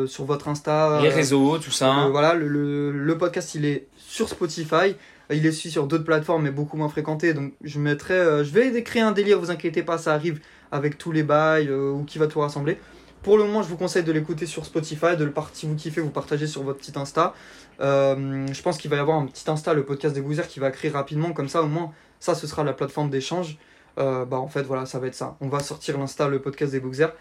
sur 0.07 0.25
votre 0.25 0.47
Insta. 0.49 1.01
Les 1.03 1.09
réseaux, 1.09 1.59
tout 1.59 1.73
ça. 1.73 2.05
euh, 2.07 2.09
voilà, 2.11 2.35
le, 2.35 2.47
le- 2.49 2.93
le 2.93 3.19
podcast 3.19 3.55
il 3.57 3.65
est 3.65 3.89
sur 3.97 4.29
Spotify, 4.29 4.95
il 5.37 5.45
est 5.45 5.51
aussi 5.51 5.71
sur 5.71 5.87
d'autres 5.87 6.05
plateformes 6.05 6.45
mais 6.45 6.51
beaucoup 6.51 6.77
moins 6.77 6.89
fréquentées. 6.89 7.35
Donc 7.35 7.53
je 7.63 7.79
mettrai, 7.79 8.15
euh, 8.15 8.45
je 8.45 8.51
vais 8.51 8.83
créer 8.83 9.03
un 9.03 9.13
délire, 9.13 9.39
vous 9.39 9.51
inquiétez 9.51 9.83
pas, 9.83 9.99
ça 9.99 10.15
arrive 10.15 10.41
avec 10.73 10.99
tous 10.99 11.13
les 11.13 11.23
bails 11.23 11.69
euh, 11.69 11.91
ou 11.91 12.05
qui 12.05 12.19
va 12.19 12.27
tout 12.27 12.41
rassembler. 12.41 12.79
Pour 13.23 13.37
le 13.37 13.45
moment, 13.45 13.63
je 13.63 13.69
vous 13.69 13.77
conseille 13.77 14.05
de 14.05 14.13
l'écouter 14.13 14.47
sur 14.47 14.65
Spotify, 14.65 15.17
de 15.17 15.25
le 15.25 15.33
part- 15.33 15.51
si 15.53 15.67
vous 15.67 15.75
kiffez, 15.75 16.01
vous 16.01 16.11
partagez 16.11 16.47
sur 16.47 16.63
votre 16.63 16.79
petit 16.79 16.93
Insta. 16.97 17.35
Euh, 17.81 18.47
je 18.53 18.63
pense 18.63 18.79
qu'il 18.79 18.91
va 18.91 18.97
y 18.97 19.01
avoir 19.01 19.19
un 19.19 19.27
petit 19.27 19.51
Insta, 19.51 19.75
le 19.75 19.85
podcast 19.85 20.15
des 20.15 20.21
Boozers, 20.21 20.47
qui 20.47 20.61
va 20.61 20.71
créer 20.71 20.91
rapidement, 20.91 21.33
comme 21.33 21.49
ça 21.49 21.63
au 21.63 21.67
moins, 21.67 21.93
ça 22.21 22.35
ce 22.35 22.47
sera 22.47 22.65
la 22.65 22.73
plateforme 22.73 23.11
d'échange. 23.11 23.59
Bah 23.97 24.27
en 24.31 24.47
fait 24.47 24.63
voilà, 24.63 24.87
ça 24.87 25.01
va 25.01 25.09
être 25.09 25.17
ça. 25.17 25.37
On 25.41 25.49
va 25.49 25.59
sortir 25.59 25.99
l'Insta, 25.99 26.29
le 26.29 26.41
podcast 26.41 26.71
des 26.71 26.79
Boozers. 26.79 27.13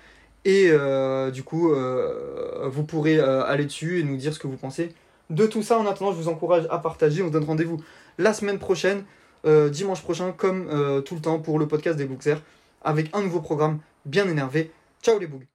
Et 0.46 0.72
du 1.34 1.42
coup, 1.42 1.74
vous 2.64 2.84
pourrez 2.84 3.20
aller 3.20 3.66
dessus 3.66 4.00
et 4.00 4.04
nous 4.04 4.16
dire 4.16 4.32
ce 4.32 4.38
que 4.38 4.46
vous 4.46 4.58
pensez 4.58 4.94
de 5.32 5.48
tout 5.48 5.64
ça. 5.64 5.80
En 5.80 5.88
attendant, 5.88 6.12
je 6.12 6.18
vous 6.18 6.30
encourage 6.30 6.68
à 6.70 6.78
partager. 6.78 7.24
On 7.24 7.30
se 7.30 7.34
donne 7.34 7.46
rendez-vous 7.46 7.82
la 8.18 8.34
semaine 8.34 8.60
prochaine, 8.60 9.04
euh, 9.46 9.70
dimanche 9.70 10.02
prochain, 10.02 10.32
comme 10.32 10.68
euh, 10.70 11.02
tout 11.02 11.16
le 11.16 11.22
temps, 11.22 11.40
pour 11.40 11.60
le 11.60 11.68
podcast 11.68 11.98
des 11.98 12.06
Bookzers, 12.06 12.42
avec 12.84 13.10
un 13.16 13.22
nouveau 13.22 13.42
programme 13.42 13.80
bien 14.06 14.28
énervé. 14.28 14.72
Ciao 15.02 15.20
les 15.20 15.28
boogs 15.28 15.48